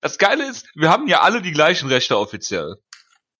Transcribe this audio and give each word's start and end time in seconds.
Das 0.00 0.18
Geile 0.18 0.48
ist, 0.48 0.66
wir 0.74 0.90
haben 0.90 1.08
ja 1.08 1.20
alle 1.20 1.42
die 1.42 1.52
gleichen 1.52 1.88
Rechte 1.88 2.18
offiziell, 2.18 2.76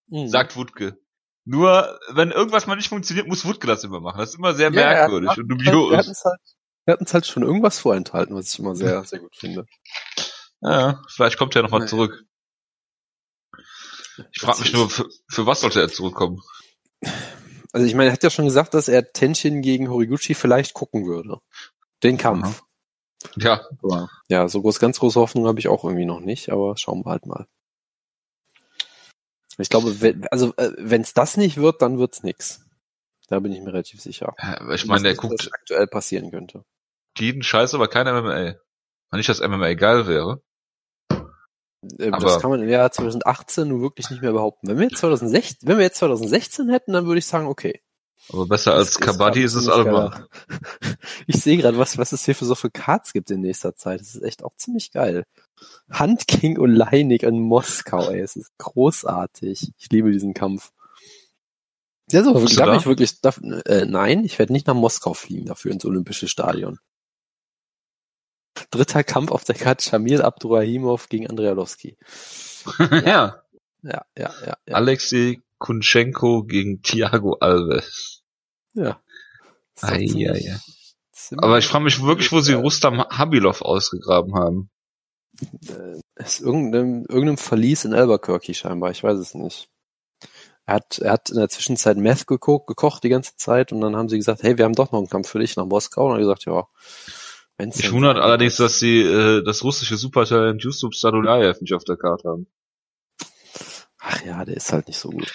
mhm. 0.09 0.29
sagt 0.29 0.57
Wutke. 0.57 0.99
Nur, 1.45 1.99
wenn 2.11 2.31
irgendwas 2.31 2.67
mal 2.67 2.77
nicht 2.77 2.91
funktioniert, 2.91 3.27
muss 3.27 3.45
Wutke 3.45 3.67
das 3.67 3.83
immer 3.83 4.01
machen. 4.01 4.19
Das 4.19 4.31
ist 4.31 4.39
immer 4.39 4.55
sehr 4.55 4.71
ja, 4.71 4.71
merkwürdig 4.71 5.37
und 5.39 5.49
dubios. 5.49 5.91
Wir 5.91 5.99
hatten 5.99 6.11
es 6.11 6.25
halt, 6.87 7.13
halt 7.13 7.27
schon 7.27 7.43
irgendwas 7.43 7.79
vorenthalten, 7.79 8.37
was 8.37 8.53
ich 8.53 8.59
immer 8.59 8.77
sehr, 8.77 9.05
sehr 9.05 9.21
gut 9.21 9.35
finde. 9.37 9.67
Ja, 10.61 11.03
vielleicht 11.09 11.39
kommt 11.39 11.57
er 11.57 11.63
nochmal 11.63 11.89
zurück. 11.89 12.25
Ich 14.33 14.43
frage 14.43 14.61
mich 14.61 14.73
nur, 14.75 14.91
für, 14.91 15.09
für 15.31 15.47
was 15.47 15.63
sollte 15.63 15.81
er 15.81 15.89
zurückkommen? 15.89 16.43
Also 17.73 17.87
ich 17.87 17.95
meine, 17.95 18.11
er 18.11 18.13
hat 18.13 18.23
ja 18.23 18.31
schon 18.31 18.45
gesagt, 18.45 18.75
dass 18.75 18.89
er 18.89 19.13
Tenshin 19.13 19.63
gegen 19.63 19.89
Horiguchi 19.89 20.35
vielleicht 20.35 20.75
gucken 20.75 21.07
würde. 21.07 21.39
Den 22.03 22.19
Kampf. 22.19 22.63
Ja. 23.37 23.67
Aber, 23.83 24.09
ja, 24.29 24.49
so 24.49 24.63
groß, 24.63 24.79
ganz 24.79 24.99
große 24.99 25.21
Hoffnung 25.21 25.47
habe 25.47 25.59
ich 25.59 25.69
auch 25.69 25.85
irgendwie 25.85 26.07
noch 26.07 26.21
nicht, 26.21 26.51
aber 26.51 26.77
schauen 26.77 27.05
wir 27.05 27.11
halt 27.11 27.27
mal. 27.27 27.47
Ich 29.59 29.69
glaube, 29.69 30.01
wenn, 30.01 30.27
also 30.29 30.55
äh, 30.57 30.73
wenn 30.79 31.03
es 31.03 31.13
das 31.13 31.37
nicht 31.37 31.59
wird, 31.59 31.83
dann 31.83 31.99
wird's 31.99 32.23
nix. 32.23 32.65
Da 33.29 33.39
bin 33.41 33.53
ich 33.53 33.61
mir 33.61 33.73
relativ 33.73 34.01
sicher. 34.01 34.35
Ja, 34.43 34.71
ich 34.73 34.87
meine, 34.87 35.03
der 35.03 35.15
guckt 35.15 35.39
was 35.39 35.53
aktuell 35.53 35.87
passieren 35.87 36.31
könnte. 36.31 36.65
Jeden 37.19 37.43
Scheiß, 37.43 37.75
aber 37.75 37.89
kein 37.89 38.07
MMA. 38.07 38.55
Nicht, 39.13 39.29
dass 39.29 39.41
MMA 39.41 39.75
geil 39.75 40.07
wäre. 40.07 40.43
Ähm, 41.99 42.13
das 42.13 42.41
kann 42.41 42.51
man 42.51 42.63
im 42.63 42.69
Jahr 42.69 42.91
2018 42.91 43.69
nur 43.69 43.81
wirklich 43.81 44.11
nicht 44.11 44.23
mehr 44.23 44.33
behaupten. 44.33 44.69
Wenn 44.69 44.79
wir 44.79 44.85
jetzt 44.85 44.99
2016, 44.99 45.69
wenn 45.69 45.79
wir 45.79 45.85
jetzt 45.85 45.99
2016 45.99 46.69
hätten, 46.71 46.93
dann 46.93 47.07
würde 47.07 47.19
ich 47.19 47.27
sagen, 47.27 47.47
okay. 47.47 47.83
Aber 48.29 48.47
besser 48.47 48.75
als 48.75 48.99
Kabaddi 48.99 49.43
ist, 49.43 49.55
es 49.55 49.69
allemal. 49.69 50.27
Ich 51.27 51.37
sehe 51.37 51.57
gerade, 51.57 51.79
was, 51.79 51.99
was 51.99 52.13
es 52.13 52.25
hier 52.25 52.35
für 52.35 52.45
so 52.45 52.55
viele 52.55 52.71
Cards 52.73 53.13
gibt 53.13 53.31
in 53.31 53.41
nächster 53.41 53.75
Zeit. 53.75 54.01
Das 54.01 54.15
ist 54.15 54.23
echt 54.23 54.43
auch 54.45 54.55
ziemlich 54.57 54.93
geil. 54.93 55.25
Hand 55.91 56.27
King 56.29 56.59
und 56.59 56.75
Leinig 56.75 57.23
in 57.23 57.41
Moskau, 57.41 58.11
ey. 58.11 58.21
Es 58.21 58.37
ist 58.37 58.51
großartig. 58.59 59.73
Ich 59.77 59.91
liebe 59.91 60.13
diesen 60.13 60.35
Kampf. 60.35 60.71
Ja, 62.11 62.25
so, 62.25 62.33
darf 62.33 62.81
ich 62.81 62.87
wirklich, 62.87 63.21
darf, 63.21 63.41
äh, 63.67 63.87
nein, 63.87 64.25
ich 64.25 64.39
werde 64.39 64.53
nicht 64.53 64.67
nach 64.67 64.75
Moskau 64.75 65.15
fliegen 65.15 65.47
dafür 65.47 65.71
ins 65.71 65.85
Olympische 65.85 66.27
Stadion. 66.27 66.79
Dritter 68.71 69.05
Kampf 69.05 69.31
auf 69.31 69.45
der 69.45 69.55
Karte 69.55 69.85
Shamil 69.85 70.23
Abdurahimov 70.23 71.09
gegen 71.09 71.29
Andrealowski. 71.29 71.97
ja. 72.91 73.43
Ja, 73.83 74.05
ja, 74.17 74.35
ja. 74.45 74.57
ja. 74.67 74.75
Alexei 74.75 75.41
Kunchenko 75.59 76.45
gegen 76.45 76.83
Thiago 76.83 77.35
Alves. 77.35 78.20
Ja. 78.75 79.01
Ai, 79.81 80.07
ai, 80.29 80.31
ai. 80.31 80.61
Aber 81.39 81.59
ich 81.59 81.67
frage 81.67 81.85
mich 81.85 82.03
wirklich, 82.03 82.33
wo 82.33 82.41
sie 82.41 82.55
Rustam 82.55 83.01
Habilov 83.01 83.63
ausgegraben 83.63 84.35
haben. 84.35 84.71
Äh, 85.69 86.01
ist 86.17 86.41
irgendeinem, 86.41 87.05
irgendeinem 87.09 87.39
Verlies 87.39 87.85
in 87.85 87.95
Albuquerque 87.95 88.55
scheinbar, 88.55 88.91
ich 88.91 89.03
weiß 89.03 89.19
es 89.19 89.35
nicht. 89.35 89.69
Er 90.67 90.75
hat, 90.77 90.99
er 90.99 91.13
hat 91.13 91.31
in 91.31 91.37
der 91.37 91.49
Zwischenzeit 91.49 91.97
Meth 91.97 92.27
gekocht, 92.27 92.67
gekocht 92.67 93.05
die 93.05 93.09
ganze 93.09 93.37
Zeit 93.37 93.73
und 93.73 93.81
dann 93.81 93.97
haben 93.97 94.09
sie 94.09 94.19
gesagt, 94.19 94.43
hey, 94.43 94.59
wir 94.59 94.65
haben 94.65 94.75
doch 94.75 94.93
noch 94.93 94.99
einen 94.99 95.09
Kampf 95.09 95.29
für 95.29 95.39
dich 95.39 95.57
nach 95.57 95.67
Moskau. 95.67 96.07
Und 96.07 96.11
er 96.11 96.15
hat 96.15 96.21
gesagt, 96.21 96.45
ja, 96.45 96.67
Wenn's 97.61 97.77
Mich 97.77 97.93
wundert 97.93 98.17
allerdings, 98.17 98.57
dass 98.57 98.79
sie 98.79 99.03
äh, 99.03 99.45
das 99.45 99.63
russische 99.63 99.99
Supertalent 99.99 100.65
Yusuf 100.65 100.95
Sadulayev 100.95 101.61
nicht 101.61 101.75
auf 101.75 101.85
der 101.85 101.99
Karte 101.99 102.31
haben. 102.31 102.47
Ach 103.99 104.25
ja, 104.25 104.47
der 104.47 104.57
ist 104.57 104.73
halt 104.73 104.89
nicht 104.89 104.99
so 104.99 105.11
gut. 105.11 105.31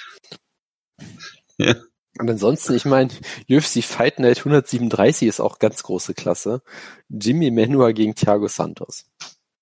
ja. 1.57 1.75
Und 2.17 2.29
ansonsten, 2.29 2.73
ich 2.75 2.85
meine, 2.85 3.09
UFC 3.49 3.83
Fight 3.83 4.19
Night 4.19 4.39
137 4.39 5.27
ist 5.27 5.39
auch 5.41 5.59
ganz 5.59 5.83
große 5.83 6.13
Klasse. 6.13 6.61
Jimmy 7.09 7.51
Menua 7.51 7.91
gegen 7.91 8.15
Thiago 8.15 8.47
Santos. 8.47 9.05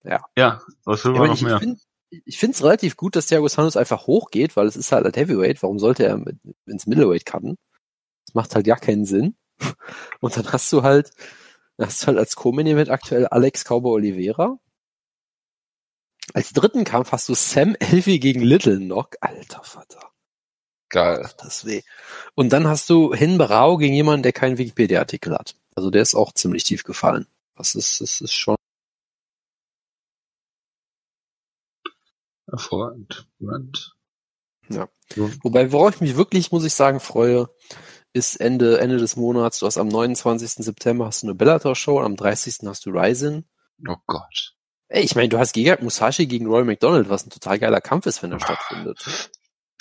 Ja. 0.04 0.26
Ja, 0.38 0.62
was 0.86 1.04
will 1.06 1.14
man 1.14 1.30
noch 1.30 1.42
mehr? 1.42 1.62
Ich 2.26 2.38
finde 2.38 2.56
es 2.56 2.64
relativ 2.64 2.96
gut, 2.96 3.16
dass 3.16 3.26
Thiago 3.26 3.48
Santos 3.48 3.76
einfach 3.76 4.06
hochgeht, 4.06 4.56
weil 4.56 4.68
es 4.68 4.76
ist 4.76 4.92
halt 4.92 5.06
ein 5.06 5.14
Heavyweight. 5.14 5.64
Warum 5.64 5.80
sollte 5.80 6.06
er 6.06 6.18
mit, 6.18 6.38
ins 6.68 6.86
Middleweight 6.86 7.26
cutten? 7.26 7.58
Das 8.28 8.36
macht 8.36 8.54
halt 8.54 8.68
ja 8.68 8.76
keinen 8.76 9.06
Sinn. 9.06 9.36
Und 10.20 10.38
dann 10.38 10.52
hast 10.52 10.72
du 10.72 10.84
halt 10.84 11.12
hast 11.80 12.04
du 12.04 12.08
halt 12.08 12.20
als 12.20 12.36
Co-Main-Event 12.36 12.90
aktuell 12.90 13.26
Alex 13.28 13.64
Cowboy 13.66 13.94
Oliveira. 13.94 14.60
Als 16.34 16.54
dritten 16.54 16.84
Kampf 16.84 17.12
hast 17.12 17.28
du 17.30 17.34
Sam 17.34 17.76
Elvey 17.80 18.20
gegen 18.20 18.42
Little 18.42 18.78
Knock. 18.78 19.16
Alter 19.22 19.64
Vater. 19.64 20.13
Geil. 20.94 21.28
Das 21.40 21.66
weh. 21.66 21.82
Und 22.36 22.54
dann 22.54 22.68
hast 22.68 22.88
du 22.88 23.16
Hin 23.16 23.40
Barao 23.40 23.78
gegen 23.78 23.96
jemanden, 23.96 24.22
der 24.22 24.32
keinen 24.32 24.60
Wikipedia-Artikel 24.60 25.34
hat. 25.34 25.56
Also 25.74 25.90
der 25.90 26.04
ist 26.04 26.14
auch 26.14 26.34
ziemlich 26.34 26.66
tief 26.66 26.84
gefallen. 26.84 27.26
Das 27.56 27.74
ist, 27.74 28.00
das 28.00 28.22
ist 28.22 28.34
schon. 28.34 28.56
Hervorragend. 32.48 33.26
Ja. 34.70 34.88
Wobei, 35.42 35.72
worauf 35.72 35.96
ich 35.96 36.02
mich 36.02 36.16
wirklich, 36.16 36.52
muss 36.52 36.64
ich 36.64 36.76
sagen, 36.76 37.00
freue, 37.00 37.50
ist 38.14 38.36
Ende, 38.36 38.80
Ende 38.80 38.98
des 38.98 39.16
Monats. 39.16 39.58
Du 39.58 39.66
hast 39.66 39.80
am 39.80 39.88
29. 39.88 40.64
September 40.64 41.08
hast 41.08 41.24
du 41.24 41.28
eine 41.28 41.34
Bellator-Show 41.36 41.98
und 41.98 42.06
am 42.06 42.16
30. 42.16 42.58
hast 42.66 42.86
du 42.86 42.92
Ryzen. 42.92 43.50
Oh 43.88 43.96
Gott. 44.06 44.54
Ey, 44.90 45.04
ich 45.04 45.16
meine, 45.16 45.30
du 45.30 45.40
hast 45.40 45.54
Gegard 45.54 45.82
Musashi 45.82 46.28
gegen 46.28 46.46
Roy 46.46 46.64
McDonald, 46.64 47.10
was 47.10 47.26
ein 47.26 47.32
total 47.32 47.58
geiler 47.58 47.82
Kampf 47.82 48.06
ist, 48.06 48.22
wenn 48.22 48.32
er 48.32 48.40
stattfindet. 48.40 49.32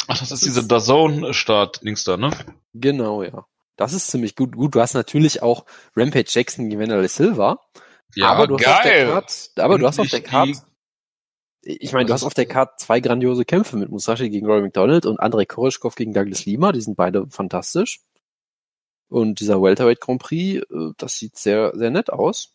Ach, 0.08 0.18
das, 0.18 0.28
das 0.28 0.42
ist 0.42 0.44
dieser 0.44 0.62
DAZN-Start-Dings 0.62 2.04
da, 2.04 2.16
ne? 2.16 2.30
Genau, 2.74 3.22
ja. 3.22 3.46
Das 3.76 3.92
ist 3.92 4.08
ziemlich 4.08 4.36
gut. 4.36 4.56
Gut, 4.56 4.74
du 4.74 4.80
hast 4.80 4.94
natürlich 4.94 5.42
auch 5.42 5.64
Rampage 5.96 6.26
Jackson 6.28 6.68
gegen 6.68 6.80
Wanderlei 6.80 7.08
Silva. 7.08 7.60
Ja, 8.14 8.28
aber 8.28 8.46
du 8.46 8.56
geil. 8.56 8.66
Hast 8.66 8.78
auf 8.78 8.84
der 8.84 9.06
Card, 9.06 9.50
aber 9.56 9.78
du 9.78 9.86
hast 9.86 9.98
auf 9.98 10.08
der 10.08 10.22
Karte 10.22 10.62
ich 11.64 11.92
meine, 11.92 12.06
du 12.06 12.12
hast 12.12 12.24
auf 12.24 12.34
der 12.34 12.46
Karte 12.46 12.74
zwei 12.78 13.00
grandiose 13.00 13.44
Kämpfe 13.44 13.76
mit 13.76 13.88
Musashi 13.88 14.30
gegen 14.30 14.46
Roy 14.46 14.62
McDonald 14.62 15.06
und 15.06 15.20
Andrei 15.20 15.44
Koroschkov 15.44 15.94
gegen 15.94 16.12
Douglas 16.12 16.44
Lima. 16.44 16.72
Die 16.72 16.80
sind 16.80 16.96
beide 16.96 17.28
fantastisch. 17.30 18.00
Und 19.08 19.40
dieser 19.40 19.62
Welterweight 19.62 20.00
Grand 20.00 20.20
Prix, 20.20 20.62
äh, 20.62 20.92
das 20.96 21.16
sieht 21.18 21.36
sehr, 21.36 21.72
sehr 21.76 21.90
nett 21.90 22.10
aus. 22.10 22.54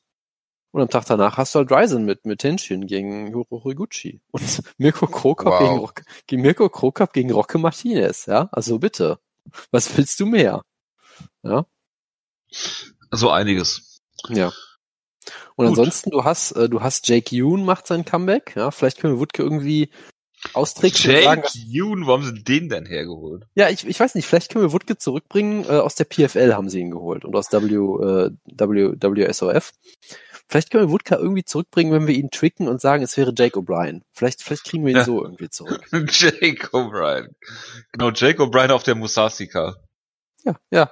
Und 0.77 0.83
am 0.83 0.89
Tag 0.91 1.05
danach 1.05 1.38
hast 1.38 1.55
du 1.55 1.59
halt 1.59 1.71
Ryzen 1.71 2.05
mit, 2.05 2.27
mit 2.27 2.38
Tenshin 2.38 2.85
gegen 2.85 3.33
Horiguchi. 3.33 4.21
Und 4.29 4.43
Mirko 4.77 5.07
Krokop 5.07 5.47
wow. 5.47 5.59
gegen, 5.59 5.77
Rock, 5.79 6.03
gegen 6.27 6.41
Mirko 6.43 6.69
Krokop 6.69 7.13
gegen 7.13 7.31
Rocke 7.31 7.57
Martinez, 7.57 8.27
ja? 8.27 8.47
Also 8.51 8.77
bitte. 8.77 9.17
Was 9.71 9.97
willst 9.97 10.19
du 10.19 10.27
mehr? 10.27 10.61
Ja? 11.41 11.65
So 13.09 13.31
einiges. 13.31 14.01
Ja. 14.29 14.51
Und 15.55 15.65
Gut. 15.65 15.79
ansonsten, 15.79 16.11
du 16.11 16.23
hast, 16.23 16.51
äh, 16.51 16.69
du 16.69 16.79
hast 16.79 17.07
Jake 17.07 17.35
Yoon 17.35 17.65
macht 17.65 17.88
sein 17.88 18.05
Comeback, 18.05 18.53
ja? 18.55 18.69
Vielleicht 18.69 18.99
können 18.99 19.15
wir 19.15 19.19
Wutke 19.19 19.41
irgendwie 19.41 19.89
austricksen 20.53 21.09
Jake 21.09 21.23
sagen, 21.23 21.44
Yoon, 21.55 22.05
warum 22.05 22.21
sind 22.21 22.47
den 22.47 22.69
denn 22.69 22.85
hergeholt? 22.85 23.47
Ja, 23.55 23.69
ich, 23.69 23.88
ich 23.88 23.99
weiß 23.99 24.13
nicht, 24.13 24.27
vielleicht 24.27 24.51
können 24.51 24.65
wir 24.65 24.73
Wutke 24.73 24.99
zurückbringen, 24.99 25.63
äh, 25.63 25.79
aus 25.79 25.95
der 25.95 26.05
PFL 26.05 26.53
haben 26.53 26.69
sie 26.69 26.81
ihn 26.81 26.91
geholt 26.91 27.25
und 27.25 27.35
aus 27.35 27.51
w, 27.51 27.55
äh, 27.57 28.29
w, 28.45 29.27
WSOF. 29.27 29.73
Vielleicht 30.47 30.71
können 30.71 30.87
wir 30.87 30.91
Wutke 30.91 31.15
irgendwie 31.15 31.43
zurückbringen, 31.43 31.91
wenn 31.91 32.07
wir 32.07 32.15
ihn 32.15 32.31
tricken 32.31 32.67
und 32.67 32.79
sagen, 32.79 33.03
es 33.03 33.17
wäre 33.17 33.33
Jake 33.35 33.59
O'Brien. 33.59 34.03
Vielleicht, 34.13 34.41
vielleicht 34.41 34.63
kriegen 34.63 34.85
wir 34.85 34.95
ihn 34.95 35.03
so 35.05 35.21
irgendwie 35.21 35.49
zurück. 35.49 35.85
Jake 35.91 36.67
O'Brien. 36.69 37.35
Genau, 37.91 38.11
Jake 38.11 38.41
O'Brien 38.41 38.71
auf 38.71 38.83
der 38.83 38.95
Musasika. 38.95 39.75
Ja, 40.43 40.55
ja. 40.71 40.91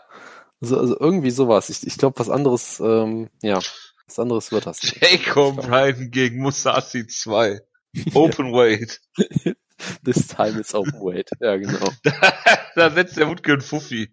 Also, 0.61 0.77
also 0.77 0.99
irgendwie 0.99 1.31
sowas. 1.31 1.69
Ich, 1.69 1.85
ich 1.87 1.97
glaube, 1.97 2.19
was 2.19 2.29
anderes, 2.29 2.79
ähm, 2.81 3.29
ja, 3.41 3.59
was 4.07 4.19
anderes 4.19 4.51
wird 4.51 4.65
das. 4.65 4.81
Jake 4.81 5.31
O'Brien 5.31 6.09
gegen 6.09 6.39
Musashi 6.41 7.07
2. 7.07 7.61
Open 8.13 8.51
weight. 8.51 9.01
This 10.03 10.27
time 10.27 10.59
it's 10.59 10.73
open 10.73 11.01
weight. 11.01 11.29
Ja, 11.41 11.57
genau. 11.57 11.89
da, 12.03 12.33
da 12.75 12.89
setzt 12.91 13.17
der 13.17 13.27
Wutke 13.27 13.53
einen 13.53 13.61
Fuffi. 13.61 14.09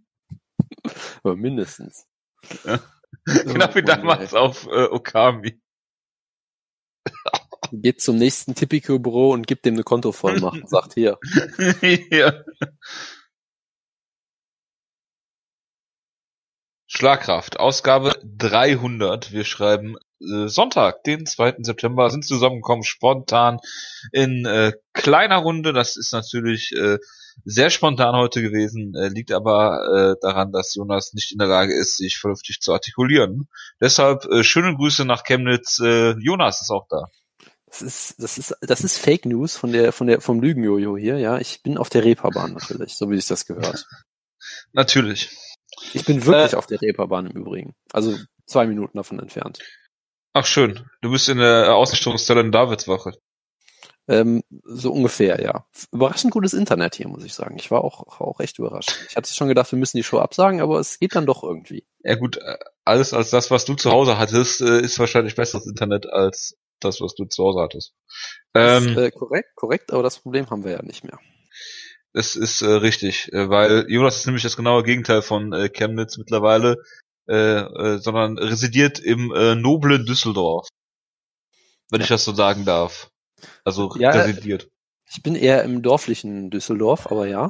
Aber 1.23 1.37
mindestens. 1.37 2.07
Ja. 2.65 2.81
Genau 3.45 3.75
wie 3.75 3.83
damals 3.83 4.35
auf 4.35 4.67
äh, 4.67 4.85
Okami. 4.85 5.61
Geht 7.73 8.01
zum 8.01 8.17
nächsten 8.17 8.55
Tipico-Büro 8.55 9.31
und 9.33 9.47
gibt 9.47 9.65
dem 9.65 9.75
eine 9.75 9.85
Kontovollmacht 9.85 10.63
und 10.63 10.69
sagt 10.69 10.95
hier. 10.95 11.19
ja. 12.11 12.45
Schlagkraft, 17.03 17.59
Ausgabe 17.59 18.15
300. 18.23 19.33
Wir 19.33 19.43
schreiben 19.43 19.97
äh, 20.21 20.47
Sonntag, 20.47 21.03
den 21.03 21.27
2. 21.27 21.57
September, 21.59 22.09
sind 22.11 22.25
zusammengekommen, 22.25 22.85
spontan 22.85 23.59
in 24.13 24.47
äh, 24.47 24.71
kleiner 24.93 25.39
Runde. 25.39 25.73
Das 25.73 25.97
ist 25.97 26.13
natürlich 26.13 26.71
äh, 26.79 26.99
sehr 27.45 27.71
spontan 27.71 28.15
heute 28.15 28.41
gewesen, 28.41 28.95
äh, 28.95 29.09
liegt 29.09 29.33
aber 29.33 30.15
äh, 30.15 30.21
daran, 30.23 30.53
dass 30.53 30.77
Jonas 30.77 31.13
nicht 31.13 31.33
in 31.33 31.39
der 31.39 31.49
Lage 31.49 31.75
ist, 31.75 31.97
sich 31.97 32.19
vernünftig 32.19 32.61
zu 32.61 32.73
artikulieren. 32.73 33.49
Deshalb 33.81 34.25
äh, 34.27 34.45
schöne 34.45 34.77
Grüße 34.77 35.05
nach 35.05 35.25
Chemnitz. 35.25 35.81
Äh, 35.81 36.13
Jonas 36.21 36.63
ist 36.63 36.71
auch 36.71 36.87
da. 36.89 37.07
Das 37.67 37.83
ist, 37.83 38.15
das 38.23 38.39
ist, 38.39 38.55
das 38.61 38.85
ist 38.85 38.99
Fake 38.99 39.27
News 39.27 39.57
von 39.57 39.73
der, 39.73 39.91
von 39.91 40.07
der, 40.07 40.21
vom 40.21 40.41
Lügenjojo 40.41 40.97
hier, 40.97 41.19
ja. 41.19 41.39
Ich 41.39 41.65
bin 41.65 41.79
auf 41.79 41.89
der 41.89 42.05
Reeperbahn 42.05 42.53
natürlich, 42.53 42.95
so 42.95 43.11
wie 43.11 43.17
sich 43.17 43.27
das 43.27 43.45
gehört. 43.45 43.89
natürlich. 44.73 45.31
Ich 45.93 46.05
bin 46.05 46.25
wirklich 46.25 46.53
äh, 46.53 46.57
auf 46.57 46.67
der 46.67 46.81
Reeperbahn 46.81 47.27
im 47.27 47.37
Übrigen. 47.37 47.75
Also 47.93 48.17
zwei 48.47 48.67
Minuten 48.67 48.97
davon 48.97 49.19
entfernt. 49.19 49.59
Ach 50.33 50.47
schön. 50.47 50.89
Du 51.01 51.11
bist 51.11 51.29
in 51.29 51.39
der 51.39 51.75
Ausrichtungsstelle 51.75 52.41
in 52.41 52.53
Davidswache. 52.53 53.13
Ähm, 54.09 54.43
so 54.65 54.93
ungefähr, 54.93 55.41
ja. 55.41 55.65
Überraschend 55.93 56.33
gutes 56.33 56.55
Internet 56.55 56.97
hier, 56.97 57.09
muss 57.09 57.25
ich 57.25 57.35
sagen. 57.35 57.57
Ich 57.57 57.71
war 57.71 57.85
auch, 57.85 58.21
auch 58.21 58.41
echt 58.41 58.59
überrascht. 58.59 58.93
Ich 59.09 59.17
hatte 59.17 59.33
schon 59.33 59.49
gedacht, 59.49 59.71
wir 59.71 59.79
müssen 59.79 59.97
die 59.97 60.03
Show 60.03 60.19
absagen, 60.19 60.61
aber 60.61 60.81
es 60.81 60.99
geht 60.99 61.15
dann 61.15 61.27
doch 61.27 61.45
irgendwie. 61.45 61.87
Ja 62.03 62.17
gut, 62.17 62.39
alles 62.85 63.15
als 63.15 63.31
das, 63.31 63.51
was 63.51 63.65
du 63.65 63.75
zu 63.75 63.93
Hause 63.93 64.19
hattest, 64.19 64.61
äh, 64.61 64.81
ist 64.81 64.99
wahrscheinlich 64.99 65.37
besseres 65.37 65.67
Internet 65.67 66.07
als 66.11 66.57
das, 66.81 67.01
was 67.01 67.15
du 67.15 67.27
zu 67.27 67.45
Hause 67.45 67.61
hattest. 67.61 67.95
Ähm, 68.55 68.89
ist, 68.89 68.97
äh, 68.97 69.11
korrekt, 69.13 69.55
korrekt, 69.55 69.93
aber 69.93 70.03
das 70.03 70.19
Problem 70.19 70.51
haben 70.51 70.65
wir 70.65 70.73
ja 70.73 70.83
nicht 70.83 71.05
mehr. 71.05 71.19
Das 72.13 72.37
ist 72.37 72.61
äh, 72.63 72.67
richtig, 72.67 73.33
äh, 73.33 73.49
weil 73.49 73.87
Jonas 73.89 74.17
ist 74.17 74.27
nämlich 74.27 74.43
das 74.43 74.57
genaue 74.57 74.83
Gegenteil 74.83 75.23
von 75.23 75.53
äh, 75.53 75.69
Chemnitz 75.69 76.19
mittlerweile, 76.19 76.77
äh, 77.29 77.61
äh, 77.61 77.99
sondern 77.99 78.39
residiert 78.39 78.99
im 78.99 79.33
äh, 79.33 79.55
noblen 79.55 80.05
Düsseldorf. 80.05 80.69
Wenn 81.91 82.01
ich 82.01 82.09
das 82.09 82.25
so 82.25 82.33
sagen 82.33 82.65
darf. 82.65 83.11
Also 83.65 83.95
ja, 83.97 84.11
residiert. 84.11 84.69
Ich 85.11 85.23
bin 85.23 85.35
eher 85.35 85.63
im 85.63 85.83
dorflichen 85.83 86.51
Düsseldorf, 86.51 87.11
aber 87.11 87.27
ja. 87.27 87.49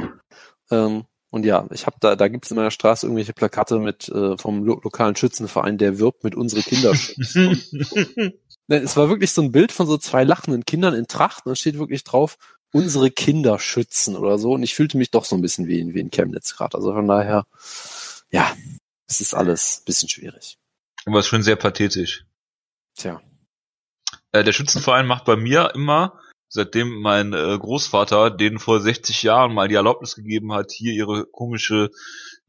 Ähm, 0.70 1.04
und 1.30 1.46
ja, 1.46 1.66
ich 1.70 1.86
habe 1.86 1.96
da, 2.00 2.14
da 2.14 2.28
gibt 2.28 2.44
es 2.44 2.50
in 2.50 2.56
meiner 2.56 2.70
Straße 2.70 3.06
irgendwelche 3.06 3.32
Plakate 3.32 3.78
mit 3.78 4.08
äh, 4.10 4.36
vom 4.36 4.64
lo 4.64 4.80
lokalen 4.82 5.16
Schützenverein, 5.16 5.78
der 5.78 5.98
wirbt 5.98 6.24
mit 6.24 6.34
unsere 6.34 6.62
Kinder. 6.62 6.90
es 8.68 8.96
war 8.96 9.08
wirklich 9.08 9.32
so 9.32 9.40
ein 9.40 9.52
Bild 9.52 9.72
von 9.72 9.86
so 9.86 9.96
zwei 9.96 10.24
lachenden 10.24 10.66
Kindern 10.66 10.92
in 10.92 11.06
Tracht 11.06 11.46
und 11.46 11.56
steht 11.56 11.78
wirklich 11.78 12.04
drauf, 12.04 12.36
unsere 12.72 13.10
Kinder 13.10 13.58
schützen 13.58 14.16
oder 14.16 14.38
so. 14.38 14.52
Und 14.52 14.62
ich 14.62 14.74
fühlte 14.74 14.96
mich 14.96 15.10
doch 15.10 15.24
so 15.24 15.36
ein 15.36 15.42
bisschen 15.42 15.69
wie 15.69 15.80
in, 15.80 15.94
wie 15.94 16.00
in 16.00 16.10
Chemnitz 16.10 16.56
gerade. 16.56 16.76
Also 16.76 16.92
von 16.92 17.06
daher, 17.06 17.44
ja, 18.30 18.56
es 19.06 19.20
ist 19.20 19.34
alles 19.34 19.80
ein 19.80 19.84
bisschen 19.84 20.08
schwierig. 20.08 20.58
Aber 21.04 21.19
es 21.19 21.26
ist 21.26 21.30
schon 21.30 21.42
sehr 21.42 21.56
pathetisch. 21.56 22.24
Tja. 22.96 23.20
Äh, 24.32 24.44
der 24.44 24.52
Schützenverein 24.52 25.06
macht 25.06 25.24
bei 25.24 25.36
mir 25.36 25.72
immer, 25.74 26.19
seitdem 26.48 27.00
mein 27.00 27.32
äh, 27.32 27.58
Großvater 27.58 28.30
denen 28.30 28.58
vor 28.58 28.80
60 28.80 29.22
Jahren 29.22 29.54
mal 29.54 29.69
die 29.69 29.74
Erlaubnis 29.74 30.14
gegeben 30.14 30.52
hat, 30.52 30.72
hier 30.72 30.92
ihre 30.92 31.26
komische, 31.26 31.90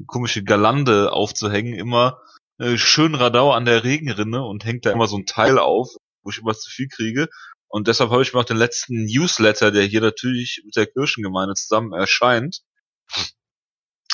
komische 0.08 0.44
Galande 0.44 1.12
aufzuhängen, 1.12 1.74
immer 1.74 2.20
äh, 2.60 2.78
schön 2.78 3.16
Radau 3.16 3.52
an 3.52 3.66
der 3.66 3.84
Regenrinne 3.84 4.44
und 4.44 4.66
hängt 4.66 4.86
da 4.86 4.92
immer 4.92 5.08
so 5.08 5.18
ein 5.18 5.26
Teil 5.26 5.58
auf, 5.58 5.90
wo 6.22 6.30
ich 6.30 6.40
immer 6.40 6.54
zu 6.54 6.70
viel 6.70 6.88
kriege. 6.88 7.28
Und 7.74 7.88
deshalb 7.88 8.12
habe 8.12 8.22
ich 8.22 8.32
mir 8.32 8.40
auch 8.40 8.46
den 8.46 8.58
letzten 8.58 9.06
Newsletter, 9.06 9.72
der 9.72 9.82
hier 9.86 10.02
natürlich 10.02 10.62
mit 10.64 10.76
der 10.76 10.86
Kirchengemeinde 10.86 11.56
zusammen 11.56 11.92
erscheint, 11.92 12.60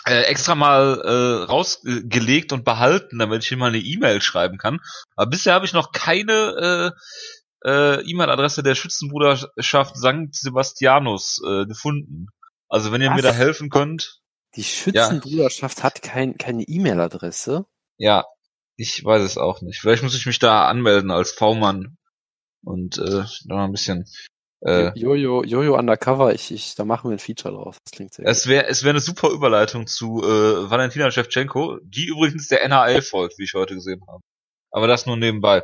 äh, 0.05 0.21
extra 0.21 0.55
mal 0.55 1.01
äh, 1.01 1.43
rausgelegt 1.43 2.53
und 2.53 2.63
behalten, 2.63 3.19
damit 3.19 3.43
ich 3.43 3.49
hier 3.49 3.57
mal 3.57 3.67
eine 3.67 3.79
E-Mail 3.79 4.21
schreiben 4.21 4.57
kann. 4.57 4.79
Aber 5.17 5.29
bisher 5.29 5.53
habe 5.55 5.65
ich 5.65 5.73
noch 5.73 5.91
keine 5.91 6.93
äh, 7.65 7.69
äh, 7.69 8.01
E-Mail-Adresse 8.09 8.63
der 8.63 8.75
Schützenbruderschaft 8.75 9.97
St. 9.97 10.33
Sebastianus 10.33 11.41
äh, 11.45 11.65
gefunden. 11.65 12.27
Also 12.69 12.93
wenn 12.93 13.01
ihr 13.01 13.09
Was? 13.09 13.17
mir 13.17 13.23
da 13.23 13.33
helfen 13.33 13.69
könnt. 13.69 14.21
Die 14.55 14.63
Schützenbruderschaft 14.63 15.79
ja. 15.79 15.83
hat 15.83 16.01
kein, 16.01 16.37
keine 16.37 16.63
E-Mail-Adresse? 16.63 17.65
Ja, 17.97 18.23
ich 18.77 19.03
weiß 19.03 19.21
es 19.21 19.37
auch 19.37 19.59
nicht. 19.61 19.81
Vielleicht 19.81 20.03
muss 20.03 20.15
ich 20.15 20.25
mich 20.25 20.39
da 20.39 20.65
anmelden 20.69 21.11
als 21.11 21.31
V-Mann 21.31 21.97
und 22.63 22.97
äh, 22.97 23.23
noch 23.45 23.57
ein 23.57 23.71
bisschen 23.71 24.05
äh, 24.61 24.91
Jojo, 24.99 25.43
Jojo 25.43 25.77
Undercover, 25.77 26.33
ich, 26.33 26.51
ich, 26.51 26.75
da 26.75 26.83
machen 26.83 27.09
wir 27.09 27.15
ein 27.15 27.19
Feature 27.19 27.53
draus. 27.53 27.77
Das 27.85 27.91
klingt 27.91 28.13
sehr 28.13 28.27
Es 28.27 28.47
wäre 28.47 28.67
es 28.67 28.83
wäre 28.83 28.91
eine 28.91 28.99
super 28.99 29.29
Überleitung 29.29 29.87
zu 29.87 30.21
äh, 30.21 30.69
Valentina 30.69 31.09
Shevchenko, 31.11 31.79
die 31.81 32.07
übrigens 32.07 32.49
der 32.49 32.63
NHL 32.63 33.01
folgt, 33.01 33.37
wie 33.37 33.45
ich 33.45 33.53
heute 33.53 33.75
gesehen 33.75 34.01
habe. 34.07 34.21
Aber 34.71 34.87
das 34.87 35.05
nur 35.05 35.17
nebenbei. 35.17 35.63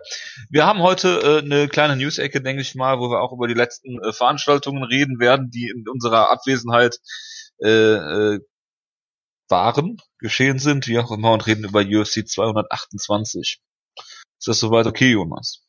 Wir 0.49 0.65
haben 0.65 0.81
heute 0.81 1.19
äh, 1.19 1.45
eine 1.45 1.67
kleine 1.67 1.95
News-Ecke, 1.95 2.41
denke 2.41 2.61
ich 2.61 2.73
mal, 2.73 2.99
wo 2.99 3.09
wir 3.09 3.21
auch 3.21 3.33
über 3.33 3.47
die 3.47 3.53
letzten 3.53 4.01
äh, 4.01 4.13
Veranstaltungen 4.13 4.83
reden 4.83 5.19
werden, 5.19 5.51
die 5.51 5.69
in 5.69 5.87
unserer 5.87 6.31
Abwesenheit 6.31 6.97
äh, 7.61 7.69
äh, 7.69 8.39
waren, 9.47 9.97
geschehen 10.19 10.57
sind, 10.57 10.87
wie 10.87 10.97
auch 10.97 11.11
immer, 11.11 11.33
und 11.33 11.45
reden 11.45 11.65
über 11.65 11.81
UFC 11.81 12.27
228. 12.27 13.59
Ist 14.39 14.47
das 14.47 14.59
soweit 14.59 14.87
okay, 14.87 15.11
Jonas? 15.11 15.64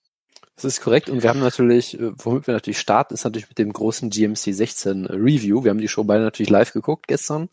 Das 0.56 0.64
ist 0.64 0.80
korrekt 0.80 1.10
und 1.10 1.22
wir 1.22 1.28
haben 1.28 1.40
natürlich, 1.40 2.00
äh, 2.00 2.12
womit 2.16 2.46
wir 2.46 2.54
natürlich 2.54 2.78
starten, 2.78 3.14
ist 3.14 3.24
natürlich 3.24 3.48
mit 3.48 3.58
dem 3.58 3.72
großen 3.72 4.08
GMC 4.08 4.54
16 4.54 5.06
Review. 5.06 5.62
Wir 5.62 5.70
haben 5.70 5.80
die 5.80 5.88
Show 5.88 6.04
beide 6.04 6.24
natürlich 6.24 6.50
live 6.50 6.72
geguckt 6.72 7.06
gestern. 7.06 7.50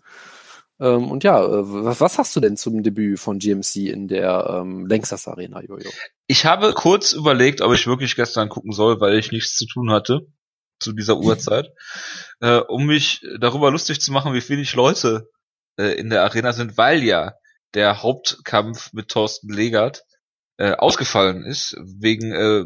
Ähm, 0.80 1.12
und 1.12 1.24
ja, 1.24 1.44
äh, 1.44 1.64
was 1.64 2.18
hast 2.18 2.36
du 2.36 2.40
denn 2.40 2.56
zum 2.56 2.82
Debüt 2.82 3.20
von 3.20 3.40
GMC 3.40 3.90
in 3.90 4.08
der 4.08 4.62
ähm, 4.62 4.86
Lanxess 4.88 5.28
Arena, 5.28 5.62
Jojo? 5.62 5.90
Ich 6.28 6.46
habe 6.46 6.74
kurz 6.74 7.12
überlegt, 7.12 7.62
ob 7.62 7.74
ich 7.74 7.88
wirklich 7.88 8.16
gestern 8.16 8.50
gucken 8.50 8.72
soll, 8.72 9.00
weil 9.02 9.20
ich 9.20 9.32
nichts 9.32 9.56
zu 9.56 9.66
tun 9.66 9.92
hatte 9.92 10.22
zu 10.80 10.94
dieser 10.94 11.18
Uhrzeit, 11.18 11.70
äh, 12.40 12.58
um 12.58 12.86
mich 12.86 13.22
darüber 13.40 13.70
lustig 13.70 14.00
zu 14.00 14.12
machen, 14.12 14.34
wie 14.34 14.50
wenig 14.50 14.74
Leute 14.76 15.30
äh, 15.78 15.94
in 15.94 16.10
der 16.10 16.24
Arena 16.24 16.54
sind, 16.54 16.78
weil 16.78 17.04
ja 17.04 17.34
der 17.74 18.02
Hauptkampf 18.02 18.94
mit 18.94 19.10
Thorsten 19.10 19.52
Legert 19.52 20.04
äh, 20.58 20.72
ausgefallen 20.74 21.46
ist, 21.46 21.76
wegen 21.82 22.32
äh, 22.32 22.66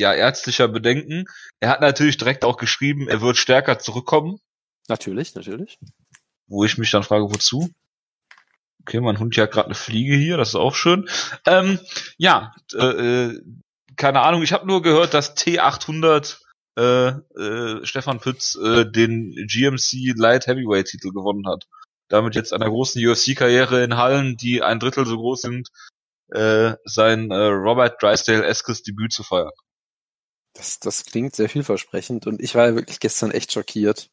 ja, 0.00 0.14
ärztlicher 0.14 0.66
Bedenken. 0.66 1.26
Er 1.60 1.68
hat 1.68 1.82
natürlich 1.82 2.16
direkt 2.16 2.44
auch 2.44 2.56
geschrieben, 2.56 3.08
er 3.08 3.20
wird 3.20 3.36
stärker 3.36 3.78
zurückkommen. 3.78 4.40
Natürlich, 4.88 5.34
natürlich. 5.34 5.78
Wo 6.48 6.64
ich 6.64 6.78
mich 6.78 6.90
dann 6.90 7.02
frage, 7.02 7.24
wozu? 7.24 7.70
Okay, 8.80 9.00
mein 9.00 9.18
Hund 9.18 9.36
jagt 9.36 9.52
gerade 9.52 9.66
eine 9.66 9.74
Fliege 9.74 10.16
hier, 10.16 10.38
das 10.38 10.50
ist 10.50 10.54
auch 10.54 10.74
schön. 10.74 11.08
Ähm, 11.46 11.78
ja, 12.16 12.54
äh, 12.74 12.86
äh 12.86 13.40
keine 13.96 14.22
Ahnung, 14.22 14.42
ich 14.42 14.54
habe 14.54 14.66
nur 14.66 14.80
gehört, 14.80 15.12
dass 15.12 15.36
T800 15.36 16.38
äh, 16.78 17.08
äh, 17.08 17.84
Stefan 17.84 18.20
Pütz 18.20 18.56
äh, 18.56 18.90
den 18.90 19.34
GMC 19.34 20.16
Light 20.16 20.46
Heavyweight 20.46 20.86
Titel 20.86 21.10
gewonnen 21.10 21.46
hat. 21.46 21.66
Damit 22.08 22.34
jetzt 22.34 22.54
einer 22.54 22.70
großen 22.70 23.06
UFC-Karriere 23.06 23.84
in 23.84 23.98
Hallen, 23.98 24.38
die 24.38 24.62
ein 24.62 24.80
Drittel 24.80 25.04
so 25.04 25.16
groß 25.18 25.42
sind, 25.42 25.68
äh, 26.30 26.74
sein 26.84 27.30
äh, 27.30 27.34
Robert 27.34 28.02
Drysdale-eskes 28.02 28.82
Debüt 28.82 29.12
zu 29.12 29.22
feiern. 29.22 29.50
Das, 30.54 30.80
das 30.80 31.04
klingt 31.04 31.36
sehr 31.36 31.48
vielversprechend 31.48 32.26
und 32.26 32.40
ich 32.40 32.54
war 32.54 32.66
ja 32.66 32.74
wirklich 32.74 33.00
gestern 33.00 33.30
echt 33.30 33.52
schockiert. 33.52 34.10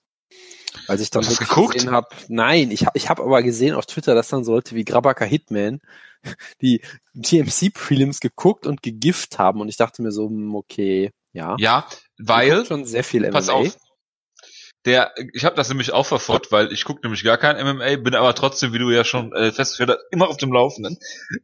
Als 0.87 1.01
ich 1.01 1.09
dann 1.09 1.23
Hast 1.23 1.31
wirklich 1.31 1.49
geguckt? 1.49 1.73
gesehen 1.73 1.91
habe, 1.91 2.07
nein, 2.27 2.71
ich 2.71 2.85
habe 2.85 2.97
ich 2.97 3.09
hab 3.09 3.19
aber 3.19 3.41
gesehen 3.41 3.73
auf 3.73 3.85
Twitter, 3.85 4.13
dass 4.13 4.27
dann 4.27 4.43
so 4.43 4.53
Leute 4.53 4.75
wie 4.75 4.85
Grabaka 4.85 5.25
Hitman 5.25 5.79
die 6.61 6.81
TMC 7.19 7.73
Prelims 7.73 8.19
geguckt 8.19 8.67
und 8.67 8.83
gegift 8.83 9.39
haben 9.39 9.61
und 9.61 9.69
ich 9.69 9.77
dachte 9.77 10.01
mir 10.01 10.11
so, 10.11 10.27
hm, 10.27 10.55
okay, 10.55 11.11
ja. 11.33 11.55
Ja, 11.59 11.87
weil 12.17 12.65
schon 12.65 12.85
sehr 12.85 13.03
viel 13.03 13.21
MMA. 13.21 13.31
Pass 13.31 13.49
auf, 13.49 13.77
der, 14.85 15.13
ich 15.33 15.43
habe 15.43 15.55
das 15.55 15.69
nämlich 15.69 15.91
auch 15.91 16.05
verfolgt, 16.05 16.51
weil 16.51 16.71
ich 16.71 16.85
gucke 16.85 17.01
nämlich 17.03 17.23
gar 17.23 17.37
kein 17.37 17.57
MMA, 17.57 17.97
bin 17.97 18.15
aber 18.15 18.33
trotzdem, 18.35 18.73
wie 18.73 18.79
du 18.79 18.89
ja 18.89 19.03
schon 19.03 19.33
äh, 19.33 19.51
festgestellt 19.51 19.89
hast, 19.89 20.05
immer 20.11 20.29
auf 20.29 20.37
dem 20.37 20.53
Laufenden. 20.53 20.97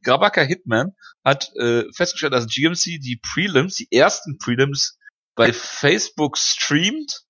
Grabaka 0.04 0.42
Hitman 0.42 0.96
hat 1.26 1.52
äh, 1.58 1.84
festgestellt, 1.94 2.34
dass 2.34 2.48
GMC 2.48 3.00
die 3.02 3.20
Prelims, 3.22 3.76
die 3.76 3.92
ersten 3.92 4.38
Prelims 4.38 4.98
bei 5.36 5.52
Facebook 5.52 6.38
streamt 6.38 7.24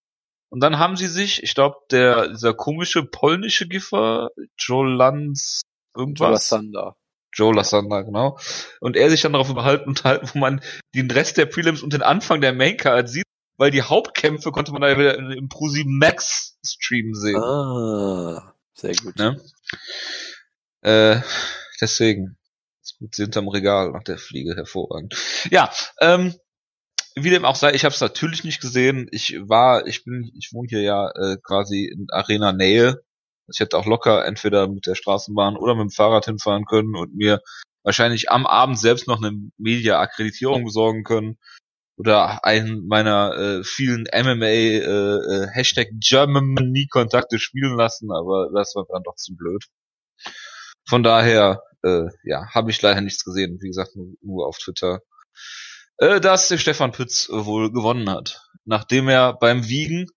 und 0.53 0.59
dann 0.59 0.77
haben 0.77 0.95
sie 0.95 1.07
sich, 1.07 1.41
ich 1.41 1.55
glaube, 1.55 1.77
der 1.89 2.27
dieser 2.27 2.53
komische 2.53 3.03
polnische 3.03 3.67
Giffer, 3.67 4.29
Joe 4.55 4.87
Lanz, 4.87 5.61
irgendwas. 5.97 6.19
Joe 6.27 6.31
Lassander. 6.31 6.95
Joe 7.33 7.55
Lassander, 7.55 8.03
genau. 8.03 8.37
Und 8.79 8.95
er 8.95 9.09
sich 9.09 9.23
dann 9.23 9.33
darauf 9.33 9.49
überhalten 9.49 9.85
unterhalten, 9.89 10.29
wo 10.31 10.37
man 10.37 10.61
den 10.93 11.09
Rest 11.09 11.37
der 11.37 11.47
Prelims 11.47 11.81
und 11.81 11.93
den 11.93 12.03
Anfang 12.03 12.39
der 12.39 12.53
Maincard 12.53 13.09
sieht 13.09 13.25
weil 13.57 13.71
die 13.71 13.81
Hauptkämpfe 13.81 14.51
konnte 14.51 14.71
man 14.71 14.81
da 14.81 14.97
wieder 14.97 15.17
im 15.17 15.49
Pro7 15.49 15.85
Max 15.87 16.57
Stream 16.65 17.13
sehen. 17.13 17.37
Ah, 17.37 18.53
sehr 18.73 18.95
gut. 18.95 19.15
Ne? 19.17 19.41
Äh, 20.81 21.21
deswegen. 21.81 22.37
Ist 22.81 22.99
gut 22.99 23.15
hinterm 23.15 23.47
Regal 23.47 23.91
nach 23.91 24.03
der 24.03 24.17
Fliege 24.17 24.55
hervorragend. 24.55 25.15
Ja, 25.49 25.71
ähm, 26.01 26.35
wie 27.15 27.29
dem 27.29 27.45
auch 27.45 27.55
sei, 27.55 27.73
ich 27.73 27.85
habe 27.85 27.93
es 27.93 28.01
natürlich 28.01 28.43
nicht 28.43 28.59
gesehen. 28.59 29.07
Ich 29.11 29.37
war, 29.39 29.87
ich 29.87 30.03
bin, 30.03 30.31
ich 30.37 30.51
wohne 30.51 30.67
hier 30.67 30.81
ja 30.81 31.09
äh, 31.11 31.37
quasi 31.41 31.85
in 31.85 32.07
Arena 32.09 32.51
Nähe. 32.51 33.01
Ich 33.47 33.59
hätte 33.59 33.77
auch 33.77 33.85
locker 33.85 34.25
entweder 34.25 34.67
mit 34.67 34.87
der 34.87 34.95
Straßenbahn 34.95 35.55
oder 35.55 35.75
mit 35.75 35.83
dem 35.83 35.89
Fahrrad 35.91 36.25
hinfahren 36.25 36.65
können 36.65 36.95
und 36.95 37.15
mir 37.15 37.41
wahrscheinlich 37.83 38.31
am 38.31 38.45
Abend 38.45 38.79
selbst 38.79 39.07
noch 39.07 39.21
eine 39.21 39.31
Media-Akkreditierung 39.57 40.65
besorgen 40.65 41.03
können 41.03 41.37
oder 42.03 42.43
einen 42.43 42.85
meiner 42.85 43.33
äh, 43.37 43.63
vielen 43.63 44.03
MMA 44.13 44.45
äh, 44.45 44.77
äh, 44.77 45.47
Hashtag 45.53 45.87
Germany 45.93 46.87
Kontakte 46.89 47.39
spielen 47.39 47.77
lassen, 47.77 48.11
aber 48.11 48.49
das 48.53 48.75
war 48.75 48.85
dann 48.89 49.03
doch 49.03 49.15
zu 49.15 49.35
blöd. 49.37 49.63
Von 50.85 51.01
daher, 51.01 51.63
äh, 51.81 52.07
ja, 52.25 52.45
habe 52.53 52.71
ich 52.71 52.81
leider 52.81 52.99
nichts 52.99 53.23
gesehen. 53.23 53.57
Wie 53.61 53.67
gesagt, 53.67 53.95
nur, 53.95 54.15
nur 54.21 54.47
auf 54.47 54.57
Twitter, 54.57 54.99
äh, 55.97 56.19
dass 56.19 56.49
der 56.49 56.57
Stefan 56.57 56.91
Pütz 56.91 57.29
wohl 57.31 57.71
gewonnen 57.71 58.09
hat, 58.09 58.41
nachdem 58.65 59.07
er 59.07 59.31
beim 59.31 59.69
Wiegen, 59.69 60.07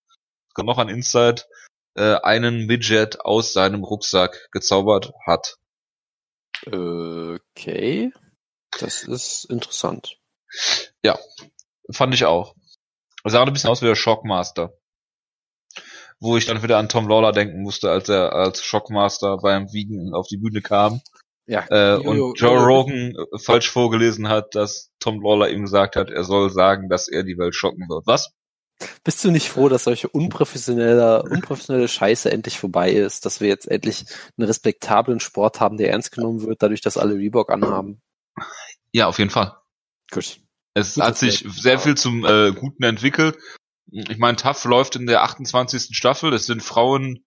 kommt 0.55 0.67
noch 0.67 0.79
an 0.79 0.89
Insight, 0.89 1.47
äh, 1.95 2.17
einen 2.17 2.67
Midget 2.67 3.21
aus 3.21 3.53
seinem 3.53 3.85
Rucksack 3.85 4.49
gezaubert 4.51 5.13
hat. 5.25 5.55
Okay, 6.67 8.11
das 8.73 9.05
ist 9.05 9.45
interessant. 9.45 10.19
Ja, 11.05 11.19
Fand 11.91 12.15
ich 12.15 12.25
auch. 12.25 12.55
Sah 13.25 13.43
ein 13.43 13.53
bisschen 13.53 13.71
aus 13.71 13.83
wie 13.83 13.87
der 13.87 13.95
Shockmaster. 13.95 14.73
Wo 16.21 16.37
ich 16.37 16.47
dann 16.47 16.63
wieder 16.63 16.79
an 16.79 16.89
Tom 16.89 17.09
Lawler 17.09 17.33
denken 17.33 17.63
musste, 17.63 17.91
als 17.91 18.09
er 18.09 18.33
als 18.33 18.63
Shockmaster 18.63 19.39
beim 19.39 19.73
Wiegen 19.73 20.15
auf 20.15 20.27
die 20.29 20.39
Bühne 20.39 20.63
kam. 20.63 21.01
Ja, 21.47 21.65
Äh, 21.71 21.97
und 21.97 22.39
Joe 22.39 22.59
Rogan 22.59 23.15
äh, 23.15 23.39
falsch 23.39 23.71
vorgelesen 23.71 24.29
hat, 24.29 24.55
dass 24.55 24.91
Tom 24.99 25.23
Lawler 25.23 25.51
ihm 25.51 25.63
gesagt 25.63 25.95
hat, 25.95 26.11
er 26.11 26.25
soll 26.25 26.51
sagen, 26.51 26.89
dass 26.89 27.07
er 27.09 27.23
die 27.23 27.39
Welt 27.39 27.55
schocken 27.55 27.89
wird. 27.89 28.07
Was? 28.07 28.33
Bist 29.05 29.25
du 29.25 29.31
nicht 29.31 29.49
froh, 29.49 29.69
dass 29.69 29.85
solche 29.85 30.09
unprofessionelle, 30.09 31.23
unprofessionelle 31.23 31.89
Scheiße 31.89 32.31
endlich 32.31 32.59
vorbei 32.59 32.91
ist, 32.91 33.25
dass 33.25 33.41
wir 33.41 33.49
jetzt 33.49 33.69
endlich 33.69 34.05
einen 34.37 34.47
respektablen 34.47 35.21
Sport 35.21 35.61
haben, 35.61 35.79
der 35.79 35.91
ernst 35.91 36.13
genommen 36.13 36.43
wird, 36.43 36.63
dadurch, 36.63 36.81
dass 36.83 36.99
alle 36.99 37.15
Reebok 37.15 37.51
anhaben? 37.51 38.03
Ja, 38.93 39.07
auf 39.07 39.19
jeden 39.19 39.31
Fall. 39.31 39.57
Gut. 40.11 40.41
Es 40.77 40.95
Gutes 40.95 41.09
hat 41.09 41.17
sich 41.17 41.39
Zeichen. 41.39 41.51
sehr 41.53 41.79
viel 41.79 41.97
zum 41.97 42.25
äh, 42.27 42.53
Guten 42.53 42.83
entwickelt. 42.83 43.39
Ich 43.91 44.19
meine, 44.19 44.37
TAF 44.37 44.65
läuft 44.67 44.97
in 44.97 45.07
der 45.07 45.23
28. 45.23 45.97
Staffel. 45.97 46.35
Es 46.35 46.45
sind 46.45 46.63
Frauen 46.63 47.25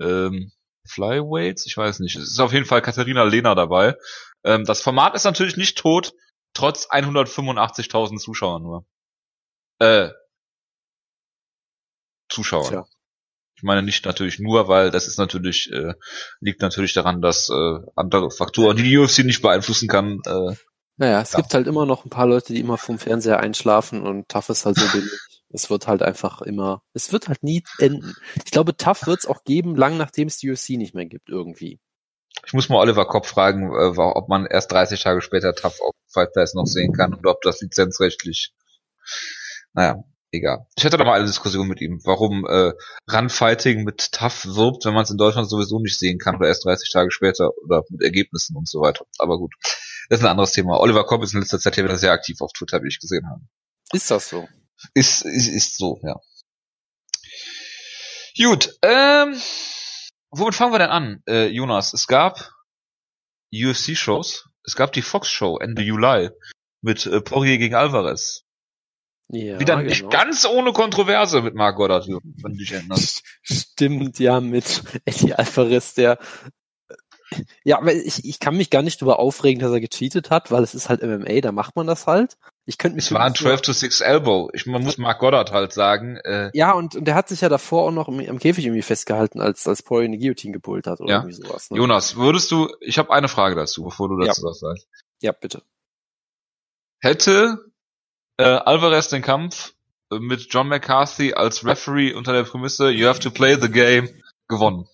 ähm, 0.00 0.52
Flyweights, 0.86 1.66
ich 1.66 1.76
weiß 1.76 1.98
nicht. 1.98 2.14
Es 2.14 2.30
ist 2.30 2.38
auf 2.38 2.52
jeden 2.52 2.64
Fall 2.64 2.82
Katharina 2.82 3.24
Lehner 3.24 3.56
dabei. 3.56 3.96
Ähm, 4.44 4.64
das 4.64 4.82
Format 4.82 5.16
ist 5.16 5.24
natürlich 5.24 5.56
nicht 5.56 5.78
tot, 5.78 6.12
trotz 6.54 6.88
185.000 6.88 8.18
Zuschauern 8.18 8.62
nur. 8.62 8.86
Äh, 9.80 10.10
Zuschauern. 12.28 12.68
Tja. 12.68 12.86
Ich 13.56 13.64
meine 13.64 13.82
nicht 13.82 14.04
natürlich 14.04 14.38
nur, 14.38 14.68
weil 14.68 14.92
das 14.92 15.08
ist 15.08 15.18
natürlich 15.18 15.72
äh, 15.72 15.94
liegt 16.38 16.60
natürlich 16.60 16.92
daran, 16.92 17.20
dass 17.20 17.48
äh, 17.48 17.78
andere 17.96 18.30
Faktoren, 18.30 18.76
die 18.76 18.84
die 18.84 18.98
UFC 18.98 19.24
nicht 19.24 19.42
beeinflussen 19.42 19.88
kann, 19.88 20.20
äh, 20.24 20.54
Naja, 20.96 21.20
es 21.20 21.32
Ja. 21.32 21.40
gibt 21.40 21.52
halt 21.54 21.66
immer 21.66 21.86
noch 21.86 22.04
ein 22.04 22.10
paar 22.10 22.26
Leute, 22.26 22.52
die 22.52 22.60
immer 22.60 22.78
vom 22.78 22.98
Fernseher 22.98 23.40
einschlafen 23.40 24.02
und 24.06 24.28
TAF 24.28 24.48
ist 24.48 24.64
halt 24.64 24.76
so 24.76 24.86
billig. 24.92 25.12
Es 25.50 25.70
wird 25.70 25.86
halt 25.86 26.02
einfach 26.02 26.42
immer, 26.42 26.82
es 26.92 27.12
wird 27.12 27.28
halt 27.28 27.42
nie 27.42 27.62
enden. 27.78 28.14
Ich 28.44 28.50
glaube, 28.50 28.76
TAF 28.76 29.06
wird 29.06 29.20
es 29.20 29.26
auch 29.26 29.44
geben, 29.44 29.76
lang 29.76 29.96
nachdem 29.96 30.28
es 30.28 30.38
die 30.38 30.50
UFC 30.50 30.70
nicht 30.70 30.94
mehr 30.94 31.06
gibt, 31.06 31.28
irgendwie. 31.28 31.78
Ich 32.46 32.52
muss 32.52 32.68
mal 32.68 32.78
Oliver 32.78 33.06
Kopp 33.06 33.26
fragen, 33.26 33.70
äh, 33.72 33.98
ob 33.98 34.28
man 34.28 34.46
erst 34.46 34.72
30 34.72 35.02
Tage 35.02 35.20
später 35.20 35.54
TAF 35.54 35.80
auf 35.80 35.94
Fight 36.08 36.32
Pass 36.32 36.54
noch 36.54 36.66
sehen 36.66 36.92
kann 36.92 37.14
oder 37.14 37.30
ob 37.32 37.42
das 37.42 37.60
lizenzrechtlich. 37.60 38.52
Naja, 39.74 40.02
egal. 40.32 40.66
Ich 40.76 40.84
hatte 40.84 40.96
da 40.96 41.04
mal 41.04 41.14
eine 41.14 41.26
Diskussion 41.26 41.68
mit 41.68 41.80
ihm, 41.80 42.00
warum 42.04 42.46
äh, 42.46 42.72
Runfighting 43.12 43.84
mit 43.84 44.12
TAF 44.12 44.46
wirbt, 44.46 44.84
wenn 44.84 44.94
man 44.94 45.04
es 45.04 45.10
in 45.10 45.18
Deutschland 45.18 45.48
sowieso 45.48 45.78
nicht 45.78 45.98
sehen 45.98 46.18
kann 46.18 46.36
oder 46.36 46.48
erst 46.48 46.64
30 46.64 46.90
Tage 46.90 47.10
später 47.10 47.50
oder 47.64 47.82
mit 47.90 48.02
Ergebnissen 48.02 48.56
und 48.56 48.68
so 48.68 48.80
weiter. 48.80 49.04
Aber 49.18 49.38
gut, 49.38 49.54
das 50.08 50.20
ist 50.20 50.24
ein 50.24 50.30
anderes 50.30 50.52
Thema. 50.52 50.78
Oliver 50.80 51.04
Kopp 51.04 51.22
ist 51.22 51.34
in 51.34 51.40
letzter 51.40 51.58
Zeit 51.58 51.74
hier 51.74 51.84
wieder 51.84 51.98
sehr 51.98 52.12
aktiv 52.12 52.40
auf 52.40 52.52
Twitter, 52.52 52.82
wie 52.82 52.88
ich 52.88 53.00
gesehen 53.00 53.28
habe. 53.28 53.40
Ist 53.92 54.10
das 54.10 54.28
so? 54.28 54.48
Ist, 54.94 55.24
ist, 55.24 55.48
ist 55.48 55.76
so, 55.78 56.00
ja. 56.02 56.16
Gut, 58.38 58.76
ähm, 58.82 59.34
womit 60.30 60.54
fangen 60.54 60.72
wir 60.72 60.78
denn 60.78 60.90
an, 60.90 61.22
äh, 61.26 61.46
Jonas? 61.46 61.94
Es 61.94 62.06
gab 62.06 62.52
UFC-Shows. 63.54 64.48
Es 64.64 64.76
gab 64.76 64.92
die 64.92 65.02
Fox-Show 65.02 65.58
Ende 65.58 65.82
Juli 65.82 66.30
mit 66.82 67.06
äh, 67.06 67.20
Poirier 67.20 67.58
gegen 67.58 67.74
Alvarez. 67.74 68.42
Ja, 69.28 69.58
Wieder 69.58 69.82
nicht 69.82 70.00
genau. 70.00 70.10
ganz 70.10 70.44
ohne 70.44 70.72
Kontroverse 70.72 71.42
mit 71.42 71.54
Marc 71.54 71.76
Goddard, 71.76 72.06
wenn 72.06 72.52
du 72.52 72.58
dich 72.58 72.70
erinnerst. 72.70 73.24
Stimmt, 73.42 74.18
ja, 74.20 74.40
mit 74.40 74.82
Eddie 75.04 75.34
Alvarez, 75.34 75.94
der 75.94 76.18
ja, 77.64 77.78
aber 77.78 77.92
ich, 77.92 78.24
ich 78.24 78.38
kann 78.38 78.56
mich 78.56 78.70
gar 78.70 78.82
nicht 78.82 79.00
darüber 79.00 79.18
aufregen, 79.18 79.60
dass 79.60 79.72
er 79.72 79.80
gecheatet 79.80 80.30
hat, 80.30 80.50
weil 80.50 80.62
es 80.62 80.74
ist 80.74 80.88
halt 80.88 81.02
MMA, 81.02 81.40
da 81.40 81.52
macht 81.52 81.74
man 81.76 81.86
das 81.86 82.06
halt. 82.06 82.36
Ich 82.64 82.78
könnte 82.78 82.96
mich 82.96 83.06
Es 83.06 83.12
war 83.12 83.20
ein 83.20 83.30
wirklich 83.32 83.40
12 83.42 83.60
to 83.62 83.72
6 83.72 84.00
Elbow. 84.00 84.50
Ich, 84.52 84.66
man 84.66 84.82
muss 84.82 84.98
Marc 84.98 85.18
Goddard 85.20 85.52
halt 85.52 85.72
sagen, 85.72 86.16
äh, 86.24 86.50
Ja, 86.54 86.72
und, 86.72 86.96
und 86.96 87.04
der 87.04 87.14
hat 87.14 87.28
sich 87.28 87.40
ja 87.40 87.48
davor 87.48 87.84
auch 87.84 87.90
noch 87.92 88.08
im, 88.08 88.20
am 88.28 88.38
Käfig 88.38 88.64
irgendwie 88.64 88.82
festgehalten, 88.82 89.40
als, 89.40 89.66
als 89.68 89.82
Poirier 89.82 90.06
eine 90.08 90.18
Guillotine 90.18 90.52
gepult 90.52 90.86
hat 90.86 91.00
oder 91.00 91.10
Ja. 91.10 91.16
irgendwie 91.18 91.34
sowas. 91.34 91.70
Ne? 91.70 91.78
Jonas, 91.78 92.16
würdest 92.16 92.50
du, 92.50 92.68
ich 92.80 92.98
habe 92.98 93.12
eine 93.12 93.28
Frage 93.28 93.54
dazu, 93.56 93.84
bevor 93.84 94.08
du 94.08 94.18
Ja. 94.20 94.26
dazu 94.26 94.42
was 94.44 94.60
sagst. 94.60 94.88
Ja, 95.20 95.32
bitte. 95.32 95.62
Hätte 97.00 97.70
äh, 98.38 98.44
Alvarez 98.44 99.08
den 99.08 99.22
Kampf 99.22 99.74
äh, 100.10 100.18
mit 100.18 100.46
John 100.52 100.68
McCarthy 100.68 101.34
als 101.34 101.64
Referee 101.64 102.14
unter 102.14 102.32
der 102.32 102.44
Prämisse 102.44 102.90
You 102.90 103.06
have 103.08 103.20
to 103.20 103.30
play 103.30 103.56
the 103.60 103.70
game 103.70 104.08
gewonnen. 104.48 104.86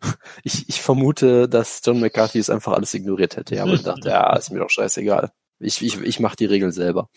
Ich, 0.44 0.68
ich 0.68 0.80
vermute, 0.80 1.48
dass 1.48 1.82
John 1.84 2.00
McCarthy 2.00 2.38
es 2.38 2.48
einfach 2.48 2.72
alles 2.72 2.94
ignoriert 2.94 3.36
hätte. 3.36 3.56
Ja, 3.56 3.64
aber 3.64 3.72
ich 3.72 3.82
dachte, 3.82 4.08
ja, 4.08 4.34
ist 4.36 4.50
mir 4.50 4.60
doch 4.60 4.70
scheißegal. 4.70 5.32
Ich, 5.58 5.82
ich, 5.82 6.00
ich 6.00 6.20
mache 6.20 6.36
die 6.36 6.46
Regel 6.46 6.70
selber. 6.70 7.10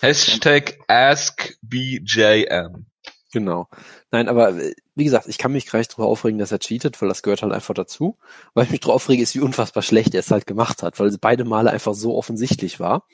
Hashtag 0.00 0.78
AskBJM. 0.86 2.86
Genau. 3.32 3.68
Nein, 4.10 4.28
aber 4.28 4.56
äh, 4.56 4.74
wie 4.94 5.04
gesagt, 5.04 5.28
ich 5.28 5.38
kann 5.38 5.52
mich 5.52 5.66
gleich 5.66 5.88
drüber 5.88 6.08
aufregen, 6.08 6.38
dass 6.38 6.52
er 6.52 6.60
cheatet, 6.60 7.00
weil 7.00 7.08
das 7.08 7.22
gehört 7.22 7.42
halt 7.42 7.52
einfach 7.52 7.74
dazu. 7.74 8.18
Weil 8.54 8.64
ich 8.64 8.70
mich 8.70 8.80
drüber 8.80 8.94
aufrege, 8.94 9.22
ist, 9.22 9.34
wie 9.34 9.40
unfassbar 9.40 9.82
schlecht 9.82 10.14
er 10.14 10.20
es 10.20 10.30
halt 10.30 10.46
gemacht 10.46 10.82
hat, 10.82 10.98
weil 10.98 11.08
es 11.08 11.18
beide 11.18 11.44
Male 11.44 11.70
einfach 11.70 11.94
so 11.94 12.16
offensichtlich 12.16 12.80
war. 12.80 13.06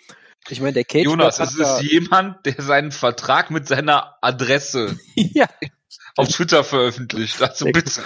Ich 0.48 0.60
meine, 0.60 0.74
der 0.74 0.84
Cage 0.84 1.04
Jonas, 1.04 1.40
es 1.40 1.56
ist 1.56 1.82
jemand, 1.82 2.44
der 2.44 2.56
seinen 2.58 2.92
Vertrag 2.92 3.50
mit 3.50 3.66
seiner 3.66 4.16
Adresse 4.20 4.98
ja, 5.14 5.48
auf 6.16 6.28
Twitter 6.28 6.64
veröffentlicht. 6.64 7.40
Also 7.40 7.66
bitte. 7.66 8.02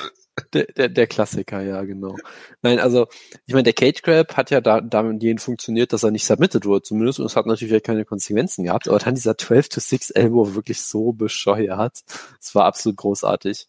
Der, 0.54 0.64
der, 0.64 0.88
der 0.88 1.06
Klassiker, 1.06 1.60
ja, 1.62 1.82
genau. 1.84 2.16
Nein, 2.62 2.78
also, 2.78 3.06
ich 3.46 3.54
meine, 3.54 3.64
der 3.64 3.72
Cage 3.72 4.02
Grab 4.02 4.36
hat 4.36 4.50
ja 4.50 4.60
da, 4.60 4.80
damit 4.80 5.22
jeden 5.22 5.38
funktioniert, 5.38 5.92
dass 5.92 6.02
er 6.02 6.10
nicht 6.10 6.26
submitted 6.26 6.64
wurde, 6.64 6.82
zumindest, 6.82 7.20
und 7.20 7.26
es 7.26 7.36
hat 7.36 7.46
natürlich 7.46 7.72
ja 7.72 7.80
keine 7.80 8.04
Konsequenzen 8.04 8.64
gehabt, 8.64 8.88
aber 8.88 8.98
dann 8.98 9.14
dieser 9.14 9.36
12 9.36 9.68
to 9.68 9.80
6 9.80 10.10
Elbow 10.10 10.54
wirklich 10.54 10.80
so 10.82 11.12
bescheuert. 11.12 12.00
Es 12.40 12.54
war 12.54 12.64
absolut 12.64 12.96
großartig. 12.98 13.68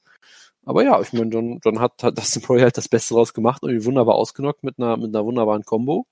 Aber 0.65 0.83
ja, 0.83 0.99
ich 1.01 1.13
meine, 1.13 1.29
dann, 1.29 1.59
dann 1.63 1.79
hat, 1.79 2.03
hat 2.03 2.17
Dustin 2.17 2.41
Poirier 2.43 2.65
halt 2.65 2.77
das 2.77 2.89
Beste 2.89 3.13
draus 3.13 3.33
gemacht 3.33 3.63
und 3.63 3.85
wunderbar 3.85 4.15
ausgenockt 4.15 4.63
mit 4.63 4.77
einer, 4.79 4.97
mit 4.97 5.15
einer 5.15 5.25
wunderbaren 5.25 5.63
Combo. 5.63 6.05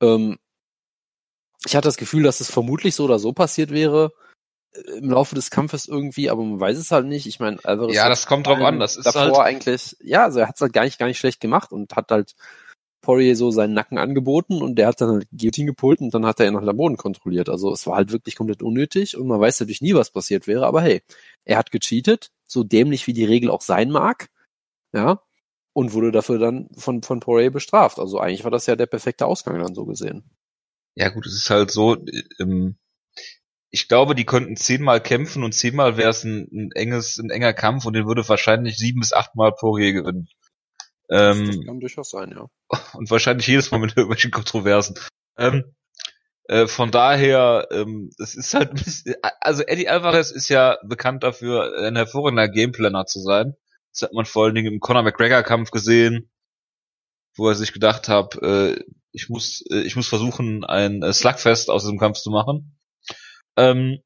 Ähm, 0.00 0.38
ich 1.66 1.74
hatte 1.76 1.88
das 1.88 1.96
Gefühl, 1.96 2.22
dass 2.22 2.40
es 2.40 2.50
vermutlich 2.50 2.94
so 2.94 3.04
oder 3.04 3.18
so 3.18 3.32
passiert 3.32 3.70
wäre 3.70 4.12
im 4.98 5.10
Laufe 5.10 5.34
des 5.34 5.50
Kampfes 5.50 5.86
irgendwie, 5.86 6.30
aber 6.30 6.42
man 6.44 6.60
weiß 6.60 6.76
es 6.78 6.90
halt 6.90 7.06
nicht. 7.06 7.26
Ich 7.26 7.40
meine, 7.40 7.58
Alvarez 7.64 7.94
Ja, 7.94 8.08
das 8.08 8.26
kommt 8.26 8.46
drauf 8.46 8.60
an. 8.60 8.78
Das 8.78 8.96
ist 8.96 9.06
davor 9.06 9.44
halt. 9.44 9.46
eigentlich, 9.46 9.96
ja, 10.00 10.24
also 10.24 10.40
er 10.40 10.48
hat 10.48 10.56
es 10.56 10.60
halt 10.60 10.72
gar 10.72 10.84
nicht, 10.84 10.98
gar 10.98 11.06
nicht 11.06 11.18
schlecht 11.18 11.40
gemacht 11.40 11.72
und 11.72 11.96
hat 11.96 12.10
halt 12.10 12.34
Poirier 13.00 13.36
so 13.36 13.50
seinen 13.50 13.72
Nacken 13.72 13.98
angeboten 13.98 14.62
und 14.62 14.76
der 14.76 14.88
hat 14.88 15.00
dann 15.00 15.10
halt 15.10 15.28
Guillotine 15.30 15.68
gepult 15.68 16.00
und 16.00 16.12
dann 16.12 16.26
hat 16.26 16.40
er 16.40 16.48
ihn 16.48 16.54
nach 16.54 16.64
dem 16.64 16.76
Boden 16.76 16.96
kontrolliert. 16.96 17.48
Also 17.48 17.72
es 17.72 17.86
war 17.86 17.96
halt 17.96 18.12
wirklich 18.12 18.36
komplett 18.36 18.62
unnötig 18.62 19.16
und 19.16 19.28
man 19.28 19.40
weiß 19.40 19.60
natürlich 19.60 19.80
nie, 19.80 19.94
was 19.94 20.10
passiert 20.10 20.46
wäre, 20.46 20.66
aber 20.66 20.82
hey, 20.82 21.02
er 21.44 21.58
hat 21.58 21.70
gecheatet, 21.70 22.30
so 22.46 22.64
dämlich 22.64 23.06
wie 23.06 23.12
die 23.12 23.24
Regel 23.24 23.50
auch 23.50 23.62
sein 23.62 23.90
mag, 23.90 24.28
ja, 24.92 25.22
und 25.72 25.92
wurde 25.92 26.10
dafür 26.10 26.38
dann 26.38 26.68
von, 26.76 27.02
von 27.02 27.20
Poirier 27.20 27.50
bestraft. 27.50 27.98
Also 27.98 28.18
eigentlich 28.18 28.44
war 28.44 28.50
das 28.50 28.66
ja 28.66 28.76
der 28.76 28.86
perfekte 28.86 29.26
Ausgang 29.26 29.58
dann 29.60 29.74
so 29.74 29.84
gesehen. 29.84 30.24
Ja 30.96 31.10
gut, 31.10 31.26
es 31.26 31.34
ist 31.34 31.50
halt 31.50 31.70
so. 31.70 31.96
ähm, 32.40 32.76
Ich 33.70 33.88
glaube, 33.88 34.14
die 34.14 34.24
könnten 34.24 34.56
zehnmal 34.56 35.00
kämpfen 35.00 35.42
und 35.42 35.52
zehnmal 35.52 35.96
wäre 35.96 36.10
es 36.10 36.24
ein, 36.24 36.48
ein 36.52 36.70
enges, 36.74 37.18
ein 37.18 37.30
enger 37.30 37.52
Kampf 37.52 37.84
und 37.84 37.94
den 37.94 38.06
würde 38.06 38.28
wahrscheinlich 38.28 38.78
sieben 38.78 39.00
bis 39.00 39.12
achtmal 39.12 39.52
Poirier 39.52 39.92
gewinnen. 39.92 40.28
das 41.08 41.36
Ähm, 41.36 41.64
kann 41.66 41.80
durchaus 41.80 42.10
sein, 42.10 42.30
ja. 42.30 42.46
und 42.94 43.10
wahrscheinlich 43.10 43.46
jedes 43.46 43.70
Mal 43.70 43.78
mit 43.78 43.90
irgendwelchen 43.96 44.30
Kontroversen. 44.30 44.98
Ähm, 45.36 45.74
äh, 46.48 46.68
von 46.68 46.90
daher, 46.90 47.66
ähm, 47.72 48.10
es 48.18 48.36
ist 48.36 48.54
halt, 48.54 48.70
also 49.40 49.62
Eddie 49.64 49.88
Alvarez 49.88 50.30
ist 50.30 50.48
ja 50.48 50.78
bekannt 50.84 51.24
dafür, 51.24 51.86
ein 51.86 51.96
hervorragender 51.96 52.48
Gameplanner 52.48 53.06
zu 53.06 53.20
sein. 53.20 53.56
Das 53.92 54.02
hat 54.02 54.12
man 54.12 54.26
vor 54.26 54.44
allen 54.44 54.54
Dingen 54.54 54.74
im 54.74 54.80
Conor 54.80 55.02
McGregor 55.02 55.42
Kampf 55.42 55.70
gesehen, 55.70 56.30
wo 57.34 57.48
er 57.48 57.54
sich 57.54 57.72
gedacht 57.72 58.08
hat, 58.08 58.36
äh, 58.42 58.78
ich 59.10 59.28
muss, 59.28 59.64
äh, 59.70 59.80
ich 59.80 59.96
muss 59.96 60.08
versuchen, 60.08 60.64
ein 60.64 61.02
äh, 61.02 61.12
Slugfest 61.12 61.70
aus 61.70 61.82
diesem 61.82 61.98
Kampf 61.98 62.18
zu 62.18 62.30
machen. 62.30 62.75
Ähm, 63.56 64.00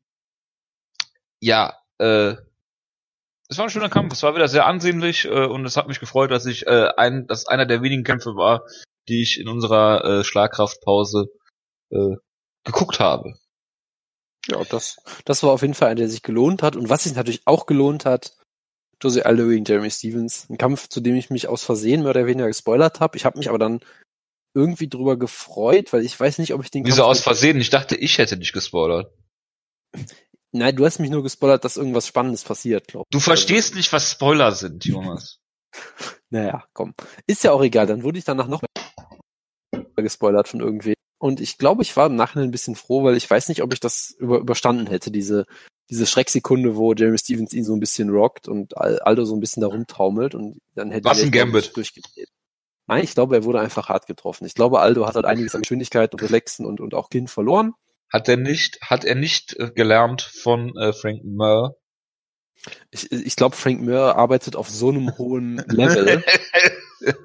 ja, 1.41 1.79
äh, 1.99 2.35
es 3.49 3.59
war 3.59 3.67
ein 3.67 3.71
schöner 3.71 3.89
Kampf, 3.89 4.13
es 4.13 4.23
war 4.23 4.35
wieder 4.35 4.47
sehr 4.47 4.67
ansehnlich 4.67 5.25
äh, 5.25 5.47
und 5.47 5.65
es 5.65 5.77
hat 5.77 5.89
mich 5.89 5.99
gefreut, 5.99 6.31
dass 6.31 6.47
ich 6.47 6.67
äh, 6.67 6.91
ein, 6.97 7.27
dass 7.27 7.47
einer 7.47 7.67
der 7.67 7.83
wenigen 7.83 8.05
Kämpfe 8.05 8.37
war, 8.37 8.65
die 9.09 9.23
ich 9.23 9.41
in 9.41 9.49
unserer 9.49 10.05
äh, 10.05 10.25
Schlagkraftpause 10.25 11.27
äh, 11.91 12.17
geguckt 12.65 13.01
habe. 13.01 13.35
Ja, 14.47 14.63
das, 14.65 14.99
das 15.25 15.43
war 15.43 15.51
auf 15.51 15.63
jeden 15.63 15.75
Fall 15.75 15.89
einer, 15.89 15.97
der 15.97 16.09
sich 16.09 16.23
gelohnt 16.23 16.63
hat. 16.63 16.77
Und 16.77 16.89
was 16.89 17.05
sich 17.05 17.15
natürlich 17.15 17.43
auch 17.45 17.67
gelohnt 17.67 18.05
hat, 18.05 18.37
Jose 19.03 19.25
Aldo 19.25 19.49
gegen 19.49 19.65
Jeremy 19.65 19.91
Stevens. 19.91 20.49
Ein 20.49 20.59
Kampf, 20.59 20.89
zu 20.89 21.01
dem 21.01 21.17
ich 21.17 21.31
mich 21.31 21.49
aus 21.49 21.65
Versehen 21.65 22.03
mehr 22.03 22.11
oder 22.11 22.27
weniger 22.27 22.47
gespoilert 22.47 23.01
habe. 23.01 23.17
Ich 23.17 23.25
habe 23.25 23.39
mich 23.39 23.49
aber 23.49 23.59
dann 23.59 23.81
irgendwie 24.55 24.89
drüber 24.89 25.19
gefreut, 25.19 25.93
weil 25.93 26.05
ich 26.05 26.19
weiß 26.19 26.39
nicht, 26.39 26.55
ob 26.55 26.63
ich 26.63 26.71
den 26.71 26.85
Wieso 26.85 27.03
Kampf 27.03 27.11
aus 27.11 27.21
Versehen? 27.21 27.59
Ich 27.61 27.71
dachte, 27.71 27.97
ich 27.97 28.19
hätte 28.19 28.37
dich 28.37 28.53
gespoilert. 28.53 29.13
Nein, 30.53 30.75
du 30.75 30.85
hast 30.85 30.99
mich 30.99 31.11
nur 31.11 31.23
gespoilert, 31.23 31.65
dass 31.65 31.77
irgendwas 31.77 32.07
Spannendes 32.07 32.43
passiert, 32.43 32.89
glaub 32.89 33.07
Du 33.11 33.21
verstehst 33.21 33.75
nicht, 33.75 33.93
was 33.93 34.11
Spoiler 34.11 34.53
sind, 34.53 34.85
Jonas. 34.85 35.39
Naja, 36.33 36.65
komm. 36.75 36.95
Ist 37.27 37.43
ja 37.43 37.51
auch 37.51 37.63
egal, 37.63 37.89
dann 37.89 38.05
wurde 38.05 38.19
ich 38.19 38.25
danach 38.25 38.47
noch 38.47 38.63
mehr 38.63 39.81
gespoilert 39.97 40.47
von 40.47 40.61
irgendwie. 40.61 40.95
Und 41.19 41.41
ich 41.41 41.59
glaube, 41.59 41.83
ich 41.83 41.97
war 41.97 42.07
im 42.07 42.15
Nachhinein 42.15 42.49
ein 42.49 42.53
bisschen 42.53 42.77
froh, 42.77 43.03
weil 43.03 43.17
ich 43.17 43.29
weiß 43.29 43.49
nicht, 43.49 43.63
ob 43.63 43.73
ich 43.73 43.81
das 43.81 44.15
über, 44.17 44.39
überstanden 44.39 44.87
hätte, 44.87 45.11
diese, 45.11 45.47
diese 45.91 46.07
Schrecksekunde, 46.07 46.77
wo 46.77 46.95
Jeremy 46.95 47.19
Stevens 47.19 47.53
ihn 47.53 47.65
so 47.65 47.75
ein 47.75 47.81
bisschen 47.81 48.11
rockt 48.11 48.47
und 48.47 48.77
Aldo 48.79 49.25
so 49.25 49.35
ein 49.35 49.41
bisschen 49.41 49.61
da 49.61 49.67
rumtaumelt 49.67 50.37
und 50.37 50.59
dann 50.77 50.93
hätte 50.93 51.05
Was 51.05 51.19
er 51.19 51.25
ein 51.25 51.31
Gambit. 51.33 51.77
durchgedreht. 51.77 52.29
Nein, 52.87 53.05
ich 53.05 53.15
glaube, 53.15 53.37
er 53.37 53.45
wurde 53.45 53.61
einfach 53.61 53.89
hart 53.89 54.07
getroffen. 54.07 54.47
Ich 54.47 54.55
glaube, 54.55 54.81
Aldo 54.81 55.07
hat 55.07 55.17
halt 55.17 55.27
einiges 55.27 55.55
an 55.55 55.63
Geschwindigkeit 55.63 56.13
und 56.13 56.23
Reflexen 56.23 56.65
und, 56.65 56.81
und 56.81 56.95
auch 56.95 57.11
Kinn 57.11 57.29
verloren. 57.29 57.75
Hat 58.13 58.29
er 58.29 58.37
nicht, 58.37 58.81
hat 58.83 59.05
er 59.05 59.15
nicht 59.15 59.57
äh, 59.59 59.71
gelernt 59.71 60.23
von 60.23 60.77
äh, 60.77 60.93
Frank 60.93 61.25
Mir? 61.25 61.77
Ich, 62.91 63.11
ich 63.11 63.37
glaube, 63.37 63.57
Frank 63.57 63.81
Mir 63.81 64.17
arbeitet 64.17 64.57
auf 64.57 64.69
so 64.69 64.91
einem 64.91 65.17
hohen 65.17 65.57
Level, 65.69 66.23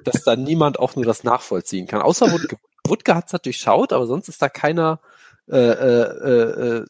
dass 0.04 0.22
da 0.24 0.36
niemand 0.36 0.78
auch 0.78 0.96
nur 0.96 1.04
das 1.04 1.24
nachvollziehen 1.24 1.86
kann. 1.86 2.02
Außer 2.02 2.30
Wutke. 2.32 2.56
Wutke 2.86 3.14
hat 3.14 3.26
es 3.26 3.32
halt 3.32 3.46
durchschaut, 3.46 3.92
aber 3.92 4.06
sonst 4.06 4.28
ist 4.28 4.40
da 4.40 4.48
keiner, 4.48 5.00
äh, 5.50 5.56
äh, 5.56 6.78
äh, 6.78 6.84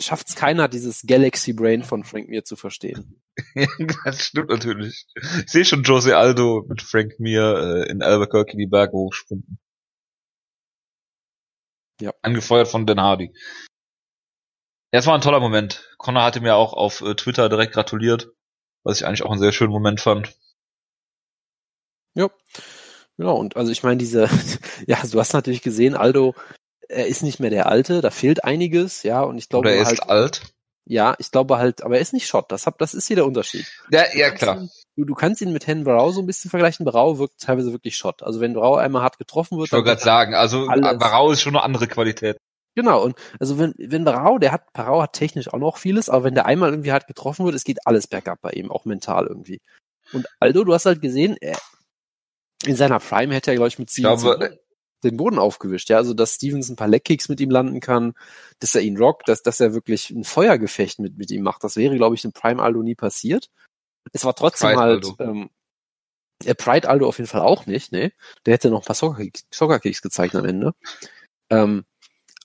schafft 0.00 0.28
es 0.28 0.34
keiner, 0.34 0.68
dieses 0.68 1.02
Galaxy 1.06 1.52
Brain 1.52 1.82
von 1.82 2.04
Frank 2.04 2.28
Mir 2.28 2.44
zu 2.44 2.56
verstehen. 2.56 3.22
das 4.04 4.24
stimmt 4.24 4.50
natürlich. 4.50 5.06
Ich 5.44 5.52
sehe 5.52 5.64
schon 5.64 5.84
Jose 5.84 6.16
Aldo 6.16 6.64
mit 6.68 6.82
Frank 6.82 7.18
Mir 7.18 7.84
äh, 7.86 7.90
in 7.90 8.02
Albuquerque 8.02 8.56
die 8.56 8.66
Berge 8.66 8.92
hochsprinten. 8.92 9.58
Ja. 12.00 12.12
Angefeuert 12.22 12.68
von 12.68 12.86
Dan 12.86 13.00
Hardy. 13.00 13.32
Ja, 14.92 15.00
es 15.00 15.06
war 15.06 15.14
ein 15.14 15.20
toller 15.20 15.40
Moment. 15.40 15.94
Connor 15.98 16.22
hatte 16.22 16.40
mir 16.40 16.54
auch 16.54 16.72
auf 16.72 17.02
äh, 17.02 17.14
Twitter 17.14 17.48
direkt 17.48 17.74
gratuliert, 17.74 18.32
was 18.84 19.00
ich 19.00 19.06
eigentlich 19.06 19.22
auch 19.22 19.30
einen 19.30 19.40
sehr 19.40 19.52
schönen 19.52 19.72
Moment 19.72 20.00
fand. 20.00 20.34
Ja. 22.14 22.30
Genau, 23.18 23.36
und 23.36 23.56
also 23.56 23.70
ich 23.72 23.82
meine, 23.82 23.98
diese, 23.98 24.28
ja, 24.86 24.98
du 25.10 25.18
hast 25.18 25.32
natürlich 25.34 25.62
gesehen, 25.62 25.94
Aldo, 25.94 26.34
er 26.88 27.06
ist 27.06 27.22
nicht 27.22 27.40
mehr 27.40 27.50
der 27.50 27.66
Alte, 27.66 28.00
da 28.00 28.10
fehlt 28.10 28.44
einiges, 28.44 29.02
ja, 29.02 29.22
und 29.22 29.36
ich 29.36 29.48
glaube 29.48 29.68
Oder 29.68 29.76
er 29.76 29.84
halt, 29.84 29.98
ist 29.98 30.08
alt. 30.08 30.54
Ja, 30.90 31.14
ich 31.18 31.30
glaube 31.30 31.58
halt, 31.58 31.82
aber 31.82 31.96
er 31.96 32.00
ist 32.00 32.12
nicht 32.14 32.26
Schott, 32.26 32.50
das, 32.50 32.66
hab, 32.66 32.78
das 32.78 32.94
ist 32.94 33.06
hier 33.06 33.16
der 33.16 33.26
Unterschied. 33.26 33.66
Ja, 33.90 34.04
ja 34.14 34.30
klar. 34.30 34.58
ihn- 34.62 34.70
Du, 34.96 35.04
du 35.04 35.14
kannst 35.14 35.40
ihn 35.42 35.52
mit 35.52 35.68
Hen 35.68 35.84
Barau 35.84 36.10
so 36.10 36.20
ein 36.20 36.26
bisschen 36.26 36.50
vergleichen. 36.50 36.84
Barau 36.84 37.18
wirkt 37.20 37.40
teilweise 37.40 37.70
wirklich 37.70 37.96
Schott. 37.96 38.24
Also 38.24 38.40
wenn 38.40 38.54
Barau 38.54 38.74
einmal 38.74 39.02
hart 39.02 39.16
getroffen 39.18 39.56
wird, 39.56 39.68
Ich 39.68 39.72
wollte 39.72 39.84
gerade 39.84 40.00
sagen, 40.02 40.34
also 40.34 40.66
alles- 40.66 40.98
Barau 40.98 41.30
ist 41.30 41.40
schon 41.40 41.54
eine 41.54 41.62
andere 41.62 41.86
Qualität. 41.86 42.36
Genau, 42.74 43.04
und 43.04 43.16
also 43.38 43.58
wenn, 43.58 43.74
wenn 43.78 44.04
Barau, 44.04 44.38
der 44.38 44.50
hat, 44.50 44.72
Barau 44.72 45.00
hat 45.02 45.12
technisch 45.12 45.52
auch 45.52 45.58
noch 45.58 45.76
vieles, 45.76 46.08
aber 46.08 46.24
wenn 46.24 46.34
der 46.34 46.46
einmal 46.46 46.70
irgendwie 46.70 46.90
hart 46.92 47.06
getroffen 47.06 47.44
wird, 47.44 47.54
es 47.54 47.62
geht 47.64 47.78
alles 47.86 48.08
bergab 48.08 48.40
bei 48.40 48.50
ihm, 48.50 48.72
auch 48.72 48.84
mental 48.86 49.26
irgendwie. 49.28 49.60
Und 50.12 50.26
Aldo, 50.40 50.64
du 50.64 50.74
hast 50.74 50.86
halt 50.86 51.00
gesehen, 51.00 51.36
er, 51.40 51.58
in 52.64 52.74
seiner 52.76 52.98
Prime 52.98 53.32
hätte 53.34 53.50
er, 53.52 53.54
glaube 53.56 53.68
ich, 53.68 53.78
mit 53.78 53.90
Ich 53.90 53.94
Stevenson 53.98 54.38
glaube, 54.38 54.58
den 55.04 55.16
Boden 55.16 55.38
aufgewischt, 55.38 55.90
ja, 55.90 55.96
also 55.96 56.14
dass 56.14 56.34
Stevens 56.34 56.68
ein 56.68 56.76
paar 56.76 56.88
Leckkicks 56.88 57.28
mit 57.28 57.40
ihm 57.40 57.50
landen 57.50 57.80
kann, 57.80 58.14
dass 58.58 58.74
er 58.74 58.82
ihn 58.82 58.98
rockt, 58.98 59.28
dass, 59.28 59.42
dass 59.42 59.60
er 59.60 59.74
wirklich 59.74 60.10
ein 60.10 60.24
Feuergefecht 60.24 60.98
mit, 60.98 61.16
mit 61.16 61.30
ihm 61.30 61.42
macht. 61.42 61.64
Das 61.64 61.76
wäre, 61.76 61.96
glaube 61.96 62.16
ich, 62.16 62.24
in 62.24 62.32
Prime 62.32 62.62
Aldo 62.62 62.82
nie 62.82 62.94
passiert. 62.94 63.50
Es 64.12 64.24
war 64.24 64.34
trotzdem 64.34 64.70
Pride 64.70 64.80
halt, 64.80 65.04
Aldo. 65.04 65.16
ähm, 65.20 65.50
äh, 66.44 66.54
Pride 66.54 66.88
Aldo 66.88 67.06
auf 67.08 67.18
jeden 67.18 67.28
Fall 67.28 67.42
auch 67.42 67.66
nicht, 67.66 67.92
ne? 67.92 68.12
Der 68.46 68.54
hätte 68.54 68.70
noch 68.70 68.82
ein 68.82 68.86
paar 68.86 68.96
Soccer-Kicks 68.96 69.46
Soccer 69.52 69.78
gezeigt 69.78 70.34
am 70.34 70.44
Ende. 70.44 70.74
Ähm, 71.50 71.84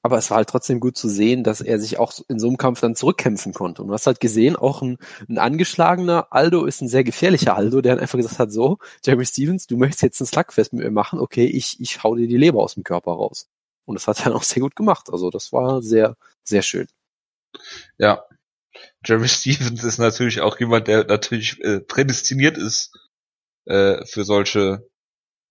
aber 0.04 0.18
es 0.18 0.30
war 0.30 0.38
halt 0.38 0.50
trotzdem 0.50 0.82
gut 0.82 0.98
zu 0.98 1.08
sehen, 1.08 1.46
dass 1.46 1.62
er 1.62 1.80
sich 1.80 1.98
auch 1.98 2.14
in 2.28 2.38
so 2.38 2.48
einem 2.48 2.58
Kampf 2.58 2.82
dann 2.82 2.94
zurückkämpfen 2.94 3.54
konnte. 3.54 3.82
Und 3.82 3.88
du 3.88 3.94
hast 3.94 4.06
halt 4.06 4.20
gesehen, 4.20 4.58
auch 4.58 4.82
ein, 4.82 4.98
ein 5.30 5.38
angeschlagener 5.38 6.28
Aldo 6.30 6.66
ist 6.66 6.82
ein 6.82 6.90
sehr 6.90 7.06
gefährlicher 7.06 7.56
Aldo, 7.56 7.80
der 7.80 7.94
dann 7.96 8.02
einfach 8.02 8.18
gesagt 8.18 8.38
hat, 8.38 8.52
so, 8.52 8.80
Jeremy 9.06 9.26
Stevens, 9.26 9.66
du 9.66 9.78
möchtest 9.78 10.04
jetzt 10.04 10.20
ein 10.20 10.26
Slugfest 10.26 10.74
mit 10.74 10.84
mir 10.84 10.92
machen, 10.92 11.20
okay, 11.20 11.46
ich, 11.46 11.80
ich 11.80 12.04
hau 12.04 12.16
dir 12.16 12.28
die 12.28 12.36
Leber 12.36 12.62
aus 12.62 12.74
dem 12.74 12.84
Körper 12.84 13.14
raus. 13.14 13.48
Und 13.86 13.96
das 13.96 14.08
hat 14.08 14.20
er 14.20 14.26
dann 14.26 14.34
auch 14.34 14.44
sehr 14.44 14.62
gut 14.62 14.76
gemacht. 14.76 15.08
Also 15.10 15.30
das 15.30 15.54
war 15.54 15.82
sehr, 15.82 16.18
sehr 16.44 16.62
schön. 16.62 16.88
ja. 17.98 18.26
Jeremy 19.06 19.28
Stevens 19.30 19.86
ist 19.86 20.00
natürlich 20.00 20.42
auch 20.42 20.60
jemand, 20.60 20.90
der 20.90 21.06
natürlich 21.06 21.64
äh, 21.64 21.80
prädestiniert 21.80 22.58
ist 22.58 22.92
äh, 23.66 24.06
für 24.06 24.26
solche, 24.26 24.86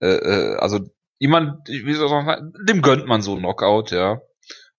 äh, 0.00 0.08
äh, 0.08 0.56
also 0.56 0.80
jemand, 1.18 1.68
wie 1.68 1.94
soll 1.94 2.10
man 2.10 2.26
sagen, 2.26 2.52
dem 2.68 2.82
gönnt 2.82 3.06
man 3.06 3.22
so 3.22 3.32
einen 3.32 3.40
Knockout, 3.40 3.92
ja. 3.92 4.20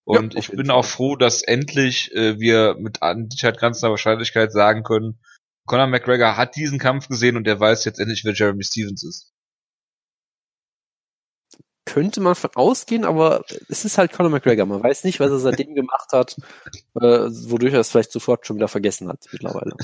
Und 0.06 0.34
Ja, 0.34 0.40
ich 0.40 0.50
bin 0.50 0.66
Fall. 0.68 0.76
auch 0.76 0.86
froh, 0.86 1.16
dass 1.16 1.42
endlich 1.44 2.12
äh, 2.14 2.40
wir 2.40 2.76
mit 2.78 3.02
an 3.02 3.30
Sicherheit 3.30 3.60
ganzer 3.60 3.90
Wahrscheinlichkeit 3.90 4.52
sagen 4.52 4.84
können, 4.84 5.20
Conor 5.66 5.88
McGregor 5.88 6.36
hat 6.36 6.56
diesen 6.58 6.78
Kampf 6.78 7.08
gesehen 7.08 7.38
und 7.38 7.48
er 7.48 7.60
weiß 7.60 7.86
jetzt 7.86 8.00
endlich, 8.00 8.24
wer 8.26 8.34
Jeremy 8.34 8.64
Stevens 8.64 9.04
ist. 9.04 9.32
Könnte 11.86 12.22
man 12.22 12.36
von 12.36 12.50
ausgehen, 12.56 13.04
aber 13.04 13.44
es 13.70 13.84
ist 13.86 13.98
halt 13.98 14.14
Conor 14.14 14.32
McGregor. 14.32 14.66
Man 14.66 14.82
weiß 14.82 15.04
nicht, 15.04 15.20
was 15.20 15.32
er 15.32 15.40
seitdem 15.40 15.76
gemacht 15.76 16.12
hat, 16.14 16.36
äh, 16.96 17.02
wodurch 17.50 17.74
er 17.74 17.82
es 17.82 17.90
vielleicht 17.92 18.12
sofort 18.12 18.48
schon 18.48 18.56
wieder 18.56 18.68
vergessen 18.70 19.10
hat 19.10 19.26
mittlerweile. 19.32 19.76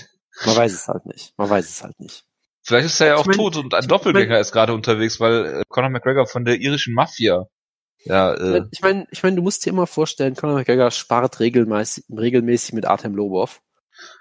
Man 0.46 0.56
weiß 0.56 0.74
es 0.74 0.88
halt 0.88 1.06
nicht. 1.06 1.34
Man 1.38 1.50
weiß 1.50 1.68
es 1.70 1.84
halt 1.84 2.00
nicht. 2.00 2.24
Vielleicht 2.64 2.86
ist 2.88 3.00
er 3.02 3.08
ja 3.08 3.16
auch 3.16 3.22
Ich 3.22 3.28
mein- 3.28 3.38
tot 3.38 3.58
und 3.58 3.74
ein 3.74 3.82
ich 3.82 3.88
Doppelgänger 3.88 4.34
mein- 4.34 4.42
ist 4.42 4.52
gerade 4.54 4.74
unterwegs, 4.74 5.20
weil 5.20 5.46
äh, 5.46 5.64
Conor 5.68 5.90
McGregor 5.90 6.26
von 6.28 6.46
der 6.46 6.56
irischen 6.60 6.94
Mafia. 6.94 7.46
Ja, 8.06 8.34
äh, 8.34 8.64
Ich 8.72 8.82
meine, 8.82 9.08
ich 9.12 9.24
meine, 9.24 9.36
du 9.36 9.42
musst 9.42 9.66
dir 9.66 9.72
immer 9.72 9.88
vorstellen, 9.88 10.36
Conor 10.36 10.56
McGregor 10.56 10.92
spart 10.92 11.40
regelmäßig, 11.40 12.06
regelmäßig 12.10 12.74
mit 12.74 12.86
Artem 12.86 13.16
Lobov. 13.16 13.62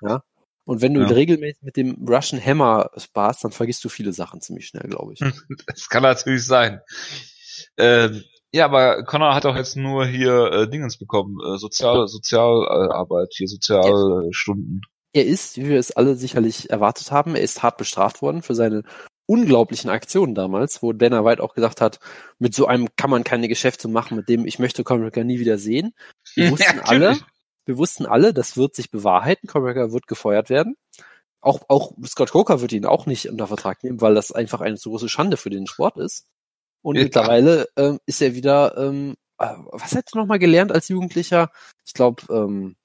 Ja. 0.02 0.22
Und 0.64 0.82
wenn 0.82 0.94
du 0.94 1.00
Ja. 1.00 1.06
regelmäßig 1.06 1.62
mit 1.62 1.76
dem 1.76 2.06
Russian 2.06 2.44
Hammer 2.44 2.90
sparst, 2.96 3.44
dann 3.44 3.52
vergisst 3.52 3.84
du 3.84 3.88
viele 3.88 4.12
Sachen 4.12 4.40
ziemlich 4.40 4.66
schnell, 4.66 4.88
glaube 4.88 5.14
ich. 5.14 5.20
das 5.66 5.88
kann 5.88 6.02
natürlich 6.02 6.44
sein. 6.44 6.80
Ähm, 7.76 8.22
ja, 8.52 8.64
aber 8.64 9.04
Conor 9.04 9.34
hat 9.34 9.46
auch 9.46 9.56
jetzt 9.56 9.76
nur 9.76 10.06
hier 10.06 10.52
äh, 10.52 10.68
Dingens 10.70 10.98
bekommen, 10.98 11.36
äh, 11.44 11.58
Sozial 11.58 12.08
Sozialarbeit, 12.08 12.90
Arbeit, 12.92 13.28
hier 13.32 13.46
Sozialstunden. 13.48 14.82
Er 15.12 15.26
ist, 15.26 15.56
wie 15.56 15.68
wir 15.68 15.78
es 15.78 15.92
alle 15.92 16.14
sicherlich 16.16 16.70
erwartet 16.70 17.10
haben, 17.10 17.34
er 17.34 17.42
ist 17.42 17.62
hart 17.62 17.76
bestraft 17.78 18.20
worden 18.22 18.42
für 18.42 18.54
seine 18.54 18.82
unglaublichen 19.28 19.90
Aktionen 19.90 20.34
damals, 20.34 20.82
wo 20.82 20.92
Dana 20.92 21.24
White 21.24 21.42
auch 21.42 21.54
gesagt 21.54 21.80
hat, 21.82 22.00
mit 22.38 22.54
so 22.54 22.66
einem 22.66 22.88
kann 22.96 23.10
man 23.10 23.24
keine 23.24 23.48
Geschäfte 23.48 23.88
machen, 23.88 24.16
mit 24.16 24.28
dem 24.28 24.46
ich 24.46 24.58
möchte 24.58 24.82
McGregor 24.82 25.24
nie 25.24 25.38
wieder 25.38 25.58
sehen. 25.58 25.94
Wir 26.34 26.46
wussten 26.50 26.78
Ja, 26.78 26.82
alle, 26.82 27.18
wir 27.66 27.76
wussten 27.78 28.06
alle, 28.06 28.32
das 28.32 28.56
wird 28.56 28.74
sich 28.74 28.90
bewahrheiten, 28.90 29.48
McGregor 29.52 29.92
wird 29.92 30.06
gefeuert 30.06 30.50
werden. 30.50 30.76
Auch, 31.40 31.62
auch 31.68 31.92
Scott 32.06 32.32
Coker 32.32 32.60
wird 32.62 32.72
ihn 32.72 32.86
auch 32.86 33.06
nicht 33.06 33.28
unter 33.28 33.46
Vertrag 33.46 33.84
nehmen, 33.84 34.00
weil 34.00 34.14
das 34.14 34.32
einfach 34.32 34.60
eine 34.60 34.76
zu 34.76 34.90
große 34.90 35.08
Schande 35.08 35.36
für 35.36 35.50
den 35.50 35.66
Sport 35.66 35.98
ist. 35.98 36.26
Und 36.82 36.96
Ja. 36.96 37.02
mittlerweile 37.02 37.68
ähm, 37.76 37.98
ist 38.06 38.22
er 38.22 38.34
wieder, 38.34 38.76
ähm, 38.78 39.14
äh, 39.38 39.54
was 39.72 39.94
hat 39.94 40.10
er 40.14 40.20
nochmal 40.20 40.38
gelernt 40.40 40.72
als 40.72 40.88
Jugendlicher? 40.88 41.50
Ich 41.86 41.94
glaube, 41.94 42.22
ähm, 42.30 42.76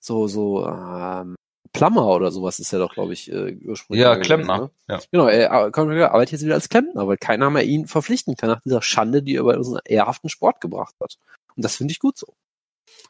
so, 0.00 0.28
so, 0.28 0.66
ähm, 0.66 1.36
Plummer 1.72 2.06
oder 2.08 2.30
sowas 2.32 2.58
ist 2.58 2.72
er 2.72 2.78
doch, 2.80 2.94
glaube 2.94 3.12
ich, 3.12 3.30
äh, 3.30 3.56
ursprünglich. 3.64 4.02
Ja, 4.02 4.16
Klempner. 4.18 4.58
ne? 4.58 4.70
Ja. 4.88 5.00
Genau, 5.12 5.26
er 5.28 5.52
arbeitet 5.52 6.32
jetzt 6.32 6.44
wieder 6.44 6.54
als 6.54 6.68
Klempner, 6.68 7.06
weil 7.06 7.16
keiner 7.16 7.48
mehr 7.50 7.64
ihn 7.64 7.86
verpflichten 7.86 8.36
kann 8.36 8.50
nach 8.50 8.60
dieser 8.62 8.82
Schande, 8.82 9.22
die 9.22 9.36
er 9.36 9.44
bei 9.44 9.56
unseren 9.56 9.80
ehrhaften 9.84 10.28
Sport 10.28 10.60
gebracht 10.60 10.94
hat. 11.00 11.16
Und 11.54 11.64
das 11.64 11.76
finde 11.76 11.92
ich 11.92 12.00
gut 12.00 12.18
so. 12.18 12.34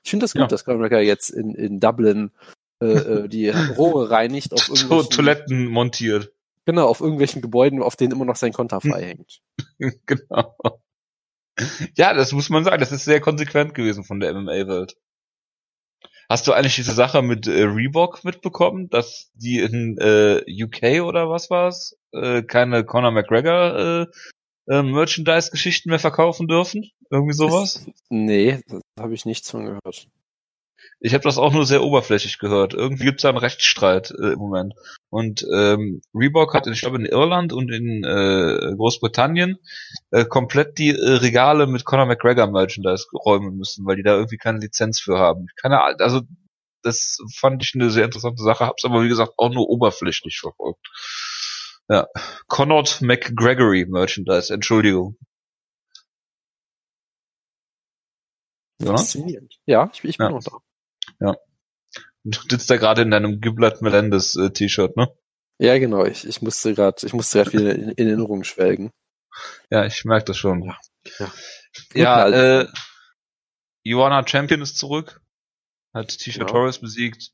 Ich 0.05 0.11
finde 0.11 0.25
das 0.25 0.33
gut, 0.33 0.43
Ja. 0.43 0.47
dass 0.47 0.67
McGregor 0.67 1.01
jetzt 1.01 1.31
in, 1.31 1.55
in 1.55 1.81
Dublin 1.81 2.31
äh, 2.83 2.87
äh, 2.87 3.29
die 3.29 3.49
Rohre 3.49 4.11
reinigt 4.11 4.53
auf 4.53 4.69
irgendwelchen, 4.69 5.11
Toiletten 5.11 5.67
montiert. 5.67 6.33
genau, 6.67 6.87
auf 6.87 7.01
irgendwelchen 7.01 7.41
Gebäuden, 7.43 7.83
auf 7.83 7.97
denen 7.97 8.13
immer 8.13 8.25
noch 8.27 8.37
sein 8.37 8.53
Konterfei 8.53 9.03
hängt. 9.05 9.41
genau. 10.07 10.55
Ja, 11.97 12.15
das 12.15 12.33
muss 12.33 12.49
man 12.51 12.65
sagen. 12.65 12.81
Das 12.81 12.93
ist 12.93 13.05
sehr 13.05 13.21
konsequent 13.21 13.75
gewesen 13.75 14.05
von 14.05 14.21
der 14.21 14.33
MMA-Welt. 14.35 14.97
Hast 16.31 16.47
du 16.47 16.53
eigentlich 16.53 16.77
diese 16.77 16.95
Sache 16.95 17.23
mit 17.23 17.49
äh, 17.49 17.65
Reebok 17.65 18.23
mitbekommen, 18.23 18.89
dass 18.89 19.33
die 19.35 19.59
in 19.59 19.99
äh, 19.99 20.41
UK 20.47 21.05
oder 21.05 21.29
was 21.29 21.51
war's 21.51 21.99
äh, 22.13 22.43
keine 22.43 22.85
Conor 22.85 23.11
McGregor 23.11 24.07
äh, 24.69 24.73
äh, 24.73 24.83
Merchandise-Geschichten 24.85 25.91
mehr 25.91 25.99
verkaufen 25.99 26.47
dürfen? 26.47 26.89
Irgendwie 27.11 27.35
sowas? 27.35 27.85
Nee, 28.11 28.61
da 28.69 28.79
habe 29.03 29.15
ich 29.15 29.25
nichts 29.25 29.51
von 29.51 29.65
gehört. 29.65 30.07
Ich 31.03 31.15
habe 31.15 31.25
das 31.25 31.39
auch 31.39 31.53
nur 31.53 31.65
sehr 31.65 31.83
oberflächlich 31.83 32.39
gehört. 32.39 32.75
Irgendwie 32.75 33.05
gibt's 33.05 33.23
da 33.23 33.31
einen 33.31 33.39
Rechtsstreit 33.39 34.11
äh, 34.11 34.33
im 34.33 34.39
Moment. 34.39 34.75
Und 35.09 35.47
ähm, 35.53 36.03
Reebok 36.15 36.53
hat, 36.53 36.67
ich 36.67 36.81
glaube, 36.83 36.99
in 36.99 37.07
Irland 37.07 37.55
und 37.55 37.71
in 37.73 38.05
äh, 38.05 38.75
Großbritannien 38.77 39.59
äh, 40.11 40.27
komplett 40.27 40.79
die 40.79 40.91
äh, 40.91 41.13
Regale 41.15 41.67
mit 41.67 41.87
Conor 41.87 42.05
McGregor 42.05 42.47
Merchandise 42.49 43.07
räumen 43.15 43.57
müssen, 43.57 43.87
weil 43.87 43.97
die 43.97 44.03
da 44.03 44.15
irgendwie 44.15 44.37
keine 44.37 44.59
Lizenz 44.59 45.01
für 45.01 45.19
haben. 45.19 45.47
Keine 45.61 45.83
Ahnung, 45.83 46.01
also 46.01 46.21
das 46.83 47.19
fand 47.35 47.63
ich 47.63 47.75
eine 47.75 47.91
sehr 47.91 48.05
interessante 48.05 48.43
Sache, 48.43 48.67
hab's 48.67 48.85
aber 48.85 49.03
wie 49.03 49.09
gesagt 49.09 49.33
auch 49.39 49.51
nur 49.51 49.69
oberflächlich 49.69 50.39
verfolgt. 50.39 50.87
Ja, 51.89 52.09
Conor 52.47 52.85
McGregory 53.01 53.87
Merchandise, 53.89 54.53
Entschuldigung. 54.53 55.17
Ja, 59.67 59.91
ich, 59.93 60.05
ich 60.05 60.19
bin 60.19 60.27
Ja. 60.27 60.33
noch 60.33 60.43
da. 60.43 60.53
Du 62.25 62.39
sitzt 62.49 62.69
da 62.71 62.77
gerade 62.77 63.03
in 63.03 63.11
deinem 63.11 63.41
Giblet 63.41 63.81
Melendez 63.83 64.37
äh, 64.37 64.51
T-Shirt, 64.51 64.97
ne? 64.97 65.09
Ja, 65.59 65.79
genau. 65.79 66.05
Ich, 66.05 66.27
ich 66.27 66.43
musste 66.43 66.75
gerade, 66.75 67.07
ich 67.07 67.13
musste 67.13 67.39
gerade 67.43 67.53
wieder 67.53 67.75
in, 67.75 67.91
in 67.91 68.07
Erinnerung 68.09 68.45
schwelgen. 68.45 68.91
Ja, 69.71 69.85
ich 69.87 70.05
merke 70.05 70.27
das 70.27 70.37
schon. 70.39 70.63
Ja, 70.63 70.79
ja. 71.19 71.33
Ja, 71.95 72.25
Gut, 72.25 72.35
äh, 72.35 72.67
Ioana 73.85 74.27
Champion 74.27 74.61
ist 74.63 74.77
zurück. 74.77 75.21
Hat 75.95 76.09
Tisha 76.19 76.41
Genau. 76.41 76.53
Torres 76.53 76.79
besiegt. 76.79 77.31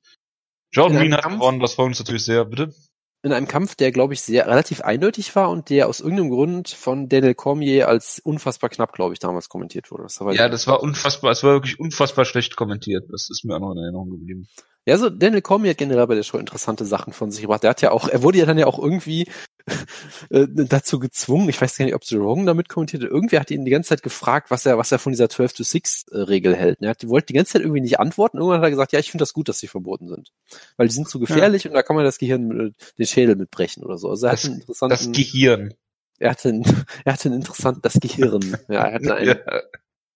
Jordan 0.72 0.98
Green 0.98 1.14
hat 1.14 1.22
Kampf- 1.22 1.36
gewonnen, 1.36 1.60
das 1.60 1.74
freut 1.74 1.86
uns 1.86 1.98
natürlich 1.98 2.24
sehr, 2.24 2.44
bitte. 2.44 2.74
In 3.22 3.32
einem 3.32 3.48
Kampf, 3.48 3.74
der, 3.74 3.90
glaube 3.90 4.14
ich, 4.14 4.20
sehr 4.20 4.46
relativ 4.46 4.82
eindeutig 4.82 5.34
war 5.34 5.50
und 5.50 5.68
der 5.70 5.88
aus 5.88 6.00
irgendeinem 6.00 6.30
Grund 6.30 6.68
von 6.68 7.08
Daniel 7.08 7.34
Cormier 7.34 7.88
als 7.88 8.20
unfassbar 8.20 8.70
knapp, 8.70 8.92
glaube 8.92 9.14
ich, 9.14 9.18
damals 9.18 9.48
kommentiert 9.48 9.90
wurde. 9.90 10.04
Das 10.04 10.20
Ja, 10.20 10.48
das 10.48 10.66
war 10.66 10.82
unfassbar, 10.82 11.32
es 11.32 11.42
war 11.42 11.54
wirklich 11.54 11.80
unfassbar 11.80 12.24
schlecht 12.24 12.56
kommentiert. 12.56 13.04
Das 13.10 13.28
ist 13.30 13.44
mir 13.44 13.56
auch 13.56 13.60
noch 13.60 13.72
in 13.72 13.78
Erinnerung 13.78 14.10
geblieben. 14.10 14.48
Ja, 14.88 14.96
so 14.98 15.10
Daniel 15.10 15.42
Cormier 15.42 15.70
hat 15.70 15.78
generell 15.78 16.06
bei 16.06 16.14
der 16.14 16.22
Show 16.22 16.38
interessante 16.38 16.84
Sachen 16.84 17.12
von 17.12 17.32
sich 17.32 17.42
gebracht. 17.42 17.64
Der 17.64 17.70
hat 17.70 17.82
ja 17.82 17.90
auch, 17.90 18.08
er 18.08 18.22
wurde 18.22 18.38
ja 18.38 18.46
dann 18.46 18.56
ja 18.58 18.66
auch 18.66 18.78
irgendwie 18.78 19.28
äh, 20.30 20.46
dazu 20.48 21.00
gezwungen, 21.00 21.48
ich 21.48 21.60
weiß 21.60 21.76
gar 21.76 21.84
nicht, 21.86 21.94
ob 21.96 22.04
Joe 22.04 22.22
Rogan 22.22 22.46
damit 22.46 22.68
kommentiert 22.68 23.02
hat, 23.02 23.10
irgendwer 23.10 23.40
hat 23.40 23.50
ihn 23.50 23.64
die 23.64 23.72
ganze 23.72 23.88
Zeit 23.88 24.04
gefragt, 24.04 24.50
was 24.52 24.64
er, 24.64 24.78
was 24.78 24.92
er 24.92 25.00
von 25.00 25.10
dieser 25.12 25.28
12 25.28 25.54
to 25.54 25.62
6 25.64 26.04
äh, 26.12 26.18
Regel 26.18 26.54
hält. 26.54 26.80
Er 26.82 26.90
hat, 26.90 27.08
wollte 27.08 27.26
die 27.26 27.32
ganze 27.32 27.54
Zeit 27.54 27.62
irgendwie 27.62 27.80
nicht 27.80 27.98
antworten. 27.98 28.38
Irgendwann 28.38 28.58
hat 28.58 28.66
er 28.66 28.70
gesagt, 28.70 28.92
ja, 28.92 29.00
ich 29.00 29.10
finde 29.10 29.22
das 29.22 29.32
gut, 29.32 29.48
dass 29.48 29.58
sie 29.58 29.66
verboten 29.66 30.06
sind. 30.08 30.30
Weil 30.76 30.86
die 30.86 30.94
sind 30.94 31.08
zu 31.08 31.18
gefährlich 31.18 31.66
und 31.66 31.74
da 31.74 31.82
kann 31.82 31.96
man 31.96 32.04
das 32.04 32.18
Gehirn, 32.18 32.74
den 32.98 33.06
Schädel 33.06 33.34
mitbrechen 33.34 33.82
oder 33.82 33.98
so. 33.98 34.08
Also 34.08 34.26
er 34.26 34.32
Das- 34.32 34.44
hat 34.44 34.50
einen 34.50 34.60
Das 34.60 34.68
interessanten, 34.82 35.12
Gehirn. 35.14 35.74
er 36.20 36.30
hatte 36.30 36.48
einen, 36.50 36.64
er 37.04 37.12
hatte 37.12 37.28
einen 37.28 37.38
interessanten, 37.38 37.82
das 37.82 37.94
Gehirn. 37.94 38.56
Ja, 38.68 38.84
er 38.84 38.92
hatte 38.94 39.14
einen, 39.16 39.26
Ja. 39.36 39.60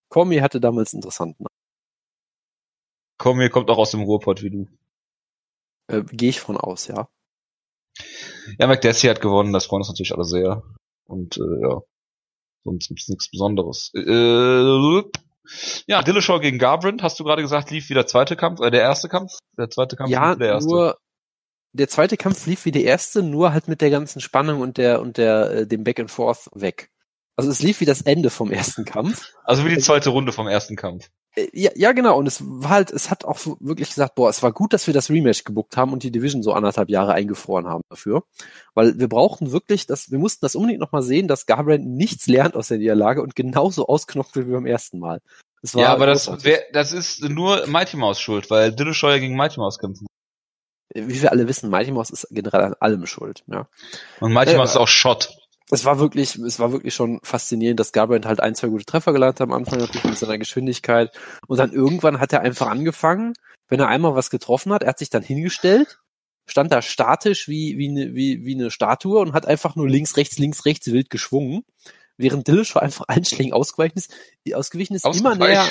Cormier 0.09 0.43
hatte 0.43 0.61
damals 0.61 0.93
einen 0.95 0.99
interessanten. 0.99 1.47
Komm, 3.21 3.39
hier 3.39 3.51
kommt 3.51 3.69
auch 3.69 3.77
aus 3.77 3.91
dem 3.91 4.01
Ruhrpott 4.01 4.43
wie 4.43 4.49
du. 4.49 4.67
Äh, 5.89 6.05
Gehe 6.11 6.31
ich 6.31 6.41
von 6.41 6.57
aus, 6.57 6.87
ja. 6.87 7.07
Ja, 8.59 8.67
McDessie 8.67 9.11
hat 9.11 9.21
gewonnen, 9.21 9.53
das 9.53 9.67
freut 9.67 9.81
uns 9.81 9.89
natürlich 9.89 10.15
alle 10.15 10.25
sehr. 10.25 10.63
Und 11.05 11.37
äh, 11.37 11.61
ja, 11.63 11.83
sonst 12.65 12.89
gibt's 12.89 13.09
nichts 13.11 13.31
Besonderes. 13.31 13.91
Äh, 13.95 15.03
ja, 15.87 16.03
Dillashaw 16.03 16.41
gegen 16.41 16.59
Garbrandt, 16.59 17.03
hast 17.03 17.21
du 17.21 17.25
gerade 17.25 17.43
gesagt, 17.43 17.71
lief 17.71 17.91
wie 17.91 17.95
der 17.95 18.07
zweite 18.07 18.37
Kampf, 18.37 18.61
äh, 18.61 18.71
der 18.71 18.81
erste 18.81 19.11
Kampf? 19.11 19.33
Der 19.59 19.69
zweite 19.69 19.97
Kampf 19.97 20.11
Ja, 20.11 20.31
lief 20.31 20.37
wie 20.39 20.43
der 20.45 20.53
erste. 20.53 20.71
nur 20.71 20.99
der 21.73 21.89
zweite 21.89 22.17
Kampf 22.17 22.47
lief 22.47 22.65
wie 22.65 22.73
der 22.73 22.85
erste, 22.85 23.23
nur 23.23 23.53
halt 23.53 23.69
mit 23.69 23.83
der 23.83 23.91
ganzen 23.91 24.23
Spannung 24.23 24.63
und 24.63 24.79
der 24.79 25.03
und 25.03 25.19
der 25.19 25.51
äh, 25.51 25.67
dem 25.67 25.85
Back 25.85 26.01
and 26.01 26.11
Forth 26.11 26.49
weg. 26.55 26.91
Also 27.37 27.51
es 27.51 27.61
lief 27.63 27.81
wie 27.81 27.85
das 27.85 28.01
Ende 28.01 28.31
vom 28.31 28.51
ersten 28.51 28.87
Kampf. 28.87 29.35
Also 29.45 29.67
wie 29.67 29.75
die 29.75 29.81
zweite 29.83 30.09
Runde 30.09 30.33
vom 30.33 30.49
ersten 30.49 30.75
Kampf. 30.75 31.11
Äh, 31.35 31.49
Ja, 31.53 31.71
ja, 31.75 31.93
genau. 31.93 32.19
Und 32.19 32.27
es 32.27 32.43
war 32.45 32.71
halt, 32.71 32.90
es 32.90 33.11
hat 33.11 33.25
auch 33.25 33.38
wirklich 33.61 33.88
gesagt, 33.88 34.14
boah, 34.14 34.29
es 34.31 34.43
war 34.43 34.53
gut, 34.53 34.73
dass 34.73 34.87
wir 34.87 34.95
das 34.95 35.11
Rematch 35.11 35.45
gebuckt 35.45 35.77
haben 35.77 35.93
und 35.93 36.03
die 36.03 36.11
Division 36.11 36.43
so 36.43 36.53
anderthalb 36.53 36.88
Jahre 36.88 37.12
eingefroren 37.12 37.66
haben 37.66 37.83
dafür. 37.88 38.25
Weil 38.75 38.99
wir 38.99 39.09
brauchten 39.09 39.53
wirklich 39.53 39.87
das, 39.87 40.11
wir 40.11 40.19
mussten 40.19 40.45
das 40.45 40.55
unbedingt 40.55 40.81
nochmal 40.81 41.03
sehen, 41.03 41.29
dass 41.29 41.47
Garbrandt 41.47 41.87
nichts 41.87 42.27
lernt 42.27 42.57
aus 42.57 42.69
der 42.69 42.79
Niederlage 42.79 43.23
und 43.23 43.35
genauso 43.37 43.87
ausknopft 43.87 44.37
wird 44.37 44.49
wie 44.49 44.53
beim 44.53 44.66
ersten 44.66 44.99
Mal. 44.99 45.21
Ja, 45.75 45.93
aber 45.93 46.07
das, 46.07 46.43
wär, 46.43 46.62
das 46.73 46.93
ist 46.93 47.23
nur 47.23 47.66
Mighty 47.66 47.97
Mouse 47.99 48.19
schuld, 48.19 48.49
weil 48.51 48.73
Dillashaw 48.73 49.11
ja 49.11 49.19
gegen 49.19 49.37
Mighty 49.37 49.61
Mouse 49.61 49.79
kämpfen. 49.79 50.07
wie 50.95 51.21
wir 51.21 51.31
alle 51.31 51.47
wissen, 51.49 51.69
Mighty 51.71 51.90
Mouse 51.93 52.11
ist 52.11 52.27
generell 52.31 52.62
an 52.62 52.75
allem 52.81 53.07
schuld, 53.07 53.45
ja. 53.47 53.69
Und 54.21 54.33
Mighty 54.33 54.53
Ja, 54.53 54.59
Mouse 54.59 54.71
ist 54.71 54.77
auch 54.79 54.88
Shot. 54.88 55.39
Es 55.71 55.85
war 55.85 55.99
wirklich, 55.99 56.37
es 56.37 56.59
war 56.59 56.73
wirklich 56.73 56.95
schon 56.95 57.21
faszinierend, 57.23 57.79
dass 57.79 57.93
Garbrandt 57.93 58.27
halt 58.27 58.41
ein, 58.41 58.55
zwei 58.55 58.69
gute 58.69 58.85
Treffer 58.85 59.13
gelandet 59.13 59.41
hat 59.41 59.49
am 59.49 59.53
Anfang 59.53 59.79
natürlich 59.79 60.05
mit 60.05 60.19
seiner 60.19 60.39
Geschwindigkeit. 60.39 61.17
Und 61.47 61.59
dann 61.59 61.73
irgendwann 61.73 62.21
hat 62.21 62.33
er 62.33 62.41
einfach 62.41 62.69
angefangen, 62.69 63.35
wenn 63.69 63.81
er 63.81 63.89
einmal 63.89 64.15
was 64.15 64.31
getroffen 64.31 64.73
hat, 64.73 64.83
er 64.83 64.91
hat 64.91 64.99
sich 64.99 65.11
dann 65.11 65.23
hingestellt, 65.23 66.01
stand 66.47 66.73
da 66.73 66.83
statisch 66.83 67.49
wie, 67.49 67.79
wie, 67.79 67.89
eine, 67.89 68.15
wie, 68.15 68.45
wie 68.45 68.55
eine 68.55 68.71
Statue 68.71 69.21
und 69.21 69.33
hat 69.33 69.47
einfach 69.47 69.77
nur 69.77 69.89
links, 69.89 70.17
rechts, 70.17 70.39
links, 70.39 70.65
rechts 70.65 70.89
wild 70.89 71.09
geschwungen. 71.09 71.65
Während 72.17 72.49
Dillashaw 72.49 72.81
einfach 72.81 73.07
allen 73.09 73.25
Schlägen 73.25 73.53
ausgewichen 73.53 73.97
ist, 73.97 74.13
ausgewichen 74.53 74.95
ist, 74.95 75.07
immer 75.07 75.37
näher, 75.37 75.71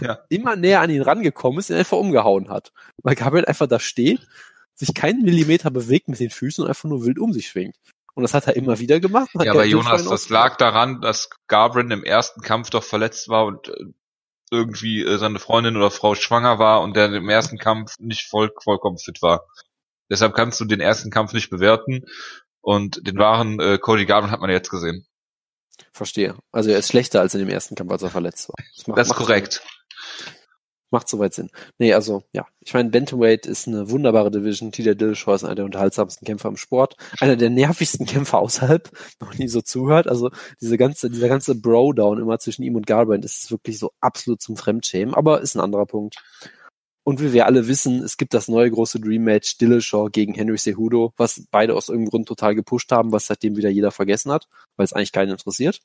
Ja. 0.00 0.18
immer 0.28 0.54
näher 0.54 0.80
an 0.80 0.90
ihn 0.90 1.02
rangekommen 1.02 1.58
ist 1.58 1.70
und 1.70 1.76
ihn 1.76 1.80
einfach 1.80 1.96
umgehauen 1.96 2.50
hat. 2.50 2.72
Weil 3.02 3.16
Gabriel 3.16 3.46
einfach 3.46 3.66
da 3.66 3.80
steht, 3.80 4.20
sich 4.74 4.94
keinen 4.94 5.22
Millimeter 5.22 5.70
bewegt 5.70 6.08
mit 6.08 6.20
den 6.20 6.30
Füßen 6.30 6.62
und 6.62 6.68
einfach 6.68 6.88
nur 6.88 7.04
wild 7.04 7.18
um 7.18 7.32
sich 7.32 7.48
schwingt. 7.48 7.76
Und 8.14 8.22
das 8.22 8.34
hat 8.34 8.46
er 8.46 8.56
immer 8.56 8.78
wieder 8.78 9.00
gemacht. 9.00 9.30
Ja, 9.40 9.52
aber 9.52 9.64
Jonas, 9.64 10.04
das 10.04 10.28
lag 10.28 10.56
daran, 10.56 11.00
dass 11.00 11.30
Garbrandt 11.46 11.92
im 11.92 12.04
ersten 12.04 12.42
Kampf 12.42 12.70
doch 12.70 12.84
verletzt 12.84 13.28
war 13.28 13.46
und 13.46 13.68
äh, 13.68 13.74
irgendwie 14.50 15.02
äh, 15.02 15.16
seine 15.18 15.38
Freundin 15.38 15.76
oder 15.76 15.90
Frau 15.90 16.14
schwanger 16.14 16.58
war 16.58 16.82
und 16.82 16.94
der 16.94 17.06
im 17.12 17.28
ersten 17.30 17.56
Kampf 17.58 17.94
nicht 17.98 18.28
voll, 18.28 18.52
vollkommen 18.62 18.98
fit 18.98 19.22
war. 19.22 19.46
Deshalb 20.10 20.34
kannst 20.34 20.60
du 20.60 20.66
den 20.66 20.80
ersten 20.80 21.10
Kampf 21.10 21.32
nicht 21.32 21.48
bewerten 21.48 22.04
und 22.60 23.06
den 23.06 23.16
wahren 23.16 23.58
äh, 23.60 23.78
Cody 23.78 24.04
Garbrandt 24.04 24.32
hat 24.32 24.40
man 24.40 24.50
jetzt 24.50 24.68
gesehen. 24.68 25.06
Verstehe. 25.92 26.36
Also 26.52 26.68
er 26.70 26.78
ist 26.78 26.88
schlechter 26.88 27.20
als 27.20 27.32
in 27.32 27.40
dem 27.40 27.48
ersten 27.48 27.74
Kampf, 27.76 27.90
als 27.92 28.02
er 28.02 28.10
verletzt 28.10 28.50
war. 28.50 28.56
macht- 28.86 28.98
Das 28.98 29.08
ist 29.08 29.14
korrekt. 29.14 29.62
Macht 30.92 31.08
soweit 31.08 31.32
Sinn. 31.32 31.48
Nee, 31.78 31.94
also, 31.94 32.22
ja. 32.32 32.46
Ich 32.60 32.74
meine, 32.74 32.90
Bantamweight 32.90 33.46
ist 33.46 33.66
eine 33.66 33.88
wunderbare 33.88 34.30
Division. 34.30 34.72
Tita 34.72 34.92
Dillashaw 34.92 35.34
ist 35.34 35.42
einer 35.42 35.54
der 35.54 35.64
unterhaltsamsten 35.64 36.26
Kämpfer 36.26 36.50
im 36.50 36.58
Sport. 36.58 36.96
Einer 37.18 37.36
der 37.36 37.48
nervigsten 37.48 38.04
Kämpfer 38.06 38.38
außerhalb. 38.38 38.90
Noch 39.18 39.32
nie 39.38 39.48
so 39.48 39.62
zuhört. 39.62 40.06
Also, 40.06 40.30
diese 40.60 40.76
ganze, 40.76 41.08
dieser 41.08 41.28
ganze 41.28 41.54
Bro-Down 41.54 42.20
immer 42.20 42.38
zwischen 42.38 42.62
ihm 42.62 42.76
und 42.76 42.86
Garbrandt 42.86 43.24
ist 43.24 43.50
wirklich 43.50 43.78
so 43.78 43.92
absolut 44.00 44.42
zum 44.42 44.58
Fremdschämen. 44.58 45.14
Aber 45.14 45.40
ist 45.40 45.54
ein 45.54 45.60
anderer 45.60 45.86
Punkt. 45.86 46.16
Und 47.04 47.20
wie 47.22 47.32
wir 47.32 47.46
alle 47.46 47.66
wissen, 47.68 48.04
es 48.04 48.18
gibt 48.18 48.34
das 48.34 48.48
neue 48.48 48.70
große 48.70 49.00
Dream 49.00 49.24
Match 49.24 49.56
Dillashaw 49.56 50.10
gegen 50.10 50.34
Henry 50.34 50.58
Cejudo, 50.58 51.14
was 51.16 51.46
beide 51.50 51.74
aus 51.74 51.88
irgendeinem 51.88 52.10
Grund 52.10 52.28
total 52.28 52.54
gepusht 52.54 52.92
haben, 52.92 53.12
was 53.12 53.26
seitdem 53.26 53.56
wieder 53.56 53.70
jeder 53.70 53.90
vergessen 53.90 54.30
hat, 54.30 54.46
weil 54.76 54.84
es 54.84 54.92
eigentlich 54.92 55.12
keinen 55.12 55.30
interessiert. 55.30 55.80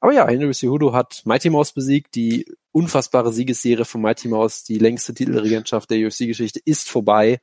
Aber 0.00 0.12
ja, 0.12 0.26
Henry 0.28 0.54
Cejudo 0.54 0.92
hat 0.92 1.22
Mighty 1.24 1.50
Mouse 1.50 1.72
besiegt. 1.72 2.14
Die 2.14 2.46
unfassbare 2.72 3.32
Siegesserie 3.32 3.84
von 3.84 4.00
Mighty 4.00 4.28
Mouse, 4.28 4.64
die 4.64 4.78
längste 4.78 5.14
Titelregentschaft 5.14 5.90
der 5.90 6.06
UFC-Geschichte, 6.06 6.60
ist 6.64 6.88
vorbei. 6.88 7.40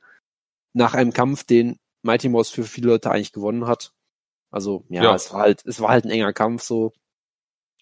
Nach 0.72 0.94
einem 0.94 1.12
Kampf, 1.12 1.44
den 1.44 1.78
Mighty 2.02 2.28
Mouse 2.28 2.50
für 2.50 2.64
viele 2.64 2.88
Leute 2.88 3.10
eigentlich 3.10 3.32
gewonnen 3.32 3.66
hat. 3.66 3.92
Also, 4.50 4.84
ja, 4.88 5.02
Ja. 5.02 5.14
es 5.14 5.32
war 5.32 5.40
halt, 5.40 5.64
es 5.66 5.80
war 5.80 5.90
halt 5.90 6.04
ein 6.04 6.10
enger 6.10 6.32
Kampf, 6.32 6.62
so. 6.62 6.92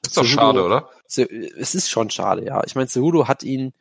Ist 0.04 0.16
doch 0.16 0.24
schade, 0.24 0.64
oder? 0.64 0.90
Es 1.06 1.74
ist 1.74 1.88
schon 1.90 2.10
schade, 2.10 2.44
ja. 2.44 2.62
Ich 2.64 2.74
meine, 2.74 2.88
Cejudo 2.88 3.28
hat 3.28 3.42
ihn 3.42 3.72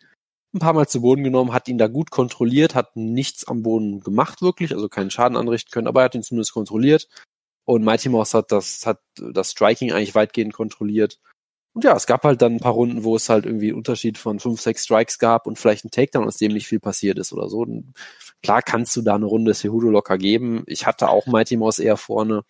ein 0.54 0.60
paar 0.60 0.74
Mal 0.74 0.88
zu 0.88 1.02
Boden 1.02 1.24
genommen, 1.24 1.54
hat 1.54 1.68
ihn 1.68 1.78
da 1.78 1.88
gut 1.88 2.12
kontrolliert, 2.12 2.76
hat 2.76 2.96
nichts 2.96 3.46
am 3.46 3.64
Boden 3.64 4.02
gemacht 4.02 4.42
wirklich, 4.42 4.74
also 4.74 4.88
keinen 4.88 5.10
Schaden 5.10 5.36
anrichten 5.38 5.72
können, 5.72 5.88
aber 5.88 6.02
er 6.02 6.06
hat 6.06 6.16
ihn 6.16 6.24
zumindest 6.24 6.54
kontrolliert. 6.54 7.08
Und 7.66 7.84
Mighty 7.84 8.10
Mouse 8.10 8.34
hat 8.34 8.52
das, 8.52 8.86
hat 8.86 9.00
das 9.16 9.52
Striking 9.52 9.92
eigentlich 9.92 10.16
weitgehend 10.16 10.54
kontrolliert. 10.54 11.20
Und 11.74 11.84
ja, 11.84 11.96
es 11.96 12.06
gab 12.06 12.24
halt 12.24 12.42
dann 12.42 12.56
ein 12.56 12.60
paar 12.60 12.74
Runden, 12.74 13.04
wo 13.04 13.16
es 13.16 13.30
halt 13.30 13.46
irgendwie 13.46 13.70
einen 13.70 13.78
Unterschied 13.78 14.18
von 14.18 14.40
fünf, 14.40 14.62
sechs 14.62 14.84
Strikes 14.84 15.18
gab 15.18 15.48
und 15.48 15.58
vielleicht 15.58 15.86
ein 15.86 15.92
Takedown, 15.92 16.28
aus 16.28 16.38
dem 16.38 16.54
nicht 16.54 16.68
viel 16.68 16.80
passiert 16.80 17.18
ist 17.18 17.34
oder 17.34 17.50
so. 17.50 17.60
Und 17.60 17.94
klar 18.44 18.62
kannst 18.62 18.96
du 18.96 19.02
da 19.02 19.16
eine 19.16 19.26
Runde 19.26 19.54
Cejudo 19.54 19.90
locker 19.90 20.20
geben. 20.20 20.64
Ich 20.68 20.86
hatte 20.86 21.10
auch 21.10 21.26
Mighty 21.26 21.58
Mouse 21.58 21.80
eher 21.80 21.98
vorne. 21.98 22.44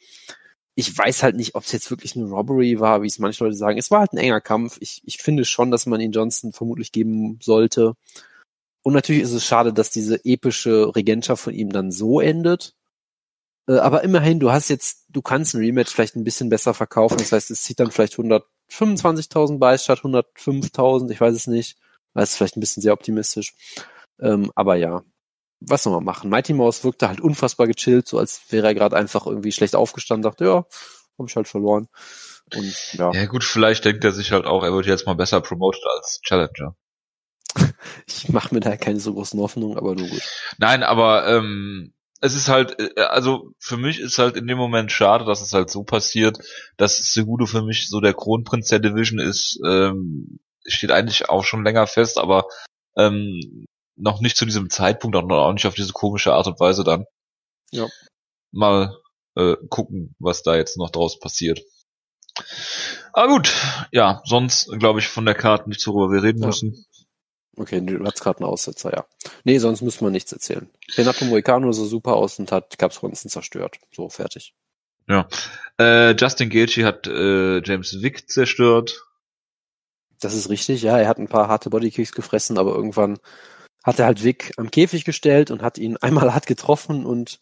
Ich 0.76 0.98
weiß 0.98 1.24
halt 1.24 1.36
nicht, 1.38 1.56
ob 1.56 1.64
es 1.64 1.72
jetzt 1.72 1.90
wirklich 1.90 2.18
eine 2.18 2.26
Robbery 2.26 2.80
war, 2.80 3.02
wie 3.02 3.08
es 3.08 3.20
manche 3.20 3.44
Leute 3.44 3.56
sagen. 3.56 3.78
Es 3.78 3.92
war 3.92 4.02
halt 4.02 4.14
ein 4.14 4.18
enger 4.18 4.42
Kampf. 4.42 4.78
Ich, 4.82 5.02
ich 5.06 5.20
finde 5.20 5.46
schon, 5.46 5.72
dass 5.72 5.86
man 5.86 6.02
ihn 6.02 6.12
Johnson 6.12 6.52
vermutlich 6.52 6.92
geben 6.92 7.40
sollte. 7.42 7.94
Und 8.82 8.94
natürlich 8.94 9.22
ist 9.22 9.32
es 9.32 9.46
schade, 9.46 9.72
dass 9.72 9.92
diese 9.92 10.20
epische 10.26 10.94
Regentschaft 10.96 11.44
von 11.44 11.54
ihm 11.54 11.70
dann 11.72 11.92
so 11.92 12.20
endet. 12.20 12.76
Äh, 13.68 13.78
Aber 13.78 14.04
immerhin, 14.04 14.40
du 14.40 14.52
hast 14.52 14.70
jetzt, 14.70 15.06
du 15.10 15.22
kannst 15.22 15.54
ein 15.54 15.62
Rematch 15.62 15.92
vielleicht 15.92 16.16
ein 16.16 16.24
bisschen 16.24 16.50
besser 16.50 16.74
verkaufen. 16.74 17.18
Das 17.18 17.32
heißt, 17.32 17.52
es 17.52 17.64
zieht 17.64 17.80
dann 17.80 17.92
vielleicht 17.92 18.16
125.000 18.16 19.60
bei 19.60 19.78
statt 19.78 20.00
105.000. 20.00 21.12
Ich 21.12 21.22
weiß 21.22 21.34
es 21.34 21.48
nicht. 21.48 21.78
Das 22.14 22.32
ist 22.32 22.38
vielleicht 22.38 22.58
ein 22.58 22.62
bisschen 22.62 22.82
sehr 22.84 22.94
optimistisch. 22.94 23.54
Ähm, 24.20 24.52
aber 24.56 24.76
ja, 24.76 25.04
was 25.60 25.84
soll 25.84 25.94
man 25.94 26.04
machen? 26.04 26.30
Mighty 26.30 26.54
Mouse 26.54 26.84
wirkte 26.84 27.08
halt 27.08 27.22
unfassbar 27.22 27.68
gechillt, 27.68 28.08
so 28.08 28.20
als 28.20 28.42
wäre 28.50 28.68
er 28.68 28.74
gerade 28.74 28.96
einfach 28.96 29.26
irgendwie 29.26 29.52
schlecht 29.52 29.76
aufgestanden, 29.76 30.24
dachte, 30.24 30.46
ja, 30.46 30.66
habe 31.18 31.28
ich 31.28 31.36
halt 31.36 31.48
verloren. 31.48 31.88
Und 32.54 32.94
ja, 32.94 33.12
Ja 33.14 33.26
gut, 33.26 33.44
vielleicht 33.44 33.86
denkt 33.86 34.04
er 34.04 34.12
sich 34.12 34.32
halt 34.32 34.46
auch, 34.46 34.64
er 34.64 34.74
wird 34.74 34.86
jetzt 34.86 35.06
mal 35.06 35.16
besser 35.16 35.42
promoted 35.42 35.82
als 35.96 36.20
Challenger. 36.24 36.76
ich 38.08 38.30
mache 38.30 38.54
mir 38.54 38.60
da 38.62 38.78
keine 38.78 39.00
so 39.00 39.14
großen 39.14 39.40
Hoffnungen, 39.40 39.78
aber 39.78 39.96
nur 39.96 40.08
gut. 40.08 40.24
Nein, 40.58 40.84
aber 40.84 41.28
ähm, 41.28 41.94
es 42.24 42.36
ist 42.36 42.48
halt, 42.48 42.80
äh, 42.80 43.02
also 43.02 43.52
für 43.60 43.76
mich 43.76 44.00
ist 44.00 44.18
halt 44.18 44.38
in 44.38 44.48
dem 44.48 44.58
Moment 44.58 44.94
schade, 44.94 45.26
dass 45.26 45.42
es 45.42 45.52
halt 45.52 45.70
so 45.70 45.84
passiert, 45.84 46.40
dass 46.78 46.96
Segudo 46.96 47.46
für 47.46 47.62
mich 47.62 47.90
so 47.90 48.00
der 48.00 48.14
Kronprinz 48.14 48.70
der 48.70 48.80
Division 48.80 49.20
ist. 49.20 49.60
Ähm, 49.66 50.40
steht 50.66 50.92
eigentlich 50.92 51.28
auch 51.28 51.44
schon 51.44 51.66
länger 51.66 51.86
fest, 51.86 52.18
aber 52.18 52.46
ähm, 52.96 53.66
noch 53.98 54.22
nicht 54.22 54.38
zu 54.38 54.46
diesem 54.46 54.70
Zeitpunkt 54.70 55.18
und 55.18 55.30
auch 55.34 55.52
nicht 55.52 55.68
auf 55.68 55.76
diese 55.76 55.92
komische 55.92 56.34
Art 56.34 56.48
und 56.48 56.62
Weise 56.62 56.86
dann. 56.86 57.04
Ja. 57.72 57.88
Mal 58.54 58.96
äh, 59.36 59.58
gucken, 59.70 60.16
was 60.18 60.44
da 60.44 60.56
jetzt 60.56 60.78
noch 60.78 60.92
draus 60.92 61.20
passiert. 61.20 61.62
Aber 63.12 63.34
gut, 63.34 63.54
ja, 63.92 64.22
sonst 64.24 64.72
glaube 64.80 65.00
ich 65.00 65.10
von 65.10 65.26
der 65.26 65.36
Karte 65.36 65.68
nicht 65.68 65.86
worüber 65.86 66.14
wir 66.14 66.24
reden 66.24 66.40
Ja. 66.42 66.48
müssen. 66.48 66.86
Okay, 67.56 67.82
du 67.82 68.04
hast 68.04 68.22
gerade 68.22 68.40
einen 68.40 68.50
Aussetzer, 68.50 68.92
ja. 68.94 69.06
Nee, 69.44 69.60
sonst 69.60 69.82
müssen 69.82 70.06
wir 70.06 70.10
nichts 70.10 70.32
erzählen. 70.32 70.70
Renato 70.98 71.26
Moicano 71.26 71.72
sah 71.72 71.86
super 71.86 72.16
aus 72.16 72.40
und 72.40 72.52
hat 72.52 72.78
Caps 72.80 73.04
Robinson 73.04 73.30
zerstört. 73.30 73.78
So, 73.92 74.10
fertig. 74.10 74.56
Äh, 75.78 76.16
Justin 76.16 76.50
Gaethje 76.50 76.86
hat 76.86 77.08
äh, 77.08 77.62
James 77.64 78.02
Wick 78.02 78.30
zerstört. 78.30 79.06
Das 80.20 80.34
ist 80.34 80.50
richtig, 80.50 80.82
ja. 80.82 80.98
Er 80.98 81.08
hat 81.08 81.20
ein 81.20 81.28
paar 81.28 81.48
harte 81.48 81.70
Bodykicks 81.70 82.14
gefressen, 82.14 82.58
aber 82.58 82.74
irgendwann 82.74 83.20
hat 83.84 84.00
er 84.00 84.06
halt 84.06 84.24
Vic 84.24 84.54
am 84.58 84.72
Käfig 84.72 85.06
gestellt 85.06 85.52
und 85.52 85.62
hat 85.62 85.78
ihn 85.78 85.98
einmal 86.02 86.34
hart 86.34 86.48
getroffen 86.48 87.06
und 87.06 87.40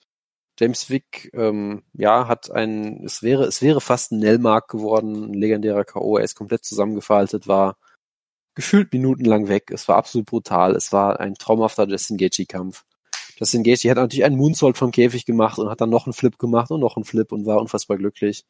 James 0.60 0.90
Vick, 0.90 1.32
ähm, 1.34 1.84
ja, 1.94 2.28
hat 2.28 2.52
ein, 2.52 3.04
es 3.06 3.24
wäre, 3.24 3.46
es 3.46 3.62
wäre 3.62 3.82
fast 3.82 4.12
ein 4.12 4.20
Nellmark 4.20 4.68
geworden, 4.68 5.32
ein 5.32 5.34
legendärer 5.34 5.86
K.O. 5.86 6.18
Er 6.18 6.26
ist 6.26 6.36
komplett 6.36 6.66
zusammengefaltet, 6.66 7.48
war 7.48 7.78
gefühlt 8.56 8.92
minutenlang 8.94 9.48
weg. 9.48 9.72
Es 9.72 9.88
war 9.88 9.98
absolut 9.98 10.28
brutal. 10.28 10.76
Es 10.76 10.92
war 10.92 11.20
ein 11.20 11.36
traumhafter 11.36 11.88
Justin 11.88 12.18
Gaethje-Kampf. 12.18 12.84
Justin 13.38 13.64
Gaethje 13.64 13.90
hat 13.90 13.98
natürlich 13.98 14.26
einen 14.26 14.38
Moonsault 14.38 14.78
vom 14.78 14.92
Käfig 14.92 15.26
gemacht 15.26 15.58
und 15.58 15.70
hat 15.70 15.82
dann 15.82 15.90
noch 15.90 16.06
einen 16.06 16.14
Flip 16.14 16.38
gemacht 16.38 16.70
und 16.72 16.80
noch 16.80 16.96
einen 16.96 17.06
Flip 17.06 17.32
und 17.32 17.46
war 17.46 17.60
unfassbar 17.60 17.98
glücklich. 17.98 18.46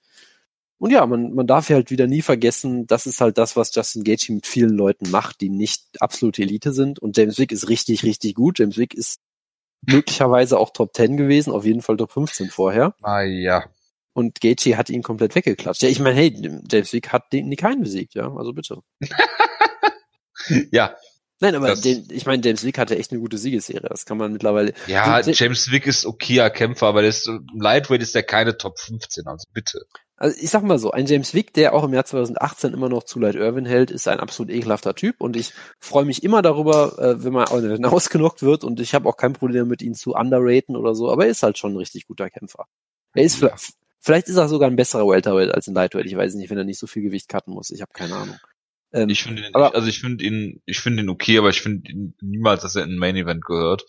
Und 0.79 0.91
ja, 0.91 1.05
man, 1.05 1.33
man 1.33 1.45
darf 1.45 1.69
halt 1.69 1.91
wieder 1.91 2.07
nie 2.07 2.23
vergessen, 2.23 2.87
das 2.87 3.05
ist 3.05 3.21
halt 3.21 3.37
das, 3.37 3.55
was 3.55 3.73
Justin 3.73 4.03
Gaethje 4.03 4.33
mit 4.33 4.47
vielen 4.47 4.71
Leuten 4.75 5.11
macht, 5.11 5.39
die 5.39 5.49
nicht 5.49 5.83
absolute 5.99 6.41
Elite 6.41 6.73
sind. 6.73 6.97
Und 6.97 7.15
James 7.15 7.37
Wick 7.37 7.51
ist 7.51 7.69
richtig, 7.69 8.03
richtig 8.03 8.33
gut. 8.33 8.57
James 8.57 8.77
Wick 8.77 8.95
ist 8.95 9.19
möglicherweise 9.85 10.57
auch 10.57 10.71
Top 10.71 10.95
10 10.95 11.17
gewesen, 11.17 11.53
auf 11.53 11.65
jeden 11.65 11.81
Fall 11.81 11.97
Top 11.97 12.11
15 12.11 12.49
vorher. 12.49 12.95
Ah 13.01 13.21
ja. 13.21 13.63
Und 14.13 14.41
Gaethje 14.41 14.75
hat 14.75 14.89
ihn 14.89 15.03
komplett 15.03 15.35
weggeklatscht. 15.35 15.83
Ja, 15.83 15.89
ich 15.89 15.99
meine, 15.99 16.15
hey, 16.15 16.61
James 16.69 16.91
Wick 16.93 17.09
hat 17.09 17.31
den 17.31 17.55
keinen 17.55 17.83
besiegt, 17.83 18.15
ja, 18.15 18.33
also 18.35 18.51
bitte. 18.51 18.81
ja. 20.71 20.95
Nein, 21.39 21.55
aber 21.55 21.75
den, 21.75 22.07
ich 22.11 22.27
meine, 22.27 22.43
James 22.43 22.63
Wick 22.63 22.77
hatte 22.77 22.97
echt 22.97 23.11
eine 23.11 23.19
gute 23.19 23.39
Siegesserie. 23.39 23.89
Das 23.89 24.05
kann 24.05 24.17
man 24.17 24.31
mittlerweile. 24.31 24.73
Ja, 24.85 25.21
den, 25.23 25.33
James 25.33 25.71
Wick 25.71 25.87
ist 25.87 26.05
okayer 26.05 26.51
Kämpfer, 26.51 26.85
aber 26.85 27.03
ist, 27.03 27.29
Lightweight 27.57 28.03
ist 28.03 28.13
der 28.13 28.21
keine 28.21 28.57
Top 28.57 28.79
15, 28.79 29.25
also 29.25 29.47
bitte. 29.51 29.81
Also 30.21 30.37
ich 30.39 30.51
sag 30.51 30.61
mal 30.61 30.77
so, 30.77 30.91
ein 30.91 31.07
James 31.07 31.33
Wick, 31.33 31.51
der 31.55 31.73
auch 31.73 31.83
im 31.83 31.95
Jahr 31.95 32.05
2018 32.05 32.73
immer 32.73 32.89
noch 32.89 33.01
zu 33.05 33.17
Light 33.19 33.33
Irwin 33.33 33.65
hält, 33.65 33.89
ist 33.89 34.07
ein 34.07 34.19
absolut 34.19 34.51
ekelhafter 34.51 34.93
Typ 34.93 35.19
und 35.19 35.35
ich 35.35 35.51
freue 35.79 36.05
mich 36.05 36.21
immer 36.21 36.43
darüber, 36.43 36.99
äh, 36.99 37.23
wenn 37.23 37.33
man 37.33 37.47
ausgenockt 37.85 38.43
wird 38.43 38.63
und 38.63 38.79
ich 38.79 38.93
habe 38.93 39.09
auch 39.09 39.17
kein 39.17 39.33
Problem 39.33 39.67
mit 39.67 39.81
ihn 39.81 39.95
zu 39.95 40.13
underraten 40.13 40.75
oder 40.75 40.93
so, 40.93 41.11
aber 41.11 41.25
er 41.25 41.31
ist 41.31 41.41
halt 41.41 41.57
schon 41.57 41.73
ein 41.73 41.77
richtig 41.77 42.05
guter 42.05 42.29
Kämpfer. 42.29 42.67
Er 43.15 43.23
ist 43.23 43.41
ja. 43.41 43.55
vielleicht 43.99 44.27
ist 44.27 44.37
er 44.37 44.47
sogar 44.47 44.69
ein 44.69 44.75
besserer 44.75 45.07
Welterweight 45.07 45.55
als 45.55 45.67
ein 45.67 45.73
Lightweight, 45.73 46.05
ich 46.05 46.15
weiß 46.15 46.35
nicht, 46.35 46.51
wenn 46.51 46.57
er 46.59 46.65
nicht 46.65 46.77
so 46.77 46.85
viel 46.85 47.01
Gewicht 47.01 47.27
cutten 47.27 47.55
muss, 47.55 47.71
ich 47.71 47.81
habe 47.81 47.91
keine 47.91 48.15
Ahnung. 48.15 48.37
Ähm, 48.93 49.09
ich 49.09 49.23
finde 49.23 49.43
ihn, 49.43 49.55
aber, 49.55 49.73
also 49.73 49.87
ich 49.87 49.99
finde 49.99 50.23
ihn, 50.23 50.61
ich 50.65 50.79
finde 50.79 51.03
ihn 51.03 51.09
okay, 51.09 51.37
aber 51.37 51.49
ich 51.49 51.61
finde 51.61 51.89
ihn 51.89 52.15
niemals, 52.21 52.61
dass 52.61 52.75
er 52.75 52.83
in 52.83 52.91
ein 52.91 52.97
Main 52.97 53.15
Event 53.15 53.45
gehört. 53.45 53.85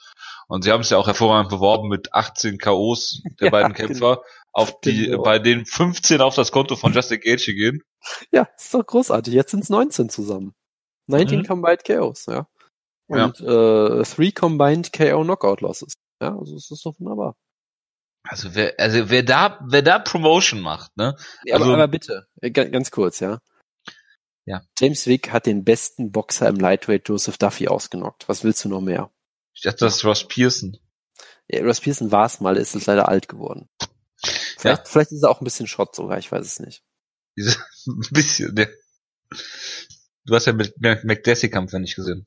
Und 0.48 0.62
sie 0.62 0.70
haben 0.70 0.82
es 0.82 0.90
ja 0.90 0.98
auch 0.98 1.06
hervorragend 1.06 1.50
beworben 1.50 1.88
mit 1.88 2.14
18 2.14 2.58
KOs 2.58 3.22
der 3.40 3.46
ja, 3.46 3.50
beiden 3.50 3.74
Kämpfer, 3.74 4.16
genau. 4.16 4.26
auf 4.52 4.80
die, 4.80 5.06
genau. 5.06 5.22
bei 5.22 5.38
denen 5.38 5.66
15 5.66 6.20
auf 6.20 6.34
das 6.34 6.52
Konto 6.52 6.76
von 6.76 6.92
Justin 6.92 7.20
Gage 7.20 7.54
gehen. 7.54 7.82
Ja, 8.30 8.48
ist 8.56 8.72
doch 8.74 8.86
großartig. 8.86 9.34
Jetzt 9.34 9.50
sind 9.50 9.64
es 9.64 9.70
19 9.70 10.08
zusammen. 10.08 10.54
19 11.08 11.40
mhm. 11.40 11.44
Combined 11.44 11.84
KOs, 11.84 12.26
ja. 12.26 12.46
Und 13.08 13.40
ja. 13.40 14.00
äh, 14.00 14.04
three 14.04 14.30
Combined 14.32 14.92
KO 14.92 15.22
Knockout 15.24 15.60
Losses. 15.60 15.94
Ja, 16.20 16.36
also 16.38 16.56
es 16.56 16.70
ist 16.70 16.86
doch 16.86 16.98
wunderbar. 16.98 17.34
Also 18.24 18.54
wer, 18.54 18.74
also 18.78 19.10
wer 19.10 19.24
da, 19.24 19.58
wer 19.66 19.82
da 19.82 19.98
Promotion 19.98 20.60
macht, 20.60 20.96
ne? 20.96 21.16
Ja, 21.44 21.56
also, 21.56 21.66
aber, 21.66 21.74
aber 21.74 21.88
bitte, 21.88 22.28
äh, 22.40 22.50
ganz 22.50 22.92
kurz, 22.92 23.18
ja. 23.18 23.40
Ja. 24.44 24.62
James 24.78 25.06
Wick 25.06 25.30
hat 25.30 25.46
den 25.46 25.64
besten 25.64 26.10
Boxer 26.10 26.48
im 26.48 26.56
Lightweight 26.56 27.08
Joseph 27.08 27.38
Duffy 27.38 27.68
ausgenockt. 27.68 28.28
Was 28.28 28.42
willst 28.42 28.64
du 28.64 28.68
noch 28.68 28.80
mehr? 28.80 29.10
Ich 29.54 29.62
dachte, 29.62 29.84
das 29.84 29.96
ist 29.96 30.04
Ross 30.04 30.26
Pearson. 30.26 30.78
Ja, 31.48 31.62
Ross 31.62 31.80
Pearson 31.80 32.10
war 32.10 32.26
es 32.26 32.40
mal, 32.40 32.56
ist 32.56 32.74
es 32.74 32.86
leider 32.86 33.08
alt 33.08 33.28
geworden. 33.28 33.68
Vielleicht, 34.58 34.84
ja. 34.84 34.84
vielleicht 34.84 35.12
ist 35.12 35.22
er 35.22 35.30
auch 35.30 35.40
ein 35.40 35.44
bisschen 35.44 35.66
Schrott 35.66 35.94
sogar, 35.94 36.18
ich 36.18 36.30
weiß 36.30 36.44
es 36.44 36.60
nicht. 36.60 36.82
ein 37.36 38.00
bisschen, 38.10 38.54
ne. 38.54 38.68
Du 40.24 40.34
hast 40.34 40.46
ja 40.46 40.52
mit 40.52 40.74
McDessie-Kampf 40.80 41.72
ja 41.72 41.78
nicht 41.78 41.96
gesehen. 41.96 42.26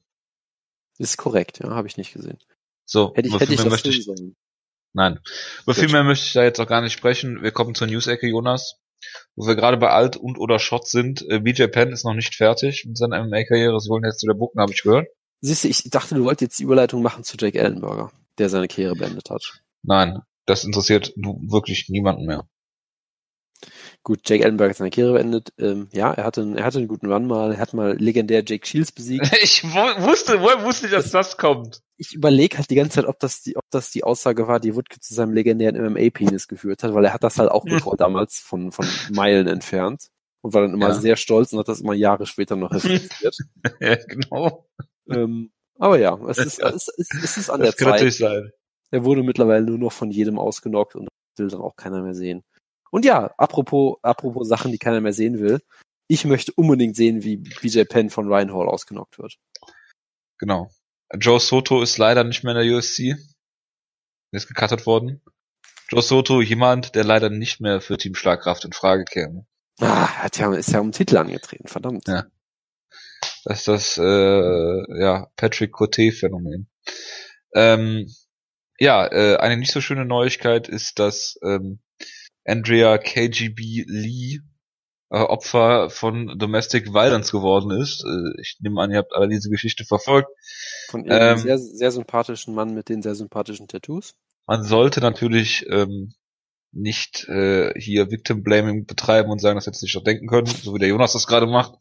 Ist 0.98 1.18
korrekt, 1.18 1.60
ja, 1.60 1.70
habe 1.70 1.88
ich 1.88 1.98
nicht 1.98 2.14
gesehen. 2.14 2.40
So, 2.86 3.14
hätte 3.16 3.28
ich, 3.28 3.40
hätte 3.40 3.54
ich 3.54 3.62
das 3.62 3.86
ich, 3.86 4.06
sollen. 4.06 4.36
Nein. 4.94 5.20
Über 5.64 5.74
viel 5.74 5.90
mehr 5.90 6.04
möchte 6.04 6.26
ich 6.26 6.34
da 6.34 6.44
jetzt 6.44 6.60
auch 6.60 6.68
gar 6.68 6.82
nicht 6.82 6.94
sprechen. 6.94 7.42
Wir 7.42 7.52
kommen 7.52 7.76
zur 7.76 7.88
News-Ecke, 7.88 8.28
Jonas 8.28 8.80
wo 9.36 9.48
wir 9.48 9.56
gerade 9.56 9.78
bei 9.78 9.90
Alt 9.90 10.18
und 10.18 10.38
oder 10.38 10.60
Shot 10.60 10.88
sind. 10.88 11.26
Äh, 11.30 11.40
BJ 11.40 11.68
Penn 11.68 11.92
ist 11.92 12.06
noch 12.06 12.14
nicht 12.14 12.36
fertig 12.36 12.86
mit 12.86 12.98
seiner 12.98 13.24
MMA-Karriere. 13.24 13.80
Sie 13.80 13.90
wollen 13.90 14.04
jetzt 14.04 14.20
zu 14.20 14.28
der 14.28 14.34
Bucken, 14.34 14.62
habe 14.62 14.72
ich 14.72 14.84
gehört. 14.84 15.08
Siehst 15.42 15.64
du, 15.64 15.68
ich 15.68 15.84
dachte, 15.90 16.16
du 16.16 16.24
wolltest 16.24 16.42
jetzt 16.42 16.60
die 16.60 16.64
Überleitung 16.64 17.02
machen 17.02 17.24
zu 17.24 17.38
Jake 17.38 17.60
Ellenberger, 17.60 18.12
der 18.38 18.50
seine 18.50 18.68
Karriere 18.68 18.96
beendet 18.96 19.30
hat. 19.30 19.62
Nein, 19.84 20.22
das 20.46 20.64
interessiert 20.64 21.14
wirklich 21.16 21.90
niemanden 21.90 22.26
mehr. 22.26 22.48
Gut, 24.04 24.22
Jake 24.26 24.44
Ellenberger 24.44 24.72
hat 24.72 24.78
seine 24.78 24.90
Karriere 24.90 25.14
beendet. 25.14 25.54
Ähm, 25.58 25.88
ja, 25.92 26.14
er 26.14 26.24
hatte, 26.26 26.42
einen, 26.42 26.58
er 26.58 26.66
hatte 26.66 26.78
einen 26.78 26.88
guten 26.88 27.12
Run 27.12 27.26
mal. 27.26 27.54
Er 27.54 27.60
hat 27.60 27.74
mal 27.74 27.98
legendär 27.98 28.44
Jake 28.46 28.66
Shields 28.66 28.92
besiegt. 28.92 29.26
ich 29.42 29.64
wusste, 29.64 30.42
woher 30.42 30.64
wusste 30.64 30.88
ich, 30.88 30.92
dass 30.92 31.12
das, 31.12 31.30
das 31.30 31.38
kommt? 31.38 31.82
Ich 31.98 32.14
überlege 32.14 32.58
halt 32.58 32.70
die 32.70 32.76
ganze 32.76 32.96
Zeit, 32.96 33.06
ob 33.06 33.20
das 33.20 33.42
die, 33.42 33.56
ob 33.58 33.64
das 33.72 33.92
die 33.92 34.04
Aussage 34.04 34.48
war, 34.48 34.60
die 34.60 34.76
Woodke 34.76 35.00
zu 35.00 35.14
seinem 35.14 35.34
legendären 35.34 35.82
MMA-Penis 35.82 36.48
geführt 36.48 36.84
hat, 36.84 36.94
weil 36.94 37.06
er 37.06 37.14
hat 37.14 37.24
das 37.24 37.40
halt 37.40 37.50
auch 37.50 37.64
gecallt 37.64 38.02
damals 38.02 38.40
von, 38.40 38.72
von 38.72 38.86
Meilen 39.12 39.48
entfernt 39.48 40.10
und 40.42 40.54
war 40.54 40.62
dann 40.62 40.74
immer 40.74 40.90
ja. 40.90 40.94
sehr 40.94 41.16
stolz 41.16 41.54
und 41.54 41.60
hat 41.60 41.70
das 41.70 41.82
immer 41.82 41.94
Jahre 41.94 42.26
später 42.26 42.56
noch 42.56 42.72
referenziert. 42.72 43.38
ja, 43.80 43.96
genau. 43.96 44.68
Ähm, 45.10 45.52
aber 45.80 46.00
ja, 46.00 46.20
es 46.30 46.38
ist. 46.38 46.60
Es, 46.60 46.88
ist, 46.90 47.14
es 47.24 47.38
ist 47.38 47.50
an 47.50 47.62
das 47.62 47.76
der 47.76 47.88
Zeit. 47.88 48.14
Sein. 48.14 48.52
Er 48.92 49.04
wurde 49.04 49.24
mittlerweile 49.24 49.66
nur 49.66 49.78
noch 49.78 49.92
von 49.92 50.12
jedem 50.12 50.38
ausgenockt 50.38 50.96
und 50.96 51.08
will 51.38 51.48
dann 51.48 51.62
auch 51.62 51.76
keiner 51.76 52.02
mehr 52.02 52.14
sehen. 52.14 52.44
Und 52.92 53.06
ja, 53.06 53.34
apropos, 53.38 53.98
apropos 54.02 54.48
Sachen, 54.48 54.72
die 54.72 54.78
keiner 54.78 55.02
mehr 55.02 55.14
sehen 55.14 55.40
will. 55.40 55.62
Ich 56.08 56.26
möchte 56.26 56.54
unbedingt 56.54 56.96
sehen, 56.96 57.24
wie 57.24 57.38
BJ 57.38 57.84
Penn 57.84 58.10
von 58.10 58.28
Ryan 58.28 58.54
Hall 58.54 58.68
ausgenockt 58.68 59.18
wird. 59.18 59.38
Genau. 60.38 60.70
Joe 61.14 61.40
Soto 61.40 61.82
ist 61.82 61.98
leider 61.98 62.24
nicht 62.24 62.44
mehr 62.44 62.56
in 62.56 62.68
der 62.68 62.78
UFC. 62.78 63.18
Er 64.32 64.38
ist 64.38 64.48
gecuttet 64.48 64.86
worden. 64.86 65.22
Joe 65.90 66.02
Soto, 66.02 66.42
jemand, 66.42 66.96
der 66.96 67.04
leider 67.04 67.30
nicht 67.30 67.60
mehr 67.62 67.82
für 67.82 67.98
Team 67.98 68.16
Schlagkraft 68.16 68.66
in 68.66 68.74
Frage 68.74 69.06
käme. 69.06 69.46
Ah, 69.80 70.08
hat 70.08 70.38
ja, 70.38 70.54
ist 70.54 70.72
ja 70.72 70.80
um 70.80 70.92
Titel 70.92 71.18
angetreten, 71.18 71.68
verdammt. 71.68 72.08
Ja. 72.08 72.26
Das 73.44 73.60
ist 73.60 73.68
das, 73.68 73.98
äh, 73.98 75.00
ja, 75.00 75.28
Patrick 75.36 75.72
Cote-Phänomen. 75.72 76.68
Ähm, 77.54 78.12
ja, 78.80 79.06
äh, 79.06 79.38
eine 79.38 79.58
nicht 79.58 79.72
so 79.72 79.82
schöne 79.82 80.06
Neuigkeit 80.06 80.68
ist, 80.68 81.00
dass 81.00 81.38
ähm, 81.44 81.80
Andrea 82.46 82.98
KGB 82.98 83.86
Lee 83.88 84.40
äh, 85.10 85.18
Opfer 85.18 85.90
von 85.90 86.38
Domestic 86.38 86.94
Violence 86.94 87.32
geworden 87.32 87.72
ist. 87.72 88.04
Äh, 88.04 88.42
ich 88.42 88.58
nehme 88.60 88.82
an, 88.82 88.92
ihr 88.92 88.98
habt 88.98 89.14
alle 89.14 89.30
diese 89.30 89.50
Geschichte 89.50 89.86
verfolgt. 89.86 90.30
Von 90.90 91.10
einem 91.10 91.38
ähm, 91.38 91.38
sehr, 91.38 91.58
sehr 91.58 91.92
sympathischen 91.92 92.54
Mann 92.54 92.74
mit 92.74 92.90
den 92.90 93.02
sehr 93.02 93.16
sympathischen 93.16 93.68
Tattoos. 93.68 94.16
Man 94.48 94.64
sollte 94.64 95.02
natürlich 95.02 95.66
ähm, 95.70 96.14
nicht 96.72 97.28
äh, 97.30 97.74
hier 97.80 98.12
Victim 98.12 98.44
Blaming 98.44 98.86
betreiben 98.86 99.32
und 99.32 99.40
sagen, 99.40 99.56
dass 99.56 99.66
jetzt 99.66 99.82
nicht 99.82 99.96
doch 99.96 100.04
denken 100.04 100.28
können, 100.28 100.48
so 100.48 100.76
wie 100.76 100.80
der 100.80 100.90
Jonas 100.90 101.14
das 101.14 101.26
gerade 101.26 101.48
macht. 101.48 101.74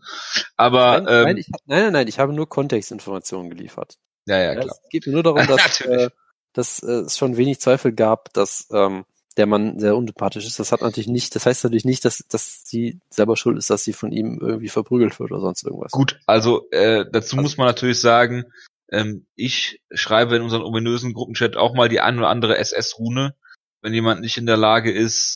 Aber 0.57 1.01
nein, 1.01 1.07
ähm, 1.09 1.25
nein, 1.25 1.37
ich, 1.37 1.49
nein, 1.67 1.83
nein, 1.83 1.93
nein, 1.93 2.09
ich 2.09 2.19
habe 2.19 2.33
nur 2.33 2.49
Kontextinformationen 2.49 3.51
geliefert. 3.51 3.97
Ja, 4.27 4.41
ja, 4.41 4.55
klar. 4.55 4.67
Es 4.67 4.89
geht 4.91 5.07
nur 5.07 5.23
darum, 5.23 5.47
dass, 5.47 5.81
äh, 5.81 6.11
dass 6.53 6.83
äh, 6.83 7.01
es 7.01 7.19
schon 7.19 7.37
wenig 7.37 7.61
Zweifel 7.61 7.93
gab, 7.93 8.33
dass 8.33 8.69
ähm, 8.73 9.05
der 9.37 9.47
Mann 9.47 9.79
sehr 9.79 9.97
unsympathisch 9.97 10.47
ist. 10.47 10.59
Das 10.59 10.73
hat 10.73 10.83
natürlich 10.83 11.09
nicht, 11.09 11.35
das 11.35 11.47
heißt 11.47 11.65
natürlich 11.65 11.85
nicht, 11.85 12.05
dass, 12.05 12.25
dass 12.29 12.63
sie 12.65 13.01
selber 13.11 13.37
schuld 13.37 13.59
ist, 13.59 13.71
dass 13.71 13.85
sie 13.85 13.93
von 13.93 14.13
ihm 14.13 14.39
irgendwie 14.41 14.69
verprügelt 14.69 15.19
wird 15.19 15.33
oder 15.33 15.41
sonst 15.41 15.65
irgendwas. 15.65 15.93
Gut, 15.93 16.21
also 16.27 16.69
äh, 16.71 17.05
dazu 17.11 17.37
also, 17.37 17.43
muss 17.43 17.57
man 17.57 17.67
natürlich 17.67 18.01
sagen, 18.01 18.45
ähm, 18.91 19.27
ich 19.35 19.81
schreibe 19.93 20.37
in 20.37 20.43
unseren 20.43 20.63
ominösen 20.63 21.15
Gruppenchat 21.15 21.57
auch 21.57 21.75
mal 21.75 21.89
die 21.89 22.01
ein 22.01 22.19
oder 22.19 22.29
andere 22.29 22.59
SS-Rune, 22.59 23.35
wenn 23.83 23.95
jemand 23.95 24.21
nicht 24.21 24.39
in 24.39 24.47
der 24.47 24.57
Lage 24.57 24.93
ist, 24.93 25.35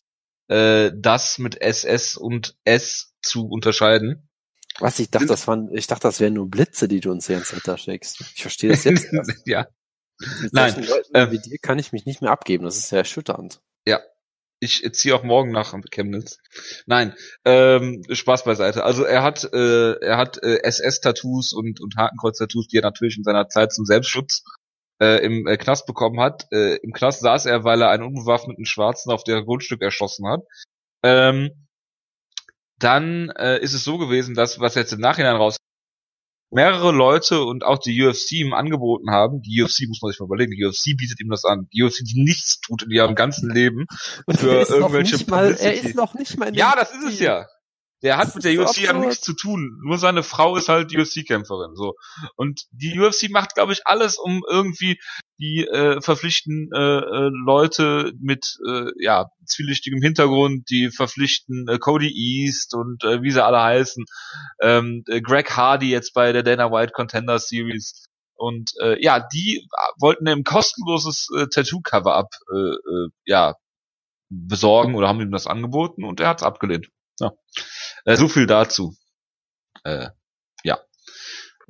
äh, 0.48 0.92
das 0.94 1.38
mit 1.38 1.60
SS 1.60 2.16
und 2.16 2.56
S 2.64 3.12
zu 3.20 3.48
unterscheiden. 3.48 4.28
Was, 4.78 4.98
ich 5.00 5.10
dachte, 5.10 5.26
das 5.26 5.48
waren, 5.48 5.74
ich 5.74 5.88
dachte, 5.88 6.02
das 6.02 6.20
wären 6.20 6.34
nur 6.34 6.48
Blitze, 6.48 6.86
die 6.86 7.00
du 7.00 7.10
uns 7.10 7.26
hier 7.26 7.36
ins 7.36 7.48
Center 7.48 7.76
schickst. 7.76 8.20
Ich 8.34 8.42
verstehe 8.42 8.70
das 8.70 8.84
jetzt 8.84 9.08
ja. 9.44 9.66
Mit 10.40 10.52
Nein. 10.52 10.74
Leuten 10.84 11.14
äh, 11.14 11.30
wie 11.30 11.38
dir 11.38 11.58
kann 11.58 11.78
ich 11.78 11.92
mich 11.92 12.04
nicht 12.06 12.22
mehr 12.22 12.30
abgeben. 12.30 12.64
Das 12.64 12.76
ist 12.76 12.88
sehr 12.88 13.00
erschütternd. 13.00 13.60
Ja. 13.88 14.00
Ich 14.60 14.82
ziehe 14.92 15.14
auch 15.14 15.22
morgen 15.22 15.50
nach 15.50 15.72
Chemnitz. 15.90 16.38
Nein, 16.84 17.14
ähm, 17.44 18.02
Spaß 18.10 18.44
beiseite. 18.44 18.84
Also 18.84 19.04
er 19.04 19.22
hat, 19.22 19.44
äh, 19.54 19.92
er 20.00 20.18
hat 20.18 20.42
äh, 20.42 20.58
SS-Tattoos 20.62 21.52
und, 21.52 21.80
und 21.80 21.96
Hakenkreuz-Tattoos, 21.96 22.66
die 22.66 22.78
er 22.78 22.82
natürlich 22.82 23.16
in 23.16 23.24
seiner 23.24 23.48
Zeit 23.48 23.72
zum 23.72 23.86
Selbstschutz 23.86 24.42
äh, 25.00 25.24
im 25.24 25.46
äh, 25.46 25.56
Knast 25.56 25.86
bekommen 25.86 26.20
hat. 26.20 26.48
Äh, 26.52 26.76
Im 26.82 26.92
Knast 26.92 27.20
saß 27.20 27.46
er, 27.46 27.64
weil 27.64 27.80
er 27.80 27.90
einen 27.90 28.02
unbewaffneten 28.02 28.66
Schwarzen 28.66 29.10
auf 29.10 29.24
der 29.24 29.42
Grundstück 29.42 29.80
erschossen 29.80 30.28
hat. 30.28 30.42
Ähm, 31.02 31.68
dann 32.80 33.30
äh, 33.30 33.60
ist 33.60 33.74
es 33.74 33.84
so 33.84 33.96
gewesen, 33.96 34.34
dass, 34.34 34.60
was 34.60 34.74
jetzt 34.74 34.92
im 34.92 35.00
Nachhinein 35.00 35.36
raus 35.36 35.56
mehrere 36.50 36.92
Leute 36.92 37.42
und 37.42 37.64
auch 37.64 37.78
die 37.78 38.02
UFC 38.02 38.32
ihm 38.32 38.54
angeboten 38.54 39.10
haben, 39.10 39.42
die 39.42 39.62
UFC 39.62 39.86
muss 39.88 40.00
man 40.00 40.10
sich 40.10 40.20
mal 40.20 40.26
überlegen, 40.26 40.52
die 40.52 40.64
UFC 40.64 40.96
bietet 40.96 41.20
ihm 41.20 41.28
das 41.28 41.44
an, 41.44 41.68
die 41.72 41.82
UFC, 41.82 42.04
die 42.04 42.22
nichts 42.22 42.60
tut 42.60 42.82
in 42.82 42.90
ihrem 42.90 43.14
ganzen 43.14 43.50
Leben 43.50 43.86
und 44.26 44.40
für 44.40 44.62
irgendwelche 44.68 45.24
mal, 45.30 45.54
Er 45.54 45.74
ist 45.74 45.94
noch 45.94 46.14
nicht 46.14 46.38
mal 46.38 46.48
in 46.48 46.54
Ja, 46.54 46.74
das 46.76 46.90
ist 46.92 47.04
es 47.04 47.20
ja. 47.20 47.46
Der 48.02 48.16
hat 48.16 48.34
mit 48.34 48.44
der 48.44 48.54
so 48.54 48.62
UFC 48.62 48.78
ja 48.78 48.90
absurd. 48.90 49.06
nichts 49.06 49.24
zu 49.24 49.34
tun. 49.34 49.80
Nur 49.84 49.98
seine 49.98 50.22
Frau 50.22 50.56
ist 50.56 50.68
halt 50.68 50.94
UFC-Kämpferin. 50.94 51.74
So. 51.74 51.94
Und 52.36 52.62
die 52.70 52.98
UFC 52.98 53.28
macht, 53.30 53.54
glaube 53.54 53.72
ich, 53.72 53.86
alles, 53.86 54.18
um 54.18 54.44
irgendwie 54.48 55.00
die 55.40 55.66
äh, 55.66 56.00
verpflichten 56.00 56.70
äh, 56.72 56.78
äh, 56.78 57.30
Leute 57.44 58.12
mit 58.20 58.58
äh, 58.68 58.90
ja 58.98 59.30
zwielichtigem 59.46 60.00
Hintergrund, 60.02 60.68
die 60.70 60.90
verpflichten 60.90 61.66
äh, 61.68 61.78
Cody 61.78 62.10
East 62.12 62.74
und 62.74 63.04
äh, 63.04 63.22
wie 63.22 63.30
sie 63.30 63.44
alle 63.44 63.62
heißen, 63.62 64.04
ähm, 64.60 65.04
äh, 65.06 65.20
Greg 65.20 65.56
Hardy 65.56 65.90
jetzt 65.90 66.12
bei 66.12 66.32
der 66.32 66.42
Dana 66.42 66.70
White 66.70 66.92
Contender 66.92 67.38
Series 67.38 68.04
und 68.38 68.72
äh, 68.80 69.02
ja, 69.02 69.20
die 69.20 69.68
wollten 69.98 70.26
ihm 70.28 70.44
kostenloses 70.44 71.28
äh, 71.36 71.46
Tattoo-Cover-up 71.48 72.30
äh, 72.52 72.56
äh, 72.56 73.08
ja 73.26 73.54
besorgen 74.30 74.94
oder 74.94 75.08
haben 75.08 75.20
ihm 75.20 75.32
das 75.32 75.46
angeboten 75.46 76.04
und 76.04 76.20
er 76.20 76.28
hat 76.28 76.40
es 76.40 76.46
abgelehnt. 76.46 76.88
Ja. 77.20 77.32
Äh, 78.04 78.16
so 78.16 78.28
viel 78.28 78.46
dazu. 78.46 78.94
Äh, 79.84 80.08
ja. 80.64 80.78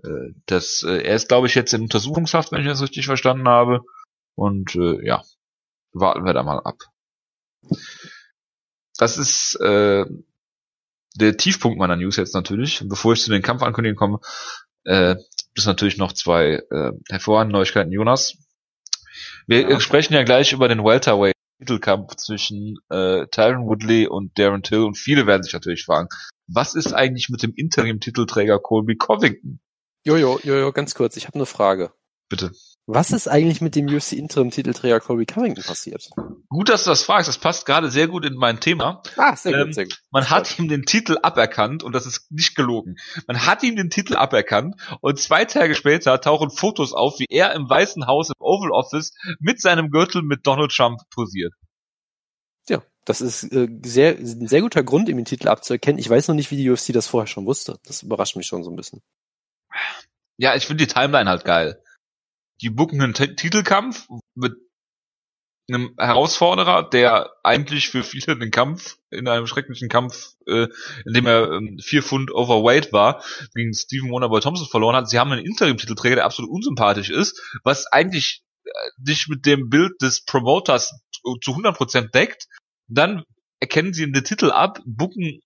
Äh, 0.04 0.32
das, 0.46 0.82
äh, 0.82 1.02
er 1.02 1.16
ist, 1.16 1.28
glaube 1.28 1.46
ich, 1.46 1.54
jetzt 1.54 1.72
in 1.74 1.82
Untersuchungshaft, 1.82 2.52
wenn 2.52 2.60
ich 2.60 2.66
das 2.66 2.82
richtig 2.82 3.06
verstanden 3.06 3.48
habe. 3.48 3.80
Und 4.34 4.74
äh, 4.76 5.04
ja, 5.04 5.22
warten 5.92 6.24
wir 6.24 6.32
da 6.34 6.42
mal 6.42 6.60
ab. 6.60 6.76
Das 8.96 9.18
ist 9.18 9.56
äh, 9.60 10.04
der 11.16 11.36
Tiefpunkt 11.36 11.78
meiner 11.78 11.96
News 11.96 12.16
jetzt 12.16 12.34
natürlich. 12.34 12.82
Bevor 12.86 13.12
ich 13.12 13.22
zu 13.22 13.30
den 13.30 13.42
Kampfankündigungen 13.42 13.96
komme, 13.96 14.20
äh, 14.84 15.16
ist 15.54 15.66
natürlich 15.66 15.96
noch 15.98 16.12
zwei 16.12 16.62
äh, 16.70 16.92
hervorragende 17.08 17.52
Neuigkeiten, 17.56 17.92
Jonas. 17.92 18.36
Wir 19.46 19.68
Ja. 19.68 19.80
sprechen 19.80 20.14
ja 20.14 20.22
gleich 20.22 20.52
über 20.52 20.68
den 20.68 20.84
Welterweight 20.84 21.34
Titelkampf 21.58 22.16
zwischen 22.16 22.78
äh, 22.88 23.26
Tyron 23.28 23.66
Woodley 23.66 24.06
und 24.06 24.38
Darren 24.38 24.62
Till 24.62 24.80
und 24.80 24.96
viele 24.96 25.26
werden 25.26 25.42
sich 25.42 25.52
natürlich 25.52 25.84
fragen, 25.84 26.08
was 26.46 26.74
ist 26.74 26.92
eigentlich 26.92 27.28
mit 27.28 27.42
dem 27.42 27.52
Interim-Titelträger 27.54 28.58
Colby 28.58 28.96
Covington? 28.96 29.60
Jojo, 30.04 30.38
Jojo, 30.42 30.72
ganz 30.72 30.94
kurz, 30.94 31.16
ich 31.16 31.26
habe 31.26 31.34
eine 31.34 31.46
Frage. 31.46 31.92
Bitte. 32.28 32.52
Was 32.90 33.10
ist 33.10 33.28
eigentlich 33.28 33.60
mit 33.60 33.74
dem 33.74 33.86
UFC 33.86 34.12
Interim 34.14 34.50
Titelträger 34.50 34.98
Colby 34.98 35.26
Covington 35.26 35.62
passiert? 35.62 36.08
Gut, 36.48 36.70
dass 36.70 36.84
du 36.84 36.90
das 36.90 37.02
fragst. 37.02 37.28
Das 37.28 37.36
passt 37.36 37.66
gerade 37.66 37.90
sehr 37.90 38.08
gut 38.08 38.24
in 38.24 38.32
mein 38.32 38.60
Thema. 38.60 39.02
Ah, 39.18 39.36
sehr 39.36 39.52
Ähm, 39.52 39.66
gut, 39.66 39.74
sehr 39.74 39.84
gut. 39.84 40.00
Man 40.10 40.30
hat 40.30 40.58
ihm 40.58 40.68
den 40.68 40.84
Titel 40.86 41.18
aberkannt 41.22 41.82
und 41.82 41.92
das 41.92 42.06
ist 42.06 42.32
nicht 42.32 42.54
gelogen. 42.56 42.96
Man 43.26 43.44
hat 43.44 43.62
ihm 43.62 43.76
den 43.76 43.90
Titel 43.90 44.16
aberkannt 44.16 44.74
und 45.02 45.18
zwei 45.18 45.44
Tage 45.44 45.74
später 45.74 46.18
tauchen 46.22 46.48
Fotos 46.48 46.94
auf, 46.94 47.18
wie 47.18 47.26
er 47.28 47.52
im 47.52 47.68
Weißen 47.68 48.06
Haus 48.06 48.30
im 48.30 48.36
Oval 48.38 48.70
Office 48.70 49.12
mit 49.38 49.60
seinem 49.60 49.90
Gürtel 49.90 50.22
mit 50.22 50.46
Donald 50.46 50.72
Trump 50.72 50.98
posiert. 51.10 51.52
Ja, 52.70 52.82
das 53.04 53.20
ist 53.20 53.52
äh, 53.52 53.68
sehr, 53.84 54.16
ein 54.16 54.48
sehr 54.48 54.62
guter 54.62 54.82
Grund, 54.82 55.10
ihm 55.10 55.18
den 55.18 55.26
Titel 55.26 55.48
abzuerkennen. 55.48 55.98
Ich 55.98 56.08
weiß 56.08 56.28
noch 56.28 56.34
nicht, 56.34 56.50
wie 56.50 56.56
die 56.56 56.70
UFC 56.70 56.94
das 56.94 57.06
vorher 57.06 57.26
schon 57.26 57.44
wusste. 57.44 57.78
Das 57.84 58.02
überrascht 58.02 58.36
mich 58.36 58.46
schon 58.46 58.64
so 58.64 58.70
ein 58.70 58.76
bisschen. 58.76 59.02
Ja, 60.38 60.54
ich 60.54 60.64
finde 60.64 60.86
die 60.86 60.90
Timeline 60.90 61.28
halt 61.28 61.44
geil. 61.44 61.82
Die 62.60 62.70
booken 62.70 63.00
einen 63.00 63.14
T 63.14 63.34
Titelkampf 63.34 64.08
mit 64.34 64.54
einem 65.70 65.94
Herausforderer, 65.98 66.88
der 66.88 67.30
eigentlich 67.42 67.90
für 67.90 68.02
viele 68.02 68.38
den 68.38 68.50
Kampf 68.50 68.96
in 69.10 69.28
einem 69.28 69.46
schrecklichen 69.46 69.88
Kampf, 69.88 70.34
äh, 70.46 70.66
in 71.04 71.12
dem 71.12 71.26
er 71.26 71.52
ähm, 71.52 71.78
vier 71.78 72.02
Pfund 72.02 72.30
overweight 72.32 72.92
war, 72.92 73.22
gegen 73.54 73.74
Stephen 73.74 74.10
Wonderboy 74.10 74.40
Thompson 74.40 74.66
verloren 74.66 74.96
hat. 74.96 75.10
Sie 75.10 75.18
haben 75.18 75.30
einen 75.30 75.44
Interim-Titelträger, 75.44 76.16
der 76.16 76.24
absolut 76.24 76.50
unsympathisch 76.50 77.10
ist, 77.10 77.40
was 77.64 77.86
eigentlich 77.86 78.42
äh, 78.64 78.70
dich 78.96 79.28
mit 79.28 79.44
dem 79.44 79.68
Bild 79.68 80.00
des 80.00 80.24
Promoters 80.24 81.00
zu 81.12 81.36
zu 81.40 81.52
100% 81.52 82.10
deckt. 82.12 82.46
Dann 82.86 83.24
erkennen 83.60 83.92
sie 83.92 84.10
den 84.10 84.24
Titel 84.24 84.50
ab, 84.50 84.80
booken 84.86 85.40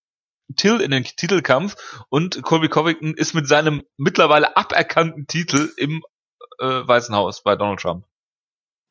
Till 0.56 0.80
in 0.80 0.90
den 0.90 1.04
Titelkampf 1.04 2.04
und 2.10 2.42
Colby 2.42 2.68
Covington 2.68 3.14
ist 3.14 3.32
mit 3.32 3.48
seinem 3.48 3.82
mittlerweile 3.96 4.56
aberkannten 4.56 5.26
Titel 5.26 5.72
im 5.76 6.02
äh, 6.58 6.86
Weißen 6.86 7.14
Haus 7.14 7.42
bei 7.42 7.56
Donald 7.56 7.80
Trump. 7.80 8.04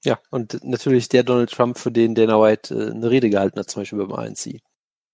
Ja, 0.04 0.20
und 0.32 0.64
natürlich 0.64 1.10
der 1.10 1.24
Donald 1.24 1.52
Trump, 1.52 1.78
für 1.78 1.92
den 1.92 2.16
Dana 2.16 2.42
White 2.42 2.74
äh, 2.74 2.92
eine 2.92 3.10
Rede 3.10 3.30
gehalten 3.30 3.60
hat, 3.60 3.70
zum 3.70 3.82
Beispiel 3.82 4.00
beim 4.00 4.14
ANC. 4.14 4.60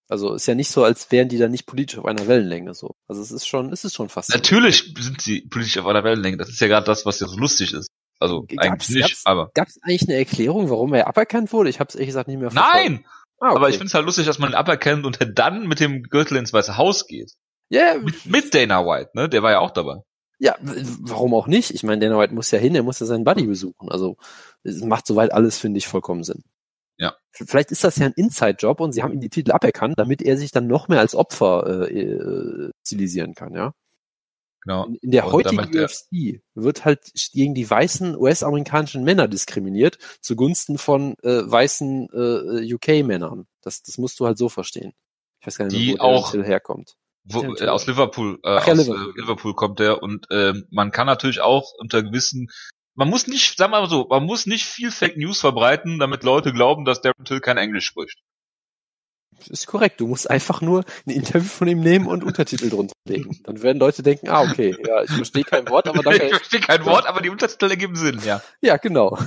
Also 0.10 0.34
ist 0.36 0.48
ja 0.48 0.56
nicht 0.56 0.72
so, 0.72 0.86
als 0.86 1.12
wären 1.12 1.28
die 1.28 1.38
da 1.38 1.50
nicht 1.50 1.66
politisch 1.66 2.00
auf 2.00 2.06
einer 2.06 2.28
Wellenlänge 2.28 2.74
so. 2.74 2.96
Also 3.10 3.22
es 3.22 3.32
ist 3.32 3.46
schon, 3.46 3.74
es 3.74 3.84
ist 3.84 3.96
schon 3.96 4.08
fast. 4.08 4.30
Natürlich 4.30 4.94
sind 4.98 5.22
sie 5.22 5.42
politisch 5.42 5.78
auf 5.78 5.86
einer 5.88 6.06
Wellenlänge. 6.06 6.38
Das 6.38 6.48
ist 6.48 6.62
ja 6.62 6.68
gerade 6.68 6.86
das, 6.86 7.06
was 7.06 7.20
ja 7.20 7.28
so 7.28 7.38
lustig 7.38 7.74
ist. 7.74 7.90
Also 8.20 8.44
Gab's- 8.44 8.58
eigentlich 8.66 8.90
nicht, 8.90 9.02
gab's- 9.10 9.26
aber 9.26 9.52
Gab 9.54 9.68
es 9.68 9.78
eigentlich 9.84 10.04
eine 10.08 10.18
Erklärung, 10.18 10.70
warum 10.70 10.94
er 10.94 11.08
aberkannt 11.08 11.52
wurde? 11.52 11.70
Ich 11.70 11.82
habe 11.82 11.90
es 11.90 11.96
ehrlich 11.96 12.08
gesagt 12.08 12.30
nicht 12.30 12.40
mehr 12.40 12.50
verfolgt. 12.52 12.76
nein. 12.90 13.06
Ah, 13.40 13.50
okay. 13.50 13.56
Aber 13.58 13.70
ich 13.70 13.76
finde 13.76 13.88
es 13.88 13.94
halt 13.94 14.06
lustig, 14.06 14.26
dass 14.26 14.40
man 14.40 14.52
ihn 14.52 14.56
aberkennt 14.56 15.06
und 15.06 15.20
dann 15.38 15.68
mit 15.68 15.80
dem 15.82 16.02
Gürtel 16.04 16.38
ins 16.38 16.54
Weiße 16.54 16.78
Haus 16.78 17.06
geht. 17.06 17.34
ja, 17.70 17.96
Mit, 18.00 18.26
mit 18.26 18.56
Dana 18.56 18.84
White, 18.86 19.12
ne? 19.14 19.28
Der 19.30 19.44
war 19.44 19.52
ja 19.52 19.60
auch 19.60 19.72
dabei. 19.72 19.98
Ja, 20.40 20.56
warum 20.62 21.34
auch 21.34 21.48
nicht? 21.48 21.72
Ich 21.72 21.84
meine, 21.84 22.00
Dana 22.02 22.20
White 22.20 22.34
muss 22.34 22.52
ja 22.52 22.60
hin, 22.60 22.76
er 22.76 22.84
muss 22.84 23.00
ja 23.00 23.06
seinen 23.06 23.24
Buddy 23.24 23.46
besuchen. 23.48 23.90
Also 23.90 24.18
es 24.64 24.82
macht 24.84 25.08
soweit 25.08 25.32
alles, 25.34 25.58
finde 25.58 25.78
ich, 25.80 25.88
vollkommen 25.88 26.24
Sinn. 26.24 26.44
Ja. 27.00 27.16
Vielleicht 27.32 27.72
ist 27.72 27.84
das 27.84 27.98
ja 27.98 28.08
ein 28.08 28.14
Inside-Job 28.16 28.80
und 28.80 28.92
sie 28.92 29.04
haben 29.04 29.14
ihm 29.14 29.20
die 29.20 29.30
Titel 29.30 29.52
aberkannt, 29.52 29.96
damit 29.98 30.22
er 30.22 30.38
sich 30.38 30.52
dann 30.52 30.68
noch 30.68 30.88
mehr 30.88 31.00
als 31.00 31.14
Opfer 31.16 31.88
äh, 31.90 32.02
äh, 32.02 32.72
stilisieren 32.86 33.34
kann, 33.36 33.54
ja. 33.54 33.74
Genau. 34.64 34.86
In, 34.86 34.96
in 34.96 35.12
der 35.12 35.26
Und 35.28 35.34
heutigen 35.34 35.72
der- 35.72 35.86
UFC 35.86 36.42
wird 36.56 36.86
halt 36.86 37.12
gegen 37.32 37.54
die 37.54 37.70
weißen 37.70 38.16
US-amerikanischen 38.18 39.04
Männer 39.04 39.28
diskriminiert, 39.28 39.98
zugunsten 40.22 40.78
von 40.78 41.14
äh, 41.24 41.44
weißen 41.50 42.10
äh, 42.12 42.74
UK-Männern. 42.74 43.46
Das, 43.62 43.82
das 43.84 43.98
musst 43.98 44.20
du 44.20 44.26
halt 44.26 44.38
so 44.38 44.50
verstehen. 44.50 44.94
Ich 45.40 45.48
weiß 45.48 45.58
gar 45.60 45.66
nicht, 45.66 45.78
mehr, 45.88 45.96
wo 46.00 46.02
auch- 46.04 46.32
der 46.32 46.44
herkommt. 46.44 46.96
Wo, 47.30 47.56
äh, 47.56 47.68
aus 47.68 47.88
Liverpool, 47.88 48.40
äh, 48.44 48.58
Ach 48.58 48.68
ja, 48.68 48.74
aus 48.74 48.80
Liverpool. 48.80 49.14
Äh, 49.16 49.22
Liverpool 49.22 49.54
kommt 49.54 49.80
der 49.80 50.02
und 50.02 50.28
ähm, 50.32 50.66
man 50.72 50.92
kann 50.92 51.08
natürlich 51.08 51.42
auch 51.42 51.74
unter 51.78 52.02
gewissen, 52.04 52.50
man 52.96 53.10
muss 53.10 53.28
nicht, 53.28 53.58
sagen 53.58 53.72
wir 53.72 53.82
mal 53.82 53.90
so, 53.90 54.08
man 54.10 54.24
muss 54.24 54.46
nicht 54.46 54.66
viel 54.66 54.92
Fake 54.92 55.18
News 55.18 55.40
verbreiten, 55.40 56.00
damit 56.00 56.24
Leute 56.24 56.54
glauben, 56.54 56.86
dass 56.86 57.02
Darren 57.02 57.26
Till 57.26 57.42
kein 57.42 57.58
Englisch 57.58 57.86
spricht. 57.86 58.20
Das 59.38 59.48
ist 59.48 59.68
korrekt. 59.68 60.02
Du 60.02 60.08
musst 60.08 60.30
einfach 60.30 60.62
nur 60.62 60.84
ein 61.06 61.12
Interview 61.12 61.48
von 61.48 61.68
ihm 61.68 61.80
nehmen 61.80 62.08
und 62.08 62.24
Untertitel 62.24 62.70
drunter 62.70 62.94
legen. 63.08 63.40
Dann 63.44 63.62
werden 63.62 63.78
Leute 63.78 64.02
denken, 64.02 64.30
ah, 64.30 64.42
okay, 64.42 64.76
ja, 64.86 65.04
ich 65.04 65.12
verstehe 65.12 65.44
kein 65.44 65.70
Wort, 65.70 65.88
aber 65.88 66.00
ich 66.12 66.20
danke. 66.20 66.30
verstehe 66.30 66.60
kein 66.60 66.86
Wort, 66.86 67.06
aber 67.06 67.22
die 67.22 67.30
Untertitel 67.30 67.70
ergeben 67.70 67.96
Sinn, 67.96 68.20
ja. 68.26 68.42
Ja, 68.62 68.78
genau. 68.78 69.18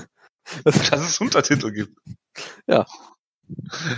Dass 0.64 1.06
es 1.06 1.20
Untertitel 1.20 1.70
gibt. 1.70 1.96
Ja. 2.66 2.86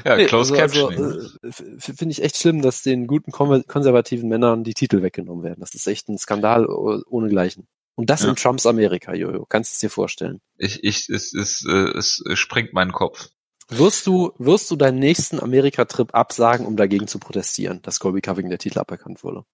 Ja, 0.04 0.16
Nee, 0.16 0.26
Closed 0.26 0.56
also, 0.58 0.88
Captioning. 0.88 1.12
also, 1.12 1.38
äh, 1.42 1.80
Finde 1.80 2.12
ich 2.12 2.22
echt 2.22 2.36
schlimm, 2.36 2.62
dass 2.62 2.82
den 2.82 3.06
guten 3.06 3.30
konservativen 3.32 4.28
Männern 4.28 4.64
die 4.64 4.74
Titel 4.74 5.02
weggenommen 5.02 5.42
werden. 5.44 5.60
Das 5.60 5.74
ist 5.74 5.86
echt 5.86 6.08
ein 6.08 6.18
Skandal 6.18 6.66
oh- 6.66 7.00
ohnegleichen. 7.08 7.66
Und 7.94 8.08
das 8.10 8.22
Ja. 8.22 8.30
in 8.30 8.36
Trumps 8.36 8.66
Amerika, 8.66 9.14
Jojo. 9.14 9.44
Kannst 9.46 9.72
du 9.72 9.74
es 9.74 9.80
dir 9.80 9.90
vorstellen? 9.90 10.40
ich, 10.56 10.82
ich, 10.82 11.08
es, 11.08 11.34
es, 11.34 11.64
äh, 11.68 11.90
es 11.98 12.22
sprengt 12.34 12.72
meinen 12.72 12.92
Kopf. 12.92 13.28
Wirst 13.68 14.06
du, 14.06 14.32
wirst 14.38 14.70
du 14.70 14.76
deinen 14.76 14.98
nächsten 14.98 15.40
Amerika-Trip 15.40 16.14
absagen, 16.14 16.66
um 16.66 16.76
dagegen 16.76 17.06
zu 17.06 17.18
protestieren, 17.18 17.80
dass 17.82 18.00
Colby 18.00 18.20
Covington 18.20 18.50
der 18.50 18.58
Titel 18.58 18.78
aberkannt 18.78 19.22
wurde? 19.24 19.44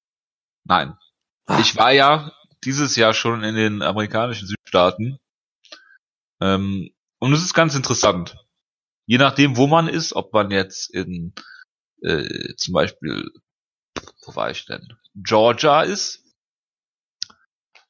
Nein. 0.64 0.94
Ah. 1.46 1.61
Ich 1.61 1.76
war 1.76 1.92
ja 1.92 2.32
dieses 2.64 2.96
Jahr 2.96 3.14
schon 3.14 3.42
in 3.44 3.54
den 3.54 3.82
amerikanischen 3.82 4.46
Südstaaten. 4.48 5.18
Ähm, 6.40 6.90
und 7.18 7.32
es 7.32 7.42
ist 7.44 7.54
ganz 7.54 7.74
interessant. 7.74 8.37
Je 9.09 9.16
nachdem, 9.16 9.57
wo 9.57 9.66
man 9.66 9.88
ist, 9.88 10.12
ob 10.12 10.35
man 10.35 10.51
jetzt 10.51 10.94
in 10.94 11.33
äh, 12.03 12.55
zum 12.57 12.75
Beispiel, 12.75 13.31
wo 14.27 14.37
war 14.37 14.51
ich 14.51 14.66
denn? 14.66 14.87
Georgia 15.14 15.83
ist, 15.83 16.23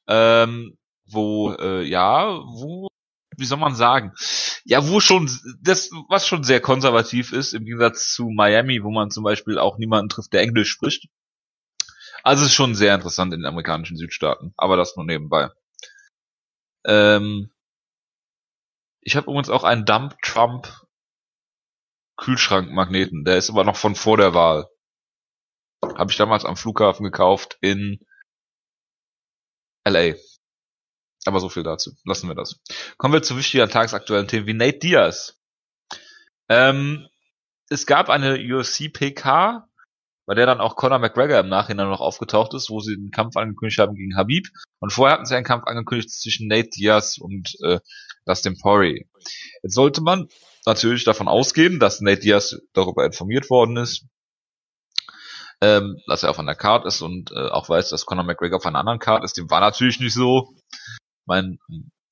ähm, 0.07 0.77
wo, 1.05 1.51
äh, 1.51 1.83
ja, 1.83 2.25
wo, 2.25 2.87
wie 3.35 3.45
soll 3.45 3.57
man 3.57 3.75
sagen? 3.75 4.13
Ja, 4.63 4.87
wo 4.87 5.01
schon, 5.01 5.29
das, 5.61 5.89
was 6.07 6.25
schon 6.25 6.45
sehr 6.45 6.61
konservativ 6.61 7.33
ist, 7.33 7.53
im 7.53 7.65
Gegensatz 7.65 8.13
zu 8.13 8.29
Miami, 8.29 8.81
wo 8.81 8.89
man 8.89 9.11
zum 9.11 9.25
Beispiel 9.25 9.59
auch 9.59 9.77
niemanden 9.77 10.07
trifft, 10.07 10.31
der 10.31 10.41
Englisch 10.41 10.69
spricht. 10.69 11.09
Also 12.23 12.43
es 12.43 12.51
ist 12.51 12.55
schon 12.55 12.75
sehr 12.75 12.95
interessant 12.95 13.33
in 13.33 13.41
den 13.41 13.45
amerikanischen 13.47 13.97
Südstaaten, 13.97 14.53
aber 14.55 14.77
das 14.77 14.95
nur 14.95 15.05
nebenbei. 15.05 15.49
Ähm, 16.85 17.51
ich 19.01 19.17
habe 19.17 19.25
übrigens 19.25 19.49
auch 19.49 19.65
einen 19.65 19.83
Dump 19.83 20.15
Trump 20.21 20.69
Kühlschrankmagneten, 22.19 23.23
der 23.23 23.37
ist 23.37 23.49
aber 23.49 23.63
noch 23.63 23.77
von 23.77 23.95
vor 23.95 24.17
der 24.17 24.33
Wahl. 24.33 24.67
Habe 25.81 26.11
ich 26.11 26.17
damals 26.17 26.45
am 26.45 26.57
Flughafen 26.57 27.03
gekauft 27.03 27.57
in 27.61 27.99
LA. 29.87 30.15
Aber 31.25 31.39
so 31.39 31.49
viel 31.49 31.63
dazu. 31.63 31.91
Lassen 32.03 32.27
wir 32.27 32.35
das. 32.35 32.59
Kommen 32.97 33.13
wir 33.13 33.21
zu 33.21 33.37
wichtiger 33.37 33.69
tagesaktuellen 33.69 34.27
Themen 34.27 34.47
wie 34.47 34.53
Nate 34.53 34.79
Diaz. 34.79 35.39
Ähm, 36.49 37.07
es 37.69 37.85
gab 37.85 38.09
eine 38.09 38.35
UFC 38.35 38.91
PK, 38.91 39.68
bei 40.29 40.35
der 40.35 40.45
dann 40.45 40.61
auch 40.61 40.75
Conor 40.75 40.99
McGregor 40.99 41.39
im 41.39 41.49
Nachhinein 41.49 41.89
noch 41.89 42.01
aufgetaucht 42.01 42.53
ist, 42.53 42.69
wo 42.69 42.81
sie 42.81 42.95
den 42.95 43.09
Kampf 43.09 43.35
angekündigt 43.35 43.79
haben 43.79 43.95
gegen 43.95 44.15
Habib. 44.15 44.45
Und 44.77 44.93
vorher 44.93 45.15
hatten 45.15 45.25
sie 45.25 45.33
einen 45.33 45.43
Kampf 45.43 45.63
angekündigt 45.65 46.11
zwischen 46.11 46.47
Nate 46.47 46.69
Diaz 46.69 47.17
und 47.17 47.55
äh, 47.63 47.79
Dustin 48.27 48.55
Poirier. 48.55 49.05
Jetzt 49.63 49.73
sollte 49.73 50.01
man 50.01 50.27
natürlich 50.67 51.03
davon 51.03 51.27
ausgehen, 51.27 51.79
dass 51.79 52.01
Nate 52.01 52.19
Diaz 52.19 52.55
darüber 52.73 53.07
informiert 53.07 53.49
worden 53.49 53.77
ist. 53.77 54.05
ähm, 55.61 55.99
dass 56.05 56.21
er 56.21 56.29
auf 56.29 56.37
einer 56.37 56.53
Card 56.53 56.85
ist 56.85 57.01
und 57.01 57.31
äh, 57.31 57.49
auch 57.49 57.67
weiß, 57.67 57.89
dass 57.89 58.05
Conor 58.05 58.23
McGregor 58.23 58.57
auf 58.57 58.65
einer 58.67 58.77
anderen 58.77 58.99
Card 58.99 59.23
ist. 59.23 59.35
Dem 59.35 59.49
war 59.49 59.61
natürlich 59.61 59.99
nicht 59.99 60.13
so. 60.13 60.53
Ich 60.71 61.25
meine, 61.25 61.57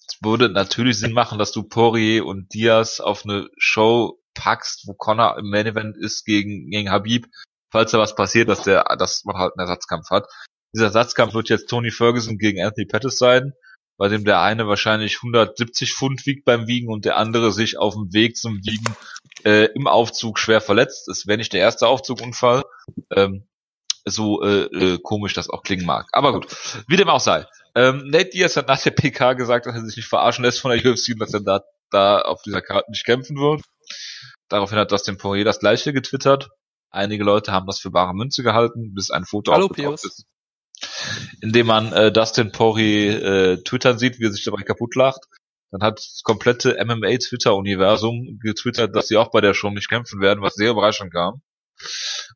es 0.07 0.18
würde 0.24 0.49
natürlich 0.49 0.97
Sinn 0.97 1.13
machen, 1.13 1.38
dass 1.38 1.51
du 1.51 1.61
Poirier 1.61 2.26
und 2.26 2.51
Diaz 2.51 2.99
auf 2.99 3.26
eine 3.26 3.47
Show 3.57 4.20
packst, 4.34 4.88
wo 4.88 4.95
Conor 4.95 5.38
im 5.38 5.51
Main 5.51 5.68
Event 5.68 5.97
ist 5.97 6.26
gegen, 6.26 6.72
gegen 6.72 6.89
Habib, 6.89 7.28
falls 7.72 7.91
da 7.91 7.99
was 7.99 8.15
passiert, 8.15 8.49
dass 8.49 8.63
der, 8.63 8.84
dass 8.97 9.24
man 9.26 9.38
halt 9.38 9.53
einen 9.55 9.68
Ersatzkampf 9.68 10.09
hat. 10.09 10.28
Dieser 10.74 10.86
Ersatzkampf 10.86 11.34
wird 11.34 11.49
jetzt 11.49 11.70
Tony 11.70 11.91
Ferguson 11.91 12.38
gegen 12.38 12.61
Anthony 12.61 12.86
Pettis 12.86 13.18
sein, 13.18 13.53
bei 13.97 14.09
dem 14.09 14.26
der 14.26 14.41
eine 14.41 14.68
wahrscheinlich 14.68 15.18
170 15.18 15.93
Pfund 15.93 16.26
wiegt 16.26 16.45
beim 16.45 16.68
Wiegen 16.68 16.91
und 16.91 17.05
der 17.05 17.18
andere 17.18 17.51
sich 17.51 17.78
auf 17.78 17.93
dem 17.95 18.13
Weg 18.13 18.38
zum 18.38 18.57
Wiegen 18.63 18.95
äh, 19.43 19.65
im 19.74 19.88
Aufzug 19.88 20.39
schwer 20.39 20.61
verletzt. 20.61 21.07
Es 21.07 21.28
wäre 21.28 21.38
nicht 21.38 21.53
der 21.53 21.61
erste 21.61 21.88
Aufzugunfall. 21.88 22.63
Ähm, 23.15 23.47
so 24.05 24.41
äh, 24.41 24.63
äh, 24.65 24.99
komisch 25.01 25.34
das 25.34 25.49
auch 25.49 25.63
klingen 25.63 25.86
mag. 25.86 26.07
Aber 26.11 26.34
gut, 26.34 26.47
wie 26.88 26.95
dem 26.95 27.09
auch 27.09 27.20
sei. 27.20 27.45
Ähm, 27.76 28.07
Nate 28.07 28.30
Diaz 28.30 28.55
hat 28.55 28.68
nach 28.68 28.82
der 28.82 28.91
PK 28.91 29.34
gesagt, 29.34 29.65
dass 29.65 29.76
er 29.76 29.86
sich 29.86 29.97
nicht 29.97 30.07
verarschen 30.07 30.43
lässt 30.43 30.61
von 30.61 30.72
der 30.72 30.80
UFC 30.80 31.18
dass 31.20 31.34
er 31.34 31.41
da, 31.41 31.61
da 31.91 32.22
auf 32.22 32.41
dieser 32.41 32.61
Karte 32.61 32.89
nicht 32.89 33.05
kämpfen 33.05 33.38
wird. 33.38 33.61
Daraufhin 34.49 34.78
hat 34.78 34.91
Dustin 34.91 35.18
Poirier 35.18 35.45
das 35.45 35.59
gleiche 35.59 35.93
getwittert. 35.93 36.49
Einige 36.89 37.23
Leute 37.23 37.51
haben 37.51 37.67
das 37.67 37.79
für 37.79 37.91
bare 37.91 38.13
Münze 38.13 38.43
gehalten, 38.43 38.93
bis 38.93 39.11
ein 39.11 39.25
Foto 39.25 39.51
Hallo, 39.51 39.65
aufgetaucht 39.65 40.01
Pius. 40.01 40.05
ist. 40.05 40.25
Indem 41.41 41.67
man 41.67 41.91
äh, 41.91 42.11
Dustin 42.11 42.51
Poirier 42.51 43.23
äh, 43.23 43.63
twittern 43.63 43.97
sieht, 43.97 44.19
wie 44.19 44.25
er 44.25 44.31
sich 44.31 44.43
dabei 44.43 44.63
kaputt 44.63 44.95
lacht. 44.95 45.21
Dann 45.71 45.81
hat 45.81 45.97
das 45.97 46.21
komplette 46.23 46.77
MMA-Twitter-Universum 46.83 48.39
getwittert, 48.41 48.95
dass 48.95 49.07
sie 49.07 49.17
auch 49.17 49.31
bei 49.31 49.41
der 49.41 49.53
Show 49.53 49.69
nicht 49.69 49.89
kämpfen 49.89 50.21
werden, 50.21 50.41
was 50.41 50.53
sehr 50.53 50.71
überraschend 50.71 51.11
kam. 51.11 51.41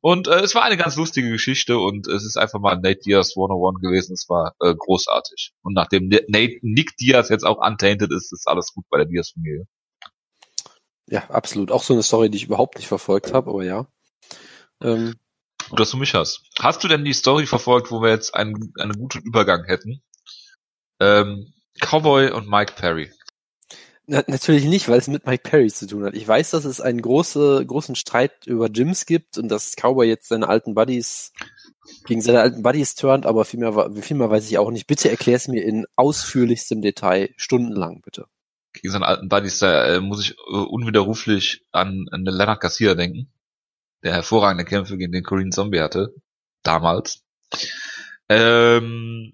Und 0.02 0.28
äh, 0.28 0.42
es 0.42 0.54
war 0.54 0.64
eine 0.64 0.78
ganz 0.78 0.96
lustige 0.96 1.30
Geschichte 1.30 1.78
und 1.78 2.08
es 2.08 2.26
ist 2.26 2.38
einfach 2.38 2.60
mal 2.60 2.76
Nate 2.76 3.00
Diaz 3.06 3.34
101 3.36 3.82
gewesen. 3.82 4.14
Es 4.14 4.28
war 4.28 4.56
äh, 4.60 4.74
großartig. 4.76 5.54
Und 5.62 5.74
nachdem 5.74 6.08
Nate, 6.08 6.58
Nick 6.62 6.98
Diaz 6.98 7.30
jetzt 7.30 7.46
auch 7.46 7.58
untainted 7.58 8.12
ist, 8.12 8.34
ist 8.34 8.48
alles 8.48 8.74
gut 8.74 8.86
bei 8.90 8.98
der 8.98 9.08
Diaz-Familie. 9.08 9.66
Ja, 11.08 11.30
absolut. 11.30 11.72
Auch 11.72 11.84
so 11.84 11.94
eine 11.94 12.04
Story, 12.04 12.30
die 12.30 12.38
ich 12.38 12.46
überhaupt 12.46 12.78
nicht 12.78 12.88
verfolgt 12.88 13.34
habe, 13.34 13.50
aber 13.50 13.64
ja. 13.64 13.88
Ähm, 14.82 15.16
Gut, 15.70 15.80
dass 15.80 15.92
du 15.92 15.98
mich 15.98 16.14
hast. 16.14 16.42
Hast 16.60 16.84
du 16.84 16.88
denn 16.88 17.06
die 17.06 17.14
Story 17.14 17.46
verfolgt, 17.46 17.92
wo 17.92 18.02
wir 18.02 18.10
jetzt 18.10 18.34
einen, 18.36 18.74
einen 18.80 18.94
guten 18.94 19.20
Übergang 19.20 19.64
hätten? 19.66 20.02
Ähm, 21.00 21.54
Cowboy 21.80 22.32
und 22.32 22.50
Mike 22.50 22.74
Perry. 22.76 23.12
na, 24.06 24.24
natürlich 24.28 24.66
nicht, 24.66 24.90
weil 24.90 25.00
es 25.00 25.08
mit 25.08 25.26
Mike 25.26 25.50
Perry 25.50 25.72
zu 25.72 25.88
tun 25.88 26.04
hat. 26.04 26.16
Ich 26.16 26.28
weiß, 26.28 26.52
dass 26.52 26.66
es 26.66 26.82
einen 26.82 27.02
große, 27.02 27.66
großen 27.66 27.96
Streit 27.96 28.46
über 28.48 28.70
Gyms 28.70 29.06
gibt 29.06 29.38
und 29.38 29.50
dass 29.50 29.76
Cowboy 29.76 30.08
jetzt 30.08 30.28
seine 30.28 30.50
alten 30.50 30.74
Buddies 30.76 31.32
gegen 32.06 32.22
seine 32.22 32.42
alten 32.42 32.62
Buddies 32.64 32.96
turnt, 32.96 33.26
aber 33.26 33.46
viel 33.46 33.60
mehr, 33.60 33.76
wa- 33.76 33.92
viel 33.94 34.18
mehr 34.18 34.30
weiß 34.30 34.50
ich 34.50 34.58
auch 34.58 34.72
nicht. 34.72 34.88
Bitte 34.88 35.10
erklär 35.10 35.36
es 35.38 35.48
mir 35.48 35.64
in 35.64 35.86
ausführlichstem 35.96 36.82
Detail, 36.82 37.30
stundenlang, 37.38 38.02
bitte. 38.02 38.26
Gegen 38.74 38.92
seinen 38.92 39.04
alten 39.04 39.28
Buddies, 39.30 39.60
da 39.60 39.86
äh, 39.86 40.00
muss 40.02 40.22
ich 40.22 40.32
äh, 40.38 40.56
unwiderruflich 40.56 41.66
an, 41.72 42.06
an 42.12 42.24
den 42.26 42.34
Leonard 42.34 42.62
Garcia 42.62 42.94
denken, 42.96 43.32
der 44.04 44.14
hervorragende 44.14 44.66
Kämpfe 44.66 44.98
gegen 44.98 45.12
den 45.12 45.24
Korean 45.24 45.52
Zombie 45.52 45.82
hatte, 45.82 46.14
damals. 46.64 47.24
Ähm, 48.30 49.34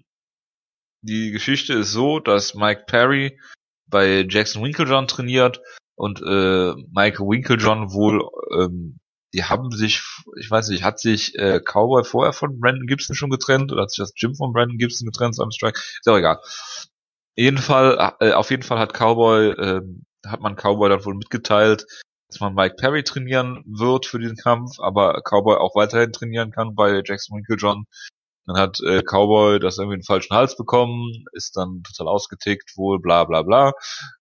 die 1.02 1.30
Geschichte 1.30 1.74
ist 1.74 1.92
so, 1.92 2.20
dass 2.20 2.54
Mike 2.54 2.84
Perry 2.86 3.38
bei 3.86 4.26
Jackson 4.28 4.62
Winklejohn 4.62 5.06
trainiert 5.06 5.60
und 5.94 6.20
äh, 6.20 6.74
Mike 6.90 7.20
Winklejohn 7.20 7.92
wohl, 7.92 8.28
ähm, 8.56 8.98
die 9.34 9.44
haben 9.44 9.70
sich, 9.70 10.02
ich 10.38 10.50
weiß 10.50 10.68
nicht, 10.68 10.82
hat 10.82 10.98
sich 10.98 11.38
äh, 11.38 11.60
Cowboy 11.60 12.04
vorher 12.04 12.32
von 12.32 12.58
Brandon 12.60 12.86
Gibson 12.86 13.14
schon 13.14 13.30
getrennt 13.30 13.72
oder 13.72 13.82
hat 13.82 13.90
sich 13.90 13.98
das 13.98 14.14
Gym 14.14 14.34
von 14.34 14.52
Brandon 14.52 14.78
Gibson 14.78 15.06
getrennt 15.06 15.34
zu 15.34 15.42
einem 15.42 15.50
Strike? 15.50 15.78
Ist 15.78 16.08
auch 16.08 16.16
egal. 16.16 16.40
Jeden 17.36 17.58
Fall, 17.58 18.14
äh, 18.20 18.32
auf 18.32 18.50
jeden 18.50 18.62
Fall 18.62 18.78
hat 18.78 18.94
Cowboy, 18.94 19.50
äh, 19.50 19.80
hat 20.26 20.40
man 20.40 20.56
Cowboy 20.56 20.88
dann 20.88 21.04
wohl 21.04 21.14
mitgeteilt, 21.14 21.86
dass 22.28 22.40
man 22.40 22.54
Mike 22.54 22.76
Perry 22.76 23.02
trainieren 23.04 23.64
wird 23.66 24.06
für 24.06 24.18
diesen 24.18 24.36
Kampf, 24.36 24.78
aber 24.80 25.22
Cowboy 25.22 25.56
auch 25.56 25.74
weiterhin 25.74 26.12
trainieren 26.12 26.50
kann 26.50 26.74
bei 26.74 27.02
Jackson 27.04 27.36
Winklejohn. 27.38 27.84
Dann 28.46 28.56
hat 28.56 28.80
äh, 28.80 29.02
Cowboy 29.02 29.58
das 29.60 29.76
irgendwie 29.76 29.96
einen 29.96 30.04
falschen 30.04 30.34
Hals 30.34 30.56
bekommen, 30.56 31.26
ist 31.32 31.56
dann 31.56 31.82
total 31.82 32.08
ausgetickt, 32.08 32.76
wohl 32.76 32.98
bla 32.98 33.24
bla 33.24 33.42
bla. 33.42 33.72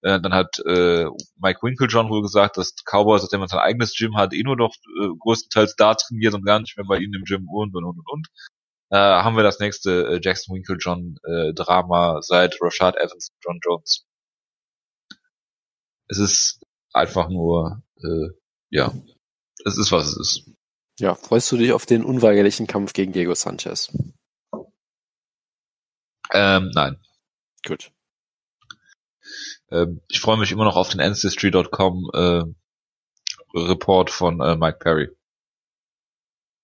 Äh, 0.02 0.20
dann 0.20 0.34
hat 0.34 0.60
äh, 0.66 1.06
Mike 1.38 1.60
Winklejohn 1.62 2.10
wohl 2.10 2.22
gesagt, 2.22 2.58
dass 2.58 2.76
Cowboy, 2.86 3.20
seitdem 3.20 3.42
er 3.42 3.48
sein 3.48 3.60
eigenes 3.60 3.94
Gym 3.96 4.18
hat, 4.18 4.34
eh 4.34 4.44
nur 4.44 4.58
noch 4.58 4.76
äh, 5.02 5.08
größtenteils 5.20 5.76
da 5.78 5.96
trainiert 5.96 6.34
und 6.34 6.46
gar 6.46 6.60
nicht 6.60 6.76
mehr 6.78 6.86
bei 6.86 6.98
ihnen 6.98 7.14
im 7.14 7.24
Gym 7.24 7.48
und 7.50 7.74
und 7.76 7.86
und 7.86 8.04
und. 8.06 8.28
Äh, 8.90 8.98
haben 8.98 9.36
wir 9.36 9.44
das 9.44 9.60
nächste 9.60 10.08
äh, 10.08 10.20
Jackson 10.22 10.56
Winklejohn 10.56 11.18
äh, 11.24 11.54
Drama 11.54 12.22
seit 12.22 12.58
Rashad 12.62 12.96
Evans 12.98 13.30
und 13.32 13.38
John 13.46 13.60
Jones. 13.64 14.06
Es 16.10 16.20
ist 16.20 16.62
einfach 16.94 17.30
nur, 17.30 17.82
äh, 18.04 18.30
ja, 18.70 18.94
es 19.66 19.78
ist 19.78 19.92
was 19.92 20.08
es 20.08 20.18
ist. 20.18 20.52
Ja, 21.00 21.16
freust 21.16 21.52
du 21.52 21.58
dich 21.58 21.74
auf 21.74 21.86
den 21.86 22.04
unweigerlichen 22.04 22.66
Kampf 22.68 22.94
gegen 22.94 23.14
Diego 23.14 23.36
Sanchez? 23.36 23.92
Ähm, 26.34 26.72
nein. 26.74 27.00
Gut. 27.66 27.92
Ähm, 29.70 30.02
ich 30.08 30.20
freue 30.20 30.38
mich 30.38 30.52
immer 30.52 30.64
noch 30.66 30.76
auf 30.76 30.90
den 30.90 31.00
Ancestry.com 31.02 32.10
äh, 32.14 32.44
Report 33.54 34.10
von 34.10 34.42
äh, 34.42 34.56
Mike 34.56 34.80
Perry. 34.80 35.10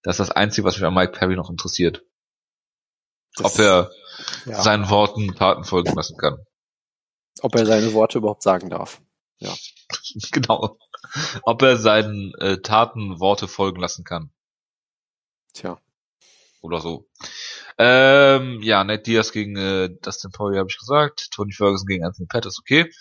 Das 0.01 0.15
ist 0.19 0.27
das 0.29 0.31
Einzige, 0.35 0.65
was 0.65 0.75
mich 0.75 0.85
an 0.85 0.93
Mike 0.93 1.13
Perry 1.13 1.35
noch 1.35 1.49
interessiert. 1.49 2.03
Das- 3.35 3.53
ob 3.53 3.59
er 3.59 3.91
ja, 4.45 4.61
seinen 4.61 4.89
Worten 4.89 5.33
Taten 5.35 5.63
folgen 5.63 5.93
lassen 5.95 6.17
kann. 6.17 6.43
ob 7.41 7.55
er 7.55 7.65
seine 7.65 7.93
Worte 7.93 8.17
überhaupt 8.19 8.43
sagen 8.43 8.69
darf. 8.69 9.01
genau. 10.31 10.77
Ob 11.43 11.61
er 11.61 11.77
seinen 11.77 12.33
äh, 12.39 12.61
Taten 12.61 13.19
Worte 13.19 13.47
folgen 13.47 13.81
lassen 13.81 14.03
kann. 14.03 14.31
Tja. 15.53 15.79
Oder 16.61 16.79
so. 16.79 17.07
Ähm, 17.77 18.61
ja, 18.61 18.83
Ned 18.83 19.05
Diaz 19.05 19.31
gegen 19.31 19.57
äh, 19.57 19.89
Dustin 20.01 20.31
Poirier 20.31 20.59
habe 20.59 20.69
ich 20.69 20.77
gesagt. 20.77 21.29
Tony 21.31 21.51
Ferguson 21.51 21.87
gegen 21.87 22.05
Anthony 22.05 22.27
Pettis, 22.27 22.59
okay. 22.59 22.91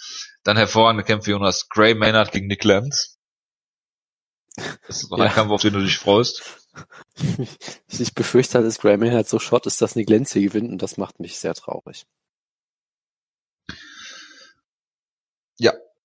Dann 0.42 0.56
hervorragende 0.56 1.04
Kämpfe 1.04 1.30
Jonas 1.30 1.68
Gray 1.68 1.94
Maynard 1.94 2.32
gegen 2.32 2.48
Nick 2.48 2.64
Lance. 2.64 3.16
Das 4.86 5.02
ist 5.02 5.10
noch 5.10 5.18
Ja. 5.18 5.24
ein 5.26 5.32
Kampf, 5.32 5.50
auf 5.52 5.62
den 5.62 5.74
du 5.74 5.80
dich 5.80 5.98
freust. 5.98 6.42
ich 7.88 8.14
befürchte 8.14 8.54
halt, 8.54 8.66
dass 8.66 8.78
Graham 8.78 9.02
halt 9.10 9.28
so 9.28 9.38
short 9.38 9.66
ist, 9.66 9.80
dass 9.80 9.94
Nick 9.94 10.10
Lenz 10.10 10.32
hier 10.32 10.42
gewinnt 10.42 10.70
und 10.70 10.82
das 10.82 10.96
macht 10.96 11.20
mich 11.20 11.38
sehr 11.38 11.54
traurig. 11.54 12.06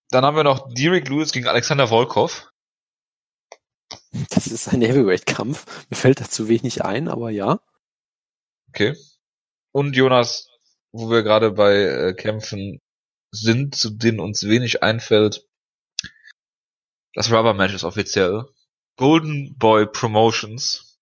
Dann 0.09 0.23
haben 0.25 0.37
wir 0.37 0.43
noch 0.43 0.73
Derek 0.73 1.09
Lewis 1.09 1.31
gegen 1.31 1.47
Alexander 1.47 1.87
Volkov. 1.87 2.51
Das 4.29 4.47
ist 4.47 4.69
ein 4.69 4.81
Heavyweight-Kampf. 4.81 5.87
Mir 5.89 5.97
fällt 5.97 6.21
dazu 6.21 6.47
wenig 6.47 6.83
ein, 6.83 7.07
aber 7.07 7.29
ja. 7.29 7.59
Okay. 8.69 8.95
Und 9.71 9.95
Jonas, 9.95 10.47
wo 10.91 11.09
wir 11.09 11.23
gerade 11.23 11.51
bei 11.51 11.75
äh, 11.75 12.13
Kämpfen 12.13 12.81
sind, 13.31 13.75
zu 13.75 13.89
denen 13.89 14.19
uns 14.19 14.47
wenig 14.47 14.81
einfällt. 14.83 15.45
Das 17.13 17.31
Rubber 17.31 17.53
Match 17.53 17.73
ist 17.73 17.83
offiziell. 17.83 18.45
Golden 18.95 19.57
Boy 19.57 19.85
Promotions 19.85 20.99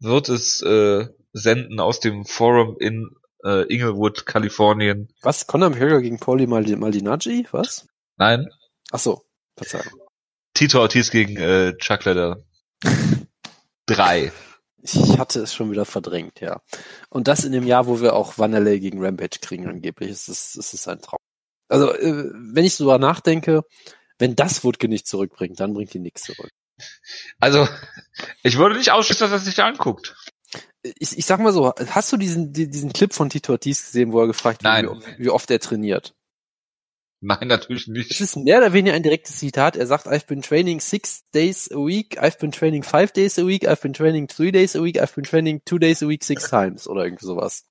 wird 0.00 0.28
es 0.28 0.62
äh, 0.62 1.08
senden 1.32 1.80
aus 1.80 2.00
dem 2.00 2.24
Forum 2.24 2.76
in 2.78 3.14
äh, 3.44 3.62
Inglewood, 3.72 4.26
Kalifornien. 4.26 5.08
Was? 5.22 5.46
Conor 5.46 5.70
McGregor 5.70 6.00
gegen 6.00 6.18
Pauli 6.18 6.46
Maldi- 6.46 6.76
Maldinaggi? 6.76 7.46
Was? 7.52 7.86
Nein, 8.16 8.48
Ach 8.90 8.98
so. 8.98 9.24
Verzeihung. 9.56 9.92
Tito 10.54 10.80
Ortiz 10.80 11.10
gegen 11.10 11.36
äh, 11.36 11.76
Chuck 11.76 12.04
Leather. 12.04 12.42
Drei. 13.86 14.32
Ich 14.80 15.18
hatte 15.18 15.40
es 15.40 15.52
schon 15.52 15.70
wieder 15.70 15.84
verdrängt, 15.84 16.40
ja. 16.40 16.60
Und 17.10 17.28
das 17.28 17.44
in 17.44 17.52
dem 17.52 17.66
Jahr, 17.66 17.86
wo 17.86 18.00
wir 18.00 18.14
auch 18.14 18.38
Vanderlei 18.38 18.78
gegen 18.78 19.04
Rampage 19.04 19.40
kriegen 19.40 19.66
angeblich. 19.68 20.10
Es 20.10 20.28
ist, 20.28 20.56
es 20.56 20.72
ist 20.72 20.88
ein 20.88 21.00
Traum. 21.00 21.18
Also, 21.68 21.92
äh, 21.92 22.30
wenn 22.32 22.64
ich 22.64 22.74
so 22.76 22.96
nachdenke, 22.96 23.62
wenn 24.18 24.36
das 24.36 24.64
Wutke 24.64 24.88
nicht 24.88 25.06
zurückbringt, 25.06 25.58
dann 25.60 25.74
bringt 25.74 25.92
die 25.92 25.98
nichts 25.98 26.22
zurück. 26.22 26.50
Also, 27.40 27.68
ich 28.42 28.56
würde 28.56 28.76
nicht 28.76 28.92
ausschließen, 28.92 29.28
dass 29.28 29.32
er 29.42 29.44
sich 29.44 29.62
anguckt. 29.62 30.14
Ich, 30.82 31.18
ich 31.18 31.26
sag 31.26 31.40
mal 31.40 31.52
so, 31.52 31.72
hast 31.74 32.12
du 32.12 32.16
diesen, 32.16 32.52
die- 32.52 32.70
diesen 32.70 32.92
Clip 32.92 33.12
von 33.12 33.28
Tito 33.30 33.52
Ortiz 33.52 33.84
gesehen, 33.86 34.12
wo 34.12 34.20
er 34.20 34.26
gefragt 34.28 34.62
wird, 34.62 34.82
wie, 34.82 34.86
oft- 34.86 35.18
wie 35.18 35.30
oft 35.30 35.50
er 35.50 35.58
trainiert? 35.60 36.14
Nein, 37.20 37.48
natürlich 37.48 37.88
Es 37.88 37.88
nicht. 37.88 38.20
ist 38.20 38.36
mehr 38.36 38.58
oder 38.58 38.72
weniger 38.72 38.94
ein 38.94 39.02
direktes 39.02 39.38
Zitat. 39.38 39.74
Er 39.76 39.88
sagt, 39.88 40.06
I've 40.06 40.26
been 40.28 40.40
training 40.40 40.78
six 40.78 41.28
days 41.34 41.68
a 41.72 41.74
week, 41.76 42.16
I've 42.22 42.38
been 42.38 42.52
training 42.52 42.84
five 42.84 43.12
days 43.12 43.40
a 43.40 43.44
week, 43.44 43.66
I've 43.68 43.80
been 43.82 43.92
training 43.92 44.28
three 44.28 44.52
days 44.52 44.76
a 44.76 44.80
week, 44.80 45.02
I've 45.02 45.12
been 45.16 45.24
training 45.24 45.60
two 45.64 45.80
days 45.80 46.00
a 46.00 46.06
week 46.06 46.22
six 46.22 46.48
times 46.48 46.86
oder 46.86 47.02
irgendwie 47.04 47.26
sowas. 47.26 47.66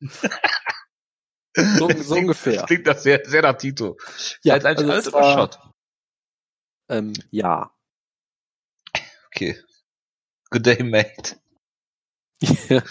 So, 1.56 1.88
so 2.04 2.16
ungefähr. 2.16 2.64
Klingt 2.66 2.86
das 2.88 3.04
sehr, 3.04 3.22
sehr 3.26 3.42
nach 3.42 3.58
Tito. 3.58 3.96
Ja, 4.44 4.56
Als 4.56 4.66
eigentlich 4.66 4.92
also 4.92 5.10
es 5.12 5.14
war- 5.14 5.34
Shot. 5.38 5.60
Ähm, 6.90 7.14
ja. 7.32 7.72
Okay. 9.28 9.58
Good 10.50 10.66
day, 10.66 10.84
mate. 10.84 11.40
Ja. 12.42 12.50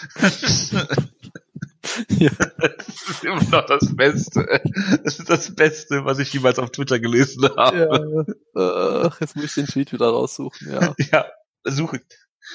ja. 2.09 2.31
Das 2.59 3.11
ist 3.11 3.25
immer 3.25 3.43
noch 3.45 3.67
das 3.67 3.95
Beste. 3.95 4.61
Das 5.05 5.19
ist 5.19 5.31
das 5.31 5.55
Beste, 5.55 6.05
was 6.05 6.19
ich 6.19 6.33
jemals 6.33 6.59
auf 6.59 6.71
Twitter 6.71 6.99
gelesen 6.99 7.49
habe. 7.57 8.27
ja. 8.55 9.03
Ach, 9.05 9.21
jetzt 9.21 9.37
muss 9.37 9.45
ich 9.45 9.55
den 9.55 9.67
Tweet 9.67 9.93
wieder 9.93 10.09
raussuchen, 10.09 10.73
ja. 10.73 10.95
Ja, 11.13 11.27
suche. 11.65 12.01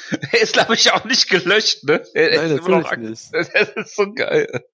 Er 0.10 0.42
ist, 0.42 0.54
glaube 0.54 0.76
ich, 0.76 0.92
auch 0.92 1.04
nicht 1.06 1.30
gelöscht, 1.30 1.84
ne? 1.84 2.04
Er 2.14 2.38
Nein, 2.38 2.52
ist 2.52 2.68
immer 2.68 2.80
noch 2.82 2.96
nicht. 2.98 3.30
Das 3.34 3.50
ist 3.76 3.96
so 3.96 4.12
geil. 4.14 4.66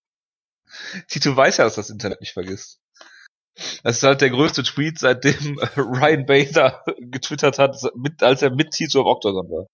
Tito 1.07 1.35
weiß 1.35 1.57
ja, 1.57 1.63
dass 1.63 1.75
das 1.75 1.89
Internet 1.89 2.21
nicht 2.21 2.33
vergisst. 2.33 2.79
Das 3.83 3.97
ist 3.97 4.03
halt 4.03 4.21
der 4.21 4.29
größte 4.29 4.61
Tweet, 4.61 4.99
seitdem 4.99 5.57
Ryan 5.77 6.25
Bader 6.27 6.83
getwittert 6.99 7.57
hat, 7.57 7.75
als 8.21 8.41
er 8.43 8.51
mit 8.51 8.71
Tito 8.71 9.01
im 9.01 9.07
Octagon 9.07 9.49
war. 9.49 9.67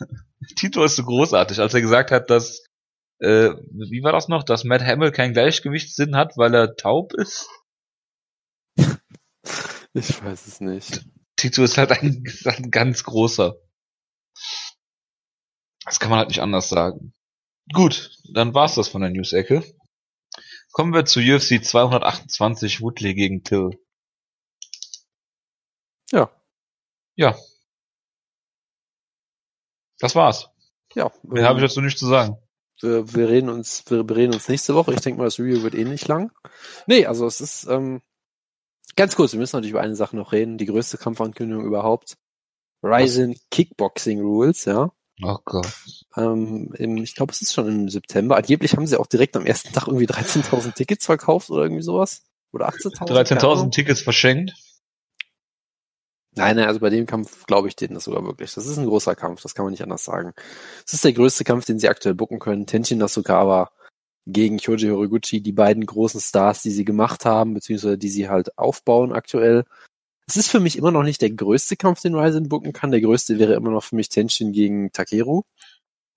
Tito 0.56 0.84
ist 0.84 0.96
so 0.96 1.04
großartig, 1.04 1.60
als 1.60 1.74
er 1.74 1.80
gesagt 1.80 2.10
hat, 2.10 2.30
dass, 2.30 2.64
äh, 3.20 3.50
wie 3.90 4.02
war 4.02 4.12
das 4.12 4.28
noch, 4.28 4.42
dass 4.42 4.64
Matt 4.64 4.82
Hamill 4.82 5.12
keinen 5.12 5.32
Gleichgewichtssinn 5.32 6.16
hat, 6.16 6.36
weil 6.36 6.54
er 6.54 6.76
taub 6.76 7.14
ist? 7.14 7.48
Ich 9.94 10.22
weiß 10.22 10.46
es 10.46 10.60
nicht. 10.60 11.06
Tito 11.36 11.62
ist 11.62 11.78
halt 11.78 11.90
ein, 11.92 12.22
ist 12.26 12.46
ein 12.46 12.70
ganz 12.70 13.04
großer. 13.04 13.56
Das 15.86 16.00
kann 16.00 16.10
man 16.10 16.18
halt 16.18 16.28
nicht 16.28 16.42
anders 16.42 16.68
sagen. 16.68 17.14
Gut, 17.72 18.10
dann 18.34 18.52
war's 18.52 18.74
das 18.74 18.88
von 18.88 19.00
der 19.00 19.10
News-Ecke. 19.10 19.64
Kommen 20.72 20.92
wir 20.92 21.06
zu 21.06 21.20
UFC 21.20 21.64
228 21.64 22.82
Woodley 22.82 23.14
gegen 23.14 23.42
Till. 23.42 23.70
Ja. 26.12 26.30
Ja. 27.14 27.36
Das 29.98 30.14
war's. 30.14 30.50
Ja. 30.94 31.10
Mehr 31.22 31.48
habe 31.48 31.58
ich 31.58 31.66
dazu 31.66 31.80
nicht 31.80 31.98
zu 31.98 32.06
sagen. 32.06 32.36
wir, 32.80 33.14
wir 33.14 33.28
reden 33.28 33.48
uns, 33.48 33.84
wir 33.88 34.08
reden 34.08 34.34
uns 34.34 34.48
nächste 34.48 34.74
Woche. 34.74 34.94
Ich 34.94 35.00
denke 35.00 35.18
mal, 35.18 35.24
das 35.24 35.38
Review 35.38 35.62
wird 35.62 35.74
eh 35.74 35.84
nicht 35.84 36.08
lang. 36.08 36.32
Nee, 36.86 37.06
also 37.06 37.26
es 37.26 37.40
ist 37.40 37.66
ähm, 37.68 38.02
ganz 38.96 39.16
kurz, 39.16 39.32
wir 39.32 39.40
müssen 39.40 39.56
natürlich 39.56 39.72
über 39.72 39.80
eine 39.80 39.96
Sache 39.96 40.16
noch 40.16 40.32
reden. 40.32 40.58
Die 40.58 40.66
größte 40.66 40.98
Kampfankündigung 40.98 41.64
überhaupt. 41.64 42.16
Ryzen 42.82 43.36
Kickboxing 43.50 44.20
Rules, 44.20 44.64
ja. 44.64 44.92
Oh 45.22 45.38
Gott. 45.44 45.66
Ähm, 46.16 46.72
im, 46.76 46.98
ich 46.98 47.14
glaube, 47.14 47.32
es 47.32 47.40
ist 47.40 47.54
schon 47.54 47.68
im 47.68 47.88
September. 47.88 48.36
Angeblich 48.36 48.74
haben 48.74 48.86
sie 48.86 48.98
auch 48.98 49.06
direkt 49.06 49.36
am 49.36 49.46
ersten 49.46 49.72
Tag 49.72 49.86
irgendwie 49.86 50.06
13.000 50.06 50.74
Tickets 50.74 51.06
verkauft 51.06 51.50
oder 51.50 51.62
irgendwie 51.62 51.82
sowas. 51.82 52.24
Oder 52.52 52.68
18.000. 52.68 52.98
keine 52.98 53.40
13.000 53.40 53.52
Ahnung. 53.52 53.70
Tickets 53.70 54.02
verschenkt. 54.02 54.52
Nein, 56.36 56.56
nein, 56.56 56.66
also 56.66 56.80
bei 56.80 56.90
dem 56.90 57.06
Kampf 57.06 57.46
glaube 57.46 57.68
ich 57.68 57.76
denen 57.76 57.94
das 57.94 58.04
sogar 58.04 58.24
wirklich. 58.24 58.52
Das 58.54 58.66
ist 58.66 58.76
ein 58.76 58.86
großer 58.86 59.14
Kampf, 59.16 59.40
das 59.42 59.54
kann 59.54 59.64
man 59.64 59.70
nicht 59.70 59.82
anders 59.82 60.04
sagen. 60.04 60.34
Es 60.86 60.92
ist 60.92 61.04
der 61.04 61.14
größte 61.14 61.44
Kampf, 61.44 61.64
den 61.64 61.78
sie 61.78 61.88
aktuell 61.88 62.14
bucken 62.14 62.38
können. 62.38 62.66
Tenshin 62.66 62.98
Nasukawa 62.98 63.70
gegen 64.26 64.58
Kyoji 64.58 64.88
Horiguchi, 64.90 65.40
die 65.40 65.52
beiden 65.52 65.86
großen 65.86 66.20
Stars, 66.20 66.62
die 66.62 66.72
sie 66.72 66.84
gemacht 66.84 67.24
haben, 67.24 67.54
beziehungsweise 67.54 67.96
die 67.96 68.10
sie 68.10 68.28
halt 68.28 68.58
aufbauen 68.58 69.12
aktuell. 69.12 69.64
Es 70.26 70.36
ist 70.36 70.50
für 70.50 70.60
mich 70.60 70.76
immer 70.76 70.90
noch 70.90 71.04
nicht 71.04 71.22
der 71.22 71.30
größte 71.30 71.76
Kampf, 71.76 72.02
den 72.02 72.14
Ryzen 72.14 72.48
bucken 72.48 72.72
kann. 72.72 72.90
Der 72.90 73.00
größte 73.00 73.38
wäre 73.38 73.54
immer 73.54 73.70
noch 73.70 73.84
für 73.84 73.96
mich 73.96 74.08
Tenshin 74.08 74.52
gegen 74.52 74.92
Takeru. 74.92 75.42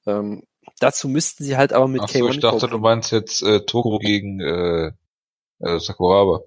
Ähm, 0.06 0.44
dazu 0.80 1.08
müssten 1.08 1.44
sie 1.46 1.56
halt 1.56 1.72
aber 1.72 1.88
mit 1.88 2.02
Ach 2.02 2.10
so, 2.10 2.20
K1 2.20 2.30
ich 2.32 2.40
dachte, 2.40 2.68
du 2.68 2.80
meinst 2.80 3.12
jetzt 3.12 3.44
äh, 3.44 3.62
Toko 3.66 4.00
gegen 4.00 4.42
äh, 4.42 4.92
äh, 5.60 5.80
Sakuraba. 5.80 6.42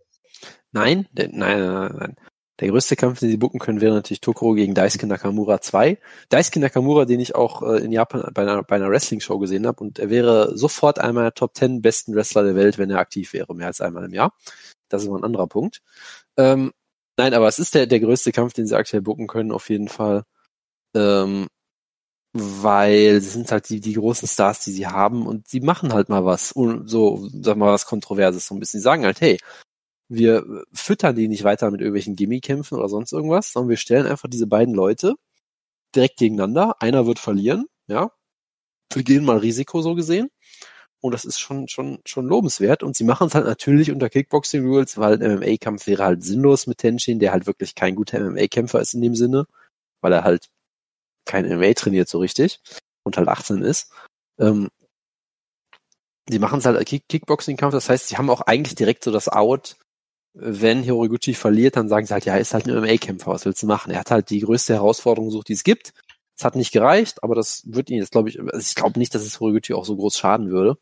Nein, 0.73 1.09
nein, 1.13 1.31
nein, 1.33 1.95
nein. 1.97 2.17
Der 2.61 2.69
größte 2.69 2.97
Kampf, 2.97 3.21
den 3.21 3.31
sie 3.31 3.39
bucken 3.39 3.59
können, 3.59 3.81
wäre 3.81 3.95
natürlich 3.95 4.21
Tokoro 4.21 4.53
gegen 4.55 4.75
Daisuke 4.75 5.07
Nakamura 5.07 5.61
2. 5.61 5.99
Daisuke 6.29 6.61
Nakamura, 6.61 7.07
den 7.07 7.19
ich 7.19 7.35
auch 7.35 7.63
äh, 7.63 7.79
in 7.79 7.93
Japan 7.93 8.31
bei 8.35 8.43
einer, 8.43 8.63
bei 8.63 8.77
einer 8.77 8.91
Wrestling-Show 8.91 9.39
gesehen 9.39 9.67
habe. 9.67 9.83
Und 9.83 9.99
er 9.99 10.11
wäre 10.11 10.57
sofort 10.57 10.99
einer 10.99 11.23
der 11.23 11.35
Top 11.35 11.57
10 11.57 11.81
besten 11.81 12.15
Wrestler 12.15 12.45
der 12.45 12.55
Welt, 12.55 12.79
wenn 12.79 12.91
er 12.91 12.99
aktiv 12.99 13.33
wäre, 13.33 13.55
mehr 13.55 13.69
als 13.69 13.81
einmal 13.81 14.05
im 14.05 14.13
Jahr. 14.13 14.35
Das 14.89 15.03
ist 15.03 15.09
aber 15.09 15.19
ein 15.19 15.25
anderer 15.25 15.47
Punkt. 15.47 15.81
Ähm, 16.37 16.73
nein, 17.17 17.35
aber 17.35 17.49
es 17.49 17.59
ist 17.59 17.75
der, 17.75 17.87
der 17.87 18.01
größte 18.01 18.33
Kampf, 18.33 18.53
den 18.53 18.67
sie 18.67 18.77
aktuell 18.77 19.03
bucken 19.03 19.27
können, 19.27 19.53
auf 19.53 19.71
jeden 19.71 19.89
Fall. 19.89 20.25
Ähm, 20.95 21.49
weil 22.35 23.21
sie 23.21 23.29
sind 23.29 23.51
halt 23.53 23.69
die, 23.69 23.81
die 23.81 23.95
großen 23.95 24.27
Stars, 24.29 24.65
die 24.65 24.73
sie 24.73 24.87
haben 24.87 25.27
und 25.27 25.49
sie 25.49 25.61
machen 25.61 25.93
halt 25.93 26.09
mal 26.09 26.25
was, 26.25 26.51
so, 26.51 27.29
sag 27.43 27.57
mal, 27.59 27.73
was 27.73 27.87
Kontroverses 27.87 28.47
so 28.47 28.55
ein 28.55 28.61
bisschen. 28.61 28.81
Sie 28.81 28.85
sagen 28.85 29.05
halt, 29.05 29.21
hey, 29.21 29.39
wir 30.13 30.65
füttern 30.75 31.17
die 31.17 31.27
nicht 31.29 31.45
weiter 31.45 31.71
mit 31.71 31.81
irgendwelchen 31.81 32.17
Gimmie-Kämpfen 32.17 32.77
oder 32.77 32.89
sonst 32.89 33.13
irgendwas, 33.13 33.53
sondern 33.53 33.71
wir 33.71 33.77
stellen 33.79 34.07
einfach 34.07 34.29
diese 34.29 34.47
beiden 34.47 34.75
Leute 34.75 35.15
direkt 35.95 36.19
gegeneinander. 36.19 36.77
Einer 36.81 37.07
wird 37.07 37.19
verlieren, 37.19 37.67
ja. 37.87 38.11
Wir 38.93 39.05
gehen 39.05 39.25
mal 39.25 39.39
Risiko 39.39 39.81
so 39.81 39.95
gesehen. 39.95 40.29
Und 41.01 41.13
das 41.13 41.25
ist 41.25 41.41
schon, 41.41 41.67
schon, 41.69 42.01
schon 42.07 42.27
lobenswert. 42.27 42.83
Und 42.83 42.95
sie 42.95 43.05
machen 43.05 43.29
es 43.29 43.35
halt 43.35 43.47
natürlich 43.47 43.91
unter 43.91 44.11
Kickboxing 44.11 44.67
Rules, 44.67 44.99
weil 44.99 45.15
ein 45.23 45.39
MMA-Kampf 45.39 45.87
wäre 45.87 46.05
halt 46.05 46.23
sinnlos 46.23 46.67
mit 46.67 46.79
Tenshin, 46.79 47.19
der 47.19 47.33
halt 47.33 47.47
wirklich 47.47 47.75
kein 47.75 47.97
guter 47.97 48.21
MMA-Kämpfer 48.21 48.81
ist 48.81 48.95
in 48.95 49.01
dem 49.01 49.17
Sinne, 49.17 49.47
weil 50.03 50.13
er 50.13 50.25
halt 50.25 50.49
kein 51.25 51.47
MMA 51.49 51.73
trainiert 51.73 52.09
so 52.09 52.19
richtig 52.19 52.61
und 53.05 53.17
halt 53.17 53.29
18 53.29 53.63
ist. 53.63 53.91
Ähm, 54.39 54.69
die 56.29 56.39
machen 56.39 56.59
es 56.59 56.67
halt 56.67 56.77
als 56.77 56.89
Kick 56.89 57.09
Kickboxing-Kampf, 57.09 57.73
das 57.73 57.89
heißt, 57.89 58.09
sie 58.09 58.17
haben 58.17 58.31
auch 58.31 58.43
eigentlich 58.43 58.75
direkt 58.75 59.03
so 59.05 59.11
das 59.11 59.29
Out, 59.29 59.77
wenn 60.35 60.89
Horiguchi 60.89 61.35
verliert, 61.35 61.77
dann 61.77 61.89
sagen 61.89 62.07
sie 62.07 62.15
halt, 62.15 62.25
ja, 62.25 62.35
er 62.35 62.41
ist 62.41 62.55
halt 62.55 62.67
ein 62.67 62.75
MMA-Kämpfer, 62.75 63.33
was 63.33 63.45
willst 63.45 63.63
du 63.63 63.67
machen? 63.67 63.93
Er 63.93 64.01
hat 64.01 64.11
halt 64.11 64.31
die 64.31 64.41
größte 64.41 64.75
Herausforderung 64.75 65.29
gesucht, 65.29 65.49
die 65.49 65.53
es 65.55 65.65
gibt. 65.65 65.93
Es 66.37 66.45
hat 66.45 66.57
nicht 66.57 66.73
gereicht, 66.73 67.23
aber 67.23 67.35
das 67.35 67.63
wird 67.67 67.91
ihn 67.91 67.99
jetzt, 67.99 68.13
glaube 68.13 68.31
ich, 68.31 68.41
also 68.41 68.59
ich 68.59 68.75
glaube 68.75 68.99
nicht, 68.99 69.15
dass 69.15 69.23
es 69.23 69.41
Horiguchi 69.41 69.75
auch 69.75 69.85
so 69.85 69.97
groß 69.97 70.17
schaden 70.17 70.51
würde. 70.51 70.79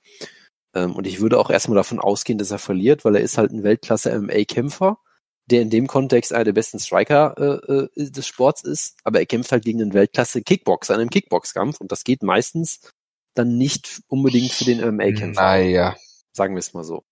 Ähm, 0.75 0.95
und 0.95 1.07
ich 1.07 1.21
würde 1.21 1.39
auch 1.39 1.51
erstmal 1.51 1.77
davon 1.77 1.99
ausgehen, 1.99 2.39
dass 2.39 2.53
er 2.53 2.59
verliert, 2.59 3.05
weil 3.05 3.17
er 3.17 3.23
ist 3.23 3.39
halt 3.39 3.51
ein 3.53 3.65
Weltklasse-MMA-Kämpfer, 3.65 4.99
der 5.47 5.63
in 5.63 5.71
dem 5.71 5.89
Kontext 5.89 6.33
einer 6.33 6.45
der 6.45 6.53
besten 6.53 6.79
Striker 6.79 7.35
äh, 7.69 8.01
äh, 8.01 8.11
des 8.11 8.27
Sports 8.27 8.63
ist, 8.63 8.97
aber 9.03 9.19
er 9.19 9.27
kämpft 9.27 9.51
halt 9.51 9.65
gegen 9.65 9.83
einen 9.83 9.95
Weltklasse-Kickboxer 9.95 10.95
in 10.95 11.01
einem 11.01 11.11
Kickboxkampf 11.11 11.81
und 11.81 11.91
das 11.91 12.05
geht 12.05 12.23
meistens 12.23 12.93
dann 13.35 13.59
nicht 13.59 14.03
unbedingt 14.07 14.53
für 14.53 14.65
den 14.65 14.79
MMA-Kämpfer. 14.81 15.43
Naja. 15.43 15.97
Sagen 16.33 16.55
wir 16.55 16.61
es 16.61 16.73
mal 16.73 16.85
so. 16.85 17.03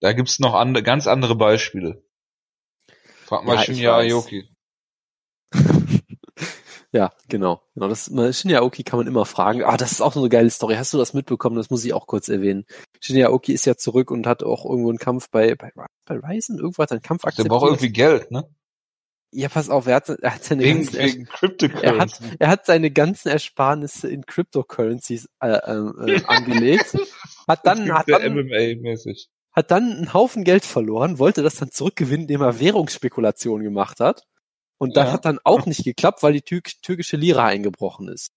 Da 0.00 0.12
gibt's 0.12 0.38
noch 0.38 0.54
andere, 0.54 0.82
ganz 0.82 1.06
andere 1.06 1.36
Beispiele. 1.36 2.02
Frag 3.24 3.44
mal 3.44 3.56
Ja, 3.56 3.62
Shinya. 3.62 3.96
Aoki. 3.98 4.48
Ja, 6.94 7.10
genau. 7.26 7.62
genau 7.74 7.88
das, 7.88 8.10
Shinya 8.38 8.58
Aoki 8.58 8.82
kann 8.82 8.98
man 8.98 9.06
immer 9.06 9.24
fragen. 9.24 9.64
Ah, 9.64 9.78
das 9.78 9.92
ist 9.92 10.02
auch 10.02 10.12
so 10.12 10.20
eine 10.20 10.28
geile 10.28 10.50
Story. 10.50 10.74
Hast 10.74 10.92
du 10.92 10.98
das 10.98 11.14
mitbekommen? 11.14 11.56
Das 11.56 11.70
muss 11.70 11.82
ich 11.86 11.94
auch 11.94 12.06
kurz 12.06 12.28
erwähnen. 12.28 12.66
Shinya 13.00 13.28
Aoki 13.28 13.54
ist 13.54 13.64
ja 13.64 13.76
zurück 13.78 14.10
und 14.10 14.26
hat 14.26 14.42
auch 14.42 14.66
irgendwo 14.66 14.90
einen 14.90 14.98
Kampf 14.98 15.30
bei, 15.30 15.54
bei, 15.54 15.72
bei 16.04 16.16
Ryzen, 16.16 16.58
irgendwo 16.58 16.82
hat 16.82 16.90
er 16.90 16.96
einen 16.96 17.02
Kampf 17.02 17.22
Der 17.22 17.28
akzeptiert. 17.28 17.48
braucht 17.48 17.64
irgendwie 17.64 17.92
Geld, 17.92 18.30
ne? 18.30 18.46
ja, 19.32 19.48
pass 19.48 19.70
auf, 19.70 19.86
er 19.86 19.96
hat, 19.96 20.10
er 20.10 20.34
hat 20.34 20.44
seine 20.44 20.62
Wegen, 20.62 20.84
ganzen, 20.84 20.98
wegen 20.98 21.26
er, 21.80 21.98
hat, 21.98 22.20
er 22.38 22.48
hat 22.48 22.66
seine 22.66 22.90
ganzen 22.90 23.28
Ersparnisse 23.30 24.08
in 24.08 24.26
Cryptocurrencies 24.26 25.28
äh, 25.40 25.48
äh, 25.48 26.16
äh, 26.16 26.22
angelegt. 26.26 26.94
Hat 27.48 27.66
dann, 27.66 27.90
hat 27.92 28.08
der 28.08 28.20
dann, 28.20 28.34
MMA-mäßig. 28.34 29.28
Hat 29.52 29.70
dann 29.70 29.92
einen 29.92 30.14
Haufen 30.14 30.44
Geld 30.44 30.64
verloren, 30.64 31.18
wollte 31.18 31.42
das 31.42 31.56
dann 31.56 31.70
zurückgewinnen, 31.70 32.22
indem 32.22 32.42
er 32.42 32.58
Währungsspekulationen 32.60 33.64
gemacht 33.64 34.00
hat. 34.00 34.24
Und 34.78 34.96
das 34.96 35.08
Ja. 35.08 35.12
hat 35.12 35.24
dann 35.24 35.38
auch 35.44 35.66
nicht 35.66 35.84
geklappt, 35.84 36.22
weil 36.22 36.32
die 36.32 36.42
tür 36.42 36.62
türkische 36.82 37.16
Lira 37.16 37.44
eingebrochen 37.46 38.08
ist. 38.08 38.32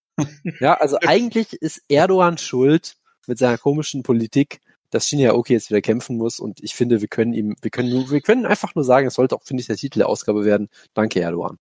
Ja, 0.59 0.75
also 0.75 0.97
eigentlich 1.05 1.53
ist 1.53 1.81
Erdogan 1.89 2.37
schuld 2.37 2.95
mit 3.27 3.37
seiner 3.39 3.57
komischen 3.57 4.03
Politik, 4.03 4.59
dass 4.91 5.07
Shinya 5.07 5.31
Aoki 5.31 5.53
jetzt 5.53 5.69
wieder 5.69 5.81
kämpfen 5.81 6.17
muss. 6.17 6.39
Und 6.39 6.61
ich 6.63 6.75
finde, 6.75 7.01
wir 7.01 7.07
können 7.07 7.33
ihm, 7.33 7.55
wir 7.61 7.71
können 7.71 8.09
wir 8.11 8.21
können 8.21 8.45
einfach 8.45 8.75
nur 8.75 8.83
sagen, 8.83 9.07
es 9.07 9.15
sollte 9.15 9.35
auch, 9.35 9.43
finde 9.43 9.61
ich, 9.61 9.67
der 9.67 9.77
Titel 9.77 9.99
der 9.99 10.09
Ausgabe 10.09 10.45
werden. 10.45 10.69
Danke, 10.93 11.19
Erdogan. 11.21 11.57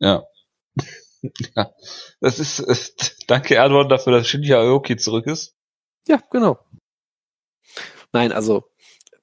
Ja. 0.00 0.24
ja. 1.56 1.70
Das 2.20 2.38
ist, 2.38 2.58
ist 2.58 3.24
danke 3.28 3.54
Erdogan 3.54 3.88
dafür, 3.88 4.12
dass 4.12 4.28
Shinya 4.28 4.58
Aoki 4.58 4.96
zurück 4.96 5.26
ist. 5.26 5.54
Ja, 6.08 6.20
genau. 6.30 6.58
Nein, 8.12 8.32
also 8.32 8.64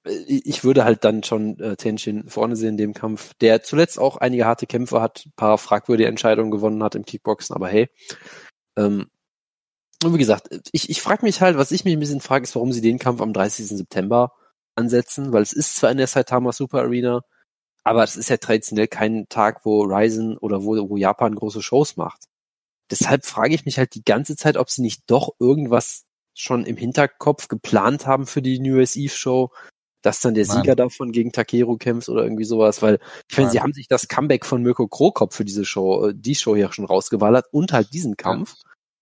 äh, 0.05 0.11
ich 0.11 0.63
würde 0.63 0.83
halt 0.85 1.03
dann 1.03 1.23
schon 1.23 1.59
äh, 1.59 1.75
Tenshin 1.75 2.27
vorne 2.29 2.55
sehen 2.55 2.69
in 2.69 2.77
dem 2.77 2.93
Kampf, 2.93 3.33
der 3.41 3.63
zuletzt 3.63 3.99
auch 3.99 4.17
einige 4.17 4.45
harte 4.45 4.67
Kämpfe 4.67 5.01
hat, 5.01 5.25
ein 5.25 5.33
paar 5.35 5.57
fragwürdige 5.57 6.09
Entscheidungen 6.09 6.51
gewonnen 6.51 6.83
hat 6.83 6.95
im 6.95 7.05
Kickboxen, 7.05 7.55
aber 7.55 7.67
hey. 7.69 7.89
Ähm, 8.77 9.07
und 10.03 10.13
wie 10.13 10.19
gesagt, 10.19 10.49
ich, 10.71 10.89
ich 10.89 11.01
frage 11.01 11.25
mich 11.25 11.41
halt, 11.41 11.57
was 11.57 11.71
ich 11.71 11.83
mich 11.83 11.93
ein 11.93 11.99
bisschen 11.99 12.21
frage, 12.21 12.43
ist, 12.43 12.55
warum 12.55 12.71
sie 12.71 12.81
den 12.81 12.99
Kampf 12.99 13.21
am 13.21 13.33
30. 13.33 13.67
September 13.67 14.31
ansetzen, 14.75 15.33
weil 15.33 15.41
es 15.41 15.53
ist 15.53 15.75
zwar 15.75 15.91
in 15.91 15.97
der 15.97 16.07
Saitama 16.07 16.53
Super 16.53 16.79
Arena, 16.81 17.21
aber 17.83 18.03
es 18.03 18.15
ist 18.15 18.29
ja 18.29 18.37
traditionell 18.37 18.87
kein 18.87 19.27
Tag, 19.29 19.65
wo 19.65 19.83
Ryzen 19.83 20.37
oder 20.37 20.63
wo, 20.63 20.89
wo 20.89 20.97
Japan 20.97 21.35
große 21.35 21.61
Shows 21.61 21.97
macht. 21.97 22.25
Deshalb 22.91 23.25
frage 23.25 23.53
ich 23.53 23.65
mich 23.65 23.77
halt 23.77 23.93
die 23.95 24.03
ganze 24.03 24.35
Zeit, 24.35 24.57
ob 24.57 24.69
sie 24.69 24.81
nicht 24.81 25.03
doch 25.07 25.31
irgendwas 25.39 26.05
schon 26.39 26.65
im 26.65 26.77
Hinterkopf 26.77 27.47
geplant 27.49 28.05
haben 28.07 28.25
für 28.25 28.41
die 28.41 28.59
New 28.59 28.77
Year's 28.77 28.95
Eve 28.95 29.13
Show, 29.13 29.51
dass 30.01 30.21
dann 30.21 30.33
der 30.33 30.47
Nein. 30.47 30.57
Sieger 30.57 30.75
davon 30.75 31.11
gegen 31.11 31.31
Takeru 31.33 31.77
kämpft 31.77 32.07
oder 32.07 32.23
irgendwie 32.23 32.45
sowas, 32.45 32.81
weil 32.81 32.99
ich 33.29 33.37
meine, 33.37 33.49
sie 33.51 33.59
haben 33.61 33.73
sich 33.73 33.87
das 33.89 34.07
Comeback 34.07 34.45
von 34.45 34.63
Mirko 34.63 34.87
Krokop 34.87 35.33
für 35.33 35.43
diese 35.43 35.65
Show, 35.65 36.07
äh, 36.07 36.13
die 36.15 36.35
Show 36.35 36.55
hier 36.55 36.71
schon 36.71 36.85
rausgewallert 36.85 37.47
und 37.51 37.73
halt 37.73 37.93
diesen 37.93 38.15
Kampf. 38.15 38.55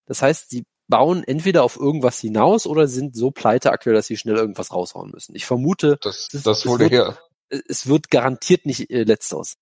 Das 0.07 0.21
heißt, 0.23 0.49
sie 0.49 0.63
bauen 0.89 1.23
entweder 1.23 1.63
auf 1.63 1.77
irgendwas 1.77 2.19
hinaus 2.19 2.65
oder 2.65 2.87
sind 2.87 3.15
so 3.15 3.29
pleite 3.29 3.71
aktuell, 3.71 3.95
dass 3.95 4.07
sie 4.07 4.17
schnell 4.17 4.37
irgendwas 4.37 4.71
raushauen 4.73 5.11
müssen. 5.11 5.35
Ich 5.35 5.45
vermute, 5.45 5.97
Das, 6.01 6.29
Das- 6.31 6.43
das 6.43 6.65
wurde 6.65 6.87
her. 6.87 7.17
äh, 7.49 7.59
es 7.67 7.87
wird 7.87 8.09
garantiert 8.09 8.65
nicht 8.65 8.89
äh, 8.89 9.03
letzteres. 9.03 9.55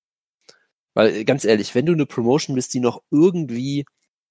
Weil 0.94 1.14
äh, 1.14 1.24
ganz 1.26 1.44
ehrlich, 1.44 1.76
wenn 1.76 1.86
du 1.86 1.92
eine 1.94 2.06
Promotion 2.06 2.56
bist, 2.56 2.74
die 2.74 2.80
noch 2.80 3.02
irgendwie 3.12 3.86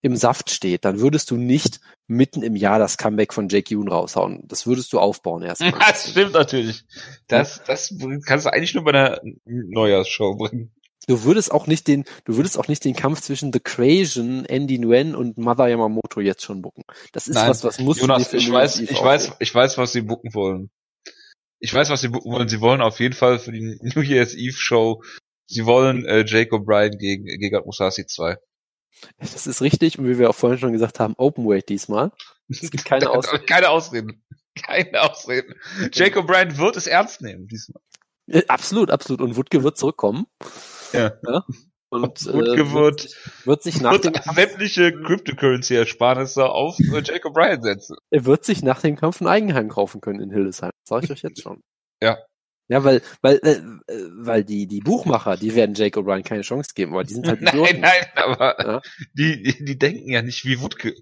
im 0.04 0.16
Saft 0.16 0.50
steht, 0.50 0.84
dann 0.84 1.00
würdest 1.00 1.30
du 1.30 1.36
nicht 1.38 1.80
mitten 2.06 2.42
im 2.42 2.56
Jahr 2.56 2.78
das 2.78 2.98
Comeback 2.98 3.32
von 3.32 3.48
Jake 3.48 3.72
Yoon 3.72 3.88
raushauen. 3.88 4.42
Das 4.46 4.66
würdest 4.66 4.92
du 4.92 4.98
aufbauen 4.98 5.42
erstmal. 5.42 5.72
Das 5.78 6.10
stimmt 6.10 6.34
natürlich. 6.34 6.84
Das, 7.26 7.62
das 7.64 7.94
kannst 8.26 8.44
du 8.44 8.52
eigentlich 8.52 8.74
nur 8.74 8.84
bei 8.84 8.90
einer 8.90 9.20
Neujahrsshow 9.46 10.36
bringen. 10.36 10.74
Du 11.06 11.24
würdest 11.24 11.50
auch 11.50 11.66
nicht 11.66 11.88
den, 11.88 12.04
du 12.26 12.36
würdest 12.36 12.58
auch 12.58 12.68
nicht 12.68 12.84
den 12.84 12.94
Kampf 12.94 13.22
zwischen 13.22 13.50
The 13.50 13.60
Crasion, 13.60 14.44
Andy 14.44 14.78
Nguyen 14.78 15.14
und 15.14 15.38
Mother 15.38 15.68
Yamamoto 15.68 16.20
jetzt 16.20 16.42
schon 16.42 16.60
bucken. 16.60 16.82
Das 17.12 17.26
ist 17.26 17.36
Nein, 17.36 17.48
was, 17.48 17.64
was 17.64 17.78
muss 17.78 17.98
Jonas, 17.98 18.30
ich 18.34 18.52
weiß, 18.52 18.80
ich 18.80 19.02
weiß, 19.02 19.32
ich 19.38 19.54
weiß, 19.54 19.78
was 19.78 19.92
sie 19.92 20.02
bucken 20.02 20.34
wollen. 20.34 20.70
Ich 21.60 21.72
weiß, 21.72 21.88
was 21.88 22.02
sie 22.02 22.08
bucken 22.08 22.30
wollen. 22.30 22.48
Sie 22.48 22.60
wollen 22.60 22.82
auf 22.82 23.00
jeden 23.00 23.14
Fall 23.14 23.38
für 23.38 23.52
die 23.52 23.78
New 23.80 24.02
Year's 24.02 24.34
Eve 24.34 24.56
Show, 24.56 25.02
sie 25.46 25.64
wollen 25.64 26.04
äh, 26.04 26.26
Jake 26.26 26.54
O'Brien 26.54 26.98
gegen, 26.98 27.24
gegen 27.24 27.64
Musashi 27.64 28.04
2. 28.04 28.36
Das 29.18 29.46
ist 29.46 29.60
richtig 29.62 29.98
und 29.98 30.06
wie 30.08 30.18
wir 30.18 30.30
auch 30.30 30.34
vorhin 30.34 30.58
schon 30.58 30.72
gesagt 30.72 31.00
haben, 31.00 31.14
Open 31.18 31.46
Weight 31.46 31.68
diesmal. 31.68 32.12
Es 32.48 32.70
gibt 32.70 32.84
keine 32.84 33.10
Ausreden. 33.10 33.46
Keine 33.46 33.68
Ausreden. 33.70 34.24
Keine 34.60 35.02
Ausreden. 35.02 35.54
Jake 35.92 36.18
O'Brien 36.18 36.56
wird 36.58 36.76
es 36.76 36.86
ernst 36.86 37.20
nehmen 37.22 37.48
diesmal. 37.48 37.82
Äh, 38.26 38.42
Absolut, 38.48 38.90
absolut. 38.90 39.20
Und 39.20 39.36
Wutke 39.36 39.62
wird 39.62 39.76
zurückkommen. 39.76 40.26
Ja. 40.92 41.12
Und 41.90 42.24
Wutke 42.32 42.60
äh, 42.62 42.72
wird- 42.72 43.08
wird 43.44 43.62
sich 43.62 43.80
nach 43.80 43.92
Wird 43.92 44.04
dem 44.04 44.12
Kampf, 44.14 44.36
sämtliche 44.36 44.92
Cryptocurrency-Ersparnisse 44.92 46.46
auf 46.48 46.78
äh, 46.78 47.02
Jake 47.04 47.28
O'Brien 47.28 47.62
setzen. 47.62 47.96
er 48.10 48.24
wird 48.24 48.44
sich 48.44 48.62
nach 48.62 48.80
dem 48.80 48.96
Kampf 48.96 49.20
ein 49.20 49.26
Eigenheim 49.26 49.68
kaufen 49.68 50.00
können 50.00 50.20
in 50.20 50.30
Hildesheim. 50.30 50.70
Das 50.84 50.88
sage 50.88 51.04
ich 51.06 51.10
euch 51.12 51.22
jetzt 51.22 51.42
schon. 51.42 51.60
Ja. 52.02 52.18
Ja, 52.68 52.82
weil, 52.82 53.02
weil, 53.20 53.36
äh, 53.42 53.60
weil 54.16 54.42
die, 54.44 54.66
die 54.66 54.80
Buchmacher, 54.80 55.36
die 55.36 55.54
werden 55.54 55.74
Jake 55.74 55.98
O'Brien 56.00 56.22
keine 56.22 56.42
Chance 56.42 56.70
geben, 56.74 56.92
aber 56.92 57.04
die 57.04 57.14
sind 57.14 57.28
halt 57.28 57.40
Nein, 57.42 57.54
Idioten. 57.54 57.80
nein, 57.80 58.06
aber 58.14 58.56
Ja. 58.66 58.80
die, 59.16 59.42
die, 59.42 59.64
die 59.64 59.78
denken 59.78 60.10
ja 60.10 60.22
nicht 60.22 60.44
wie 60.46 60.60
Wutke. 60.60 60.94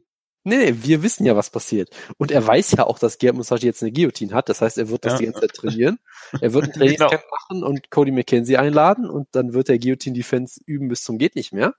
Nee, 0.44 0.56
nee, 0.56 0.74
wir 0.82 1.04
wissen 1.04 1.24
ja, 1.24 1.36
was 1.36 1.50
passiert. 1.50 1.90
Und 2.18 2.32
er 2.32 2.44
weiß 2.44 2.72
ja 2.72 2.84
auch, 2.84 2.98
dass 2.98 3.18
Gerd 3.18 3.36
Musashi 3.36 3.64
jetzt 3.66 3.80
eine 3.80 3.92
Guillotine 3.92 4.34
hat. 4.34 4.48
Das 4.48 4.60
heißt, 4.60 4.76
er 4.76 4.88
wird 4.88 5.04
das 5.04 5.12
Ja. 5.12 5.18
die 5.20 5.24
ganze 5.26 5.40
Zeit 5.42 5.52
trainieren. 5.52 5.98
Er 6.40 6.52
wird 6.52 6.64
ein 6.64 6.72
Trainingscamp 6.72 7.22
machen 7.30 7.62
und 7.62 7.90
Cody 7.92 8.10
McKenzie 8.10 8.56
einladen 8.56 9.08
und 9.08 9.28
dann 9.30 9.52
wird 9.52 9.68
der 9.68 9.78
Guillotine-Defense 9.78 10.60
üben 10.66 10.88
bis 10.88 11.04
zum 11.04 11.16
geht 11.18 11.36
nicht 11.36 11.52
mehr. 11.52 11.74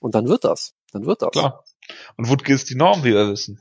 Und 0.00 0.16
dann 0.16 0.26
wird 0.28 0.42
das. 0.42 0.74
Dann 0.92 1.06
wird 1.06 1.22
das. 1.22 1.30
Klar. 1.30 1.62
Und 2.16 2.28
Wutke 2.28 2.52
ist 2.52 2.70
die 2.70 2.74
Norm, 2.74 3.04
wie 3.04 3.12
wir 3.14 3.28
wissen. 3.30 3.60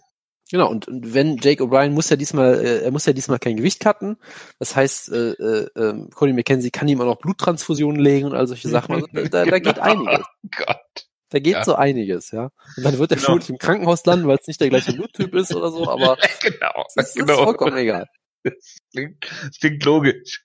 Genau, 0.49 0.69
und, 0.69 0.87
und 0.87 1.13
wenn 1.13 1.37
Jake 1.37 1.61
O'Brien 1.63 1.89
muss 1.91 2.09
ja 2.09 2.15
diesmal, 2.15 2.63
äh, 2.63 2.83
er 2.83 2.91
muss 2.91 3.05
ja 3.05 3.13
diesmal 3.13 3.39
kein 3.39 3.57
Gewicht 3.57 3.79
cutten. 3.81 4.17
Das 4.59 4.75
heißt, 4.75 5.11
äh, 5.11 5.31
äh, 5.31 5.69
ähm, 5.75 6.09
Cody 6.13 6.33
McKenzie 6.33 6.71
kann 6.71 6.87
ihm 6.87 7.01
auch 7.01 7.05
noch 7.05 7.17
Bluttransfusionen 7.19 8.01
legen 8.01 8.27
und 8.27 8.33
all 8.35 8.47
solche 8.47 8.69
Sachen. 8.69 8.95
Also, 8.95 9.07
da, 9.29 9.45
da 9.45 9.59
geht 9.59 9.75
Genau. 9.75 9.81
einiges. 9.81 10.25
Gott. 10.55 11.07
Da 11.29 11.39
geht 11.39 11.53
Ja. 11.53 11.63
so 11.65 11.75
einiges, 11.75 12.31
ja. 12.31 12.51
Und 12.77 12.83
dann 12.83 12.97
wird 12.97 13.11
er 13.11 13.15
Genau. 13.17 13.25
vermutlich 13.25 13.49
im 13.49 13.57
Krankenhaus 13.57 14.05
landen, 14.05 14.27
weil 14.27 14.37
es 14.39 14.47
nicht 14.47 14.61
der 14.61 14.69
gleiche 14.69 14.93
Bluttyp 14.93 15.33
ist 15.35 15.53
oder 15.53 15.69
so, 15.71 15.89
aber 15.89 16.17
genau. 16.41 16.85
das 16.95 17.07
ist 17.07 17.15
genau. 17.17 17.43
vollkommen 17.43 17.75
egal. 17.75 18.05
Das 18.43 18.53
klingt, 18.93 19.25
das 19.43 19.59
klingt 19.59 19.83
logisch. 19.83 20.43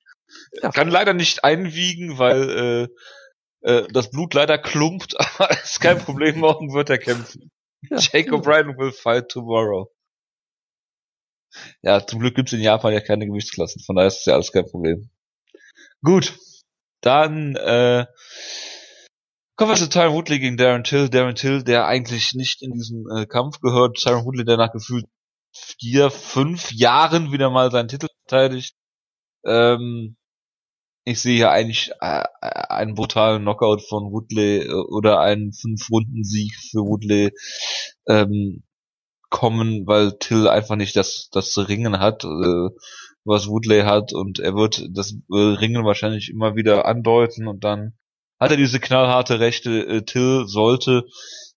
Ja. 0.61 0.71
Kann 0.71 0.89
leider 0.89 1.13
nicht 1.15 1.45
einwiegen, 1.45 2.19
weil 2.19 2.89
äh, 3.63 3.71
äh, 3.71 3.87
das 3.93 4.11
Blut 4.11 4.35
leider 4.35 4.59
klumpt, 4.59 5.15
aber 5.39 5.51
ist 5.53 5.81
kein 5.81 5.99
Problem, 5.99 6.41
morgen 6.41 6.73
wird 6.75 6.91
er 6.91 6.99
kämpfen. 6.99 7.51
Ja, 7.91 7.99
Jake 7.99 8.25
genau. 8.25 8.39
O'Brien 8.39 8.77
will 8.79 8.93
fight 8.93 9.29
tomorrow. 9.29 9.91
Ja, 11.83 12.07
zum 12.07 12.21
Glück 12.21 12.35
gibt's 12.35 12.53
in 12.53 12.61
Japan 12.61 12.93
ja 12.93 13.01
keine 13.01 13.27
Gewichtsklassen, 13.27 13.83
von 13.83 13.97
daher 13.97 14.09
ist 14.09 14.19
das 14.19 14.27
ja 14.27 14.35
alles 14.35 14.53
kein 14.53 14.67
Problem. 14.67 15.11
Gut, 16.03 16.39
dann 17.03 17.57
äh, 17.57 18.07
kommen 19.57 19.73
wir 19.73 19.77
zu 19.77 19.89
Tyron 19.89 20.15
Woodley 20.15 20.39
gegen 20.39 20.57
Darren 20.57 20.85
Till. 20.85 21.09
Darren 21.09 21.35
Till, 21.35 21.63
der 21.63 21.87
eigentlich 21.87 22.35
nicht 22.35 22.63
in 22.63 22.73
diesen 22.73 23.05
äh, 23.11 23.27
Kampf 23.27 23.61
gehört. 23.61 23.99
Tyron 23.99 24.25
Woodley, 24.25 24.45
der 24.45 24.57
nach 24.57 24.73
gefühlt 24.73 25.07
vier, 25.53 26.11
fünf 26.11 26.73
Jahren 26.73 27.33
wieder 27.33 27.51
mal 27.51 27.71
seinen 27.71 27.89
Titel 27.89 28.07
verteidigt. 28.27 28.75
Ähm, 29.45 30.17
ich 31.05 31.21
sehe 31.21 31.37
hier 31.37 31.51
eigentlich 31.51 31.91
äh, 32.01 32.25
einen 32.41 32.95
brutalen 32.95 33.43
Knockout 33.43 33.83
von 33.89 34.13
Woodley 34.13 34.61
äh, 34.61 34.73
oder 34.73 35.21
einen 35.21 35.53
Fünf-Runden-Sieg 35.53 36.53
für 36.71 36.81
Woodley 36.81 37.33
ähm, 38.07 38.63
kommen, 39.31 39.87
weil 39.87 40.19
Till 40.19 40.47
einfach 40.49 40.77
nicht 40.77 40.95
das, 40.97 41.29
das 41.33 41.57
Ringen 41.69 41.99
hat, 41.99 42.25
äh, 42.25 42.69
was 43.25 43.49
Woodley 43.49 43.83
hat 43.83 44.13
und 44.13 44.39
er 44.39 44.55
wird 44.55 44.89
das 44.91 45.13
äh, 45.33 45.37
Ringen 45.37 45.85
wahrscheinlich 45.85 46.29
immer 46.29 46.55
wieder 46.55 46.87
andeuten 46.87 47.49
und 47.49 47.65
dann 47.65 47.95
hat 48.39 48.51
er 48.51 48.57
diese 48.57 48.81
knallharte 48.81 49.41
Rechte. 49.41 49.87
Äh, 49.87 50.03
Till 50.03 50.45
sollte 50.47 51.05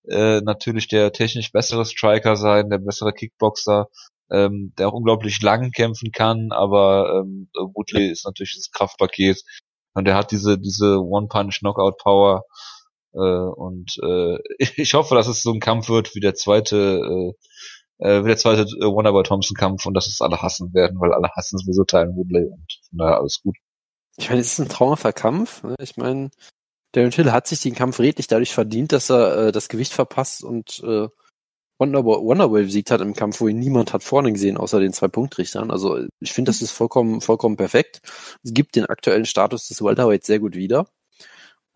äh, 0.08 0.42
natürlich 0.42 0.88
der 0.88 1.12
technisch 1.12 1.52
bessere 1.52 1.86
Striker 1.86 2.36
sein, 2.36 2.70
der 2.70 2.78
bessere 2.78 3.14
Kickboxer, 3.14 3.88
ähm, 4.32 4.74
der 4.78 4.88
auch 4.88 4.94
unglaublich 4.94 5.42
lang 5.42 5.72
kämpfen 5.72 6.12
kann, 6.12 6.52
aber 6.52 7.22
ähm, 7.22 7.50
Woodley 7.54 8.10
ist 8.12 8.26
natürlich 8.26 8.56
das 8.56 8.72
Kraftpaket 8.72 9.44
und 9.94 10.08
er 10.08 10.16
hat 10.16 10.32
diese 10.32 10.58
diese 10.58 11.00
One-Punch-Knockout-Power 11.00 12.44
äh, 13.14 13.18
und 13.18 13.98
äh, 14.04 14.38
ich 14.76 14.94
hoffe, 14.94 15.16
dass 15.16 15.28
es 15.28 15.42
so 15.42 15.52
ein 15.52 15.60
Kampf 15.60 15.90
wird 15.90 16.16
wie 16.16 16.20
der 16.22 16.36
zweite 16.36 17.34
äh, 18.00 18.08
äh, 18.08 18.24
wie 18.24 18.28
der 18.28 18.38
zweite 18.38 18.64
äh, 18.64 18.86
Wonderboy 18.86 19.24
Thompson 19.24 19.56
Kampf 19.56 19.86
und 19.86 19.94
dass 19.94 20.08
es 20.08 20.22
alle 20.22 20.42
hassen 20.42 20.74
werden, 20.74 21.00
weil 21.00 21.14
alle 21.14 21.30
hassen 21.36 21.58
sowieso 21.58 21.84
Tyron 21.84 22.16
Woodley 22.16 22.46
und 22.46 22.80
von 22.90 22.98
daher 22.98 23.18
alles 23.18 23.42
gut. 23.42 23.56
Ich 24.18 24.30
meine, 24.30 24.42
es 24.42 24.54
ist 24.54 24.60
ein 24.60 24.70
traumhafter 24.70 25.14
Kampf. 25.14 25.64
Ne? 25.64 25.76
Ich 25.80 25.98
meine, 25.98 26.30
Darren 26.94 27.12
Till 27.12 27.32
hat 27.32 27.48
sich 27.48 27.62
den 27.62 27.76
Kampf 27.76 28.00
redlich 28.00 28.28
dadurch 28.28 28.54
verdient, 28.54 28.92
dass 28.94 29.10
er 29.10 29.48
äh, 29.48 29.52
das 29.52 29.68
Gewicht 29.68 29.94
verpasst 29.94 30.44
und 30.44 30.82
äh, 30.84 31.08
Wonderboy, 31.78 32.24
Wonderboy 32.24 32.64
besiegt 32.64 32.92
hat 32.92 33.02
im 33.02 33.14
Kampf, 33.14 33.42
wo 33.42 33.48
ihn 33.48 33.60
niemand 33.60 33.94
hat 33.94 34.04
vorne 34.04 34.32
gesehen, 34.32 34.58
außer 34.58 34.80
den 34.80 34.94
zwei 34.94 35.08
Punktrichtern. 35.08 35.72
Also 35.72 36.06
ich 36.20 36.32
finde, 36.32 36.50
das 36.50 36.62
ist 36.62 36.72
vollkommen, 36.72 37.22
vollkommen 37.22 37.58
perfekt. 37.58 38.00
Es 38.44 38.54
gibt 38.54 38.76
den 38.76 38.86
aktuellen 38.86 39.26
Status 39.26 39.68
des 39.68 39.84
Welterweights 39.84 40.28
sehr 40.28 40.40
gut 40.40 40.56
wieder. 40.56 40.88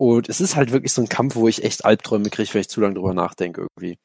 Und 0.00 0.30
es 0.30 0.40
ist 0.40 0.56
halt 0.56 0.72
wirklich 0.72 0.94
so 0.94 1.02
ein 1.02 1.10
Kampf, 1.10 1.36
wo 1.36 1.46
ich 1.46 1.62
echt 1.62 1.84
Albträume 1.84 2.30
kriege, 2.30 2.54
wenn 2.54 2.62
ich 2.62 2.70
zu 2.70 2.80
lange 2.80 2.94
drüber 2.94 3.12
nachdenke 3.12 3.60
irgendwie. 3.60 3.98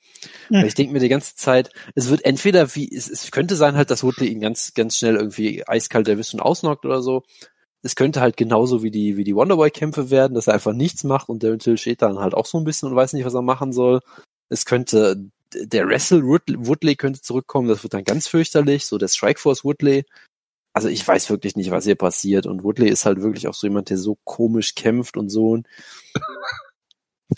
Hm. 0.49 0.57
Weil 0.57 0.67
ich 0.67 0.73
denke 0.73 0.91
mir 0.91 0.99
die 0.99 1.07
ganze 1.07 1.35
Zeit, 1.37 1.71
es 1.95 2.09
wird 2.09 2.25
entweder 2.25 2.75
wie, 2.75 2.93
es, 2.93 3.09
es 3.09 3.31
könnte 3.31 3.55
sein 3.55 3.77
halt, 3.77 3.91
dass 3.91 4.03
Woodley 4.03 4.27
ihn 4.27 4.41
ganz, 4.41 4.73
ganz 4.73 4.97
schnell 4.97 5.15
irgendwie 5.15 5.65
eiskalt 5.65 6.09
erwischt 6.09 6.33
und 6.33 6.41
ausnockt 6.41 6.85
oder 6.85 7.01
so. 7.01 7.23
Es 7.81 7.95
könnte 7.95 8.19
halt 8.19 8.35
genauso 8.35 8.83
wie 8.83 8.91
die, 8.91 9.15
wie 9.15 9.23
die 9.23 9.35
Wonderboy-Kämpfe 9.35 10.09
werden, 10.09 10.33
dass 10.33 10.47
er 10.47 10.55
einfach 10.55 10.73
nichts 10.73 11.05
macht 11.05 11.29
und 11.29 11.43
Darren 11.43 11.59
Till 11.59 11.77
steht 11.77 12.01
dann 12.01 12.19
halt 12.19 12.33
auch 12.33 12.45
so 12.45 12.57
ein 12.57 12.65
bisschen 12.65 12.89
und 12.89 12.95
weiß 12.97 13.13
nicht, 13.13 13.23
was 13.23 13.33
er 13.33 13.41
machen 13.41 13.71
soll. 13.71 14.01
Es 14.49 14.65
könnte, 14.65 15.29
der 15.63 15.87
Wrestle 15.87 16.23
Woodley 16.23 16.95
könnte 16.95 17.21
zurückkommen, 17.21 17.67
das 17.67 17.83
wird 17.83 17.93
dann 17.93 18.03
ganz 18.03 18.27
fürchterlich, 18.27 18.85
so 18.85 18.97
der 18.97 19.07
Strikeforce 19.07 19.63
Woodley. 19.63 20.05
Also 20.73 20.89
ich 20.89 21.07
weiß 21.07 21.29
wirklich 21.29 21.55
nicht, 21.55 21.71
was 21.71 21.85
hier 21.85 21.95
passiert 21.95 22.45
und 22.47 22.63
Woodley 22.63 22.89
ist 22.89 23.05
halt 23.05 23.21
wirklich 23.21 23.47
auch 23.47 23.53
so 23.53 23.65
jemand, 23.67 23.89
der 23.89 23.97
so 23.97 24.17
komisch 24.25 24.75
kämpft 24.75 25.15
und 25.17 25.29
so 25.29 25.57
ein 25.57 25.67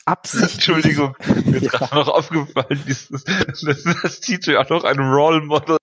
Absicht. 0.06 0.56
Entschuldigung, 0.56 1.16
mir 1.46 1.58
ist 1.58 1.64
Ja. 1.64 1.70
gerade 1.70 1.96
noch 1.96 2.08
aufgefallen, 2.10 2.84
dieses, 2.88 3.24
das, 3.24 3.84
das 4.02 4.20
TJ 4.22 4.56
auch 4.58 4.70
noch 4.70 4.84
ein 4.84 5.00
Role 5.00 5.42
Model 5.42 5.78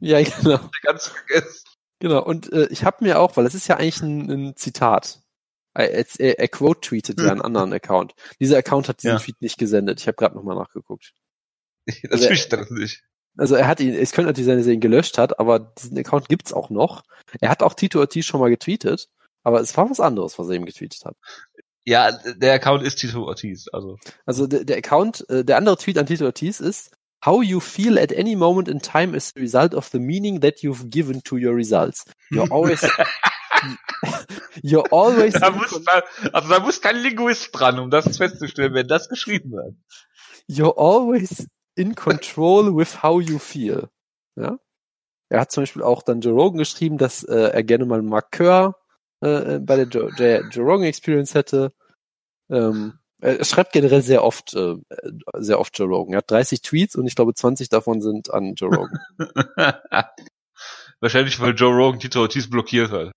Ja, 0.00 0.22
genau. 0.22 0.58
ganz 0.82 1.06
vergessen. 1.08 1.64
Genau, 2.00 2.24
und 2.24 2.50
äh, 2.52 2.66
ich 2.70 2.84
habe 2.84 3.04
mir 3.04 3.20
auch, 3.20 3.36
weil 3.36 3.44
es 3.46 3.54
ist 3.54 3.68
ja 3.68 3.76
eigentlich 3.76 4.00
ein, 4.00 4.30
ein 4.30 4.56
Zitat. 4.56 5.20
Er, 5.74 5.90
er, 5.92 6.38
er 6.38 6.48
quote-tweetet 6.48 7.20
ja 7.20 7.30
einen 7.30 7.42
anderen 7.42 7.72
Account. 7.72 8.14
Dieser 8.40 8.56
Account 8.56 8.88
hat 8.88 9.02
diesen 9.02 9.16
Ja. 9.16 9.18
Tweet 9.20 9.40
nicht 9.40 9.58
gesendet. 9.58 10.00
Ich 10.00 10.06
habe 10.08 10.16
gerade 10.16 10.34
nochmal 10.34 10.56
nachgeguckt. 10.56 11.12
Das 12.10 12.28
wüsste 12.28 12.56
das 12.56 12.70
nicht. 12.70 13.02
Also 13.36 13.54
er 13.54 13.68
hat 13.68 13.80
ihn, 13.80 13.94
es 13.94 14.12
könnte 14.12 14.28
natürlich 14.28 14.46
sein, 14.46 14.58
dass 14.58 14.66
er 14.66 14.72
ihn 14.74 14.80
gelöscht 14.80 15.16
hat, 15.16 15.38
aber 15.38 15.72
diesen 15.78 15.96
Account 15.98 16.28
gibt's 16.28 16.52
auch 16.52 16.68
noch. 16.68 17.02
Er 17.40 17.48
hat 17.48 17.62
auch 17.62 17.74
Tito 17.74 18.00
Ortiz 18.00 18.26
schon 18.26 18.40
mal 18.40 18.50
getweetet, 18.50 19.08
aber 19.44 19.60
es 19.60 19.76
war 19.76 19.88
was 19.88 20.00
anderes, 20.00 20.38
was 20.38 20.48
er 20.48 20.54
ihm 20.54 20.66
getweetet 20.66 21.04
hat. 21.04 21.16
Ja, 21.84 22.12
der 22.12 22.54
Account 22.54 22.82
ist 22.82 22.96
Tito 22.96 23.24
Ortiz, 23.24 23.66
also. 23.72 23.96
Also 24.26 24.46
der, 24.46 24.64
der 24.64 24.76
Account, 24.78 25.24
äh, 25.30 25.44
der 25.44 25.56
andere 25.56 25.76
Tweet 25.76 25.96
an 25.96 26.06
Tito 26.06 26.24
Ortiz 26.24 26.60
ist, 26.60 26.90
How 27.24 27.42
you 27.42 27.60
feel 27.60 27.98
at 27.98 28.16
any 28.16 28.34
moment 28.34 28.66
in 28.66 28.80
time 28.80 29.14
is 29.14 29.32
the 29.34 29.40
result 29.40 29.74
of 29.74 29.88
the 29.92 29.98
meaning 29.98 30.40
that 30.40 30.62
you've 30.62 30.88
given 30.88 31.22
to 31.24 31.36
your 31.36 31.54
results. 31.54 32.04
You're 32.30 32.48
always, 32.50 32.80
you're 34.62 34.90
always, 34.90 35.34
Da 35.34 35.50
muss, 35.50 35.70
da, 35.84 36.02
also 36.32 36.48
da 36.48 36.60
muss 36.60 36.80
kein 36.80 36.96
Linguist 36.96 37.50
dran, 37.52 37.78
um 37.78 37.90
das 37.90 38.16
festzustellen, 38.16 38.72
wenn 38.72 38.88
das 38.88 39.08
geschrieben 39.08 39.52
wird. 39.52 39.74
you're 40.48 40.76
always 40.78 41.46
in 41.80 41.94
control 41.94 42.76
with 42.76 43.02
how 43.02 43.20
you 43.20 43.38
feel. 43.38 43.88
Ja? 44.36 44.58
Er 45.30 45.40
hat 45.40 45.52
zum 45.52 45.62
Beispiel 45.62 45.82
auch 45.82 46.02
dann 46.02 46.20
Joe 46.20 46.34
Rogan 46.34 46.58
geschrieben, 46.58 46.98
dass 46.98 47.22
äh, 47.22 47.50
er 47.52 47.62
gerne 47.62 47.86
mal 47.86 48.02
Mark 48.02 48.32
Kerr 48.32 48.76
äh, 49.20 49.58
bei 49.60 49.76
der 49.76 49.86
Joe, 49.86 50.10
Joe, 50.16 50.48
Joe 50.50 50.64
Rogan 50.64 50.86
Experience 50.86 51.34
hätte. 51.34 51.72
Ähm, 52.50 52.98
er 53.22 53.44
schreibt 53.44 53.72
generell 53.72 54.02
sehr 54.02 54.24
oft, 54.24 54.54
äh, 54.54 54.76
sehr 55.38 55.60
oft 55.60 55.78
Joe 55.78 55.88
Rogan. 55.88 56.14
Er 56.14 56.18
hat 56.18 56.30
30 56.30 56.62
Tweets 56.62 56.96
und 56.96 57.06
ich 57.06 57.14
glaube 57.14 57.34
20 57.34 57.68
davon 57.68 58.02
sind 58.02 58.32
an 58.32 58.54
Joe 58.54 58.74
Rogan. 58.74 58.98
Wahrscheinlich, 61.00 61.40
weil 61.40 61.54
Joe 61.54 61.74
Rogan 61.74 62.00
Tito 62.00 62.20
Ortiz 62.20 62.48
blockiert 62.48 62.90
hat. 62.90 63.12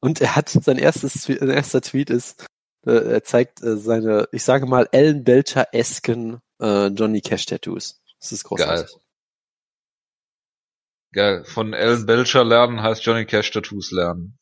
Und 0.00 0.20
er 0.20 0.36
hat 0.36 0.48
sein 0.48 0.78
erstes, 0.78 1.24
sein 1.24 1.50
erster 1.50 1.80
Tweet 1.80 2.10
ist, 2.10 2.46
er 2.90 3.24
zeigt 3.24 3.62
äh, 3.62 3.76
seine, 3.76 4.28
ich 4.32 4.42
sage 4.42 4.66
mal, 4.66 4.88
Ellen 4.92 5.24
Belcher-esken 5.24 6.40
äh, 6.60 6.86
Johnny 6.86 7.20
Cash 7.20 7.46
Tattoos. 7.46 8.00
Das 8.20 8.32
ist 8.32 8.44
großartig. 8.44 8.90
Geil. 8.90 9.00
Geil. 11.12 11.44
Von 11.44 11.72
Ellen 11.72 12.06
Belcher 12.06 12.44
lernen 12.44 12.82
heißt 12.82 13.04
Johnny 13.04 13.24
Cash 13.24 13.50
Tattoos 13.50 13.90
lernen. 13.92 14.38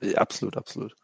Ja, 0.00 0.18
absolut, 0.18 0.56
absolut. 0.56 0.94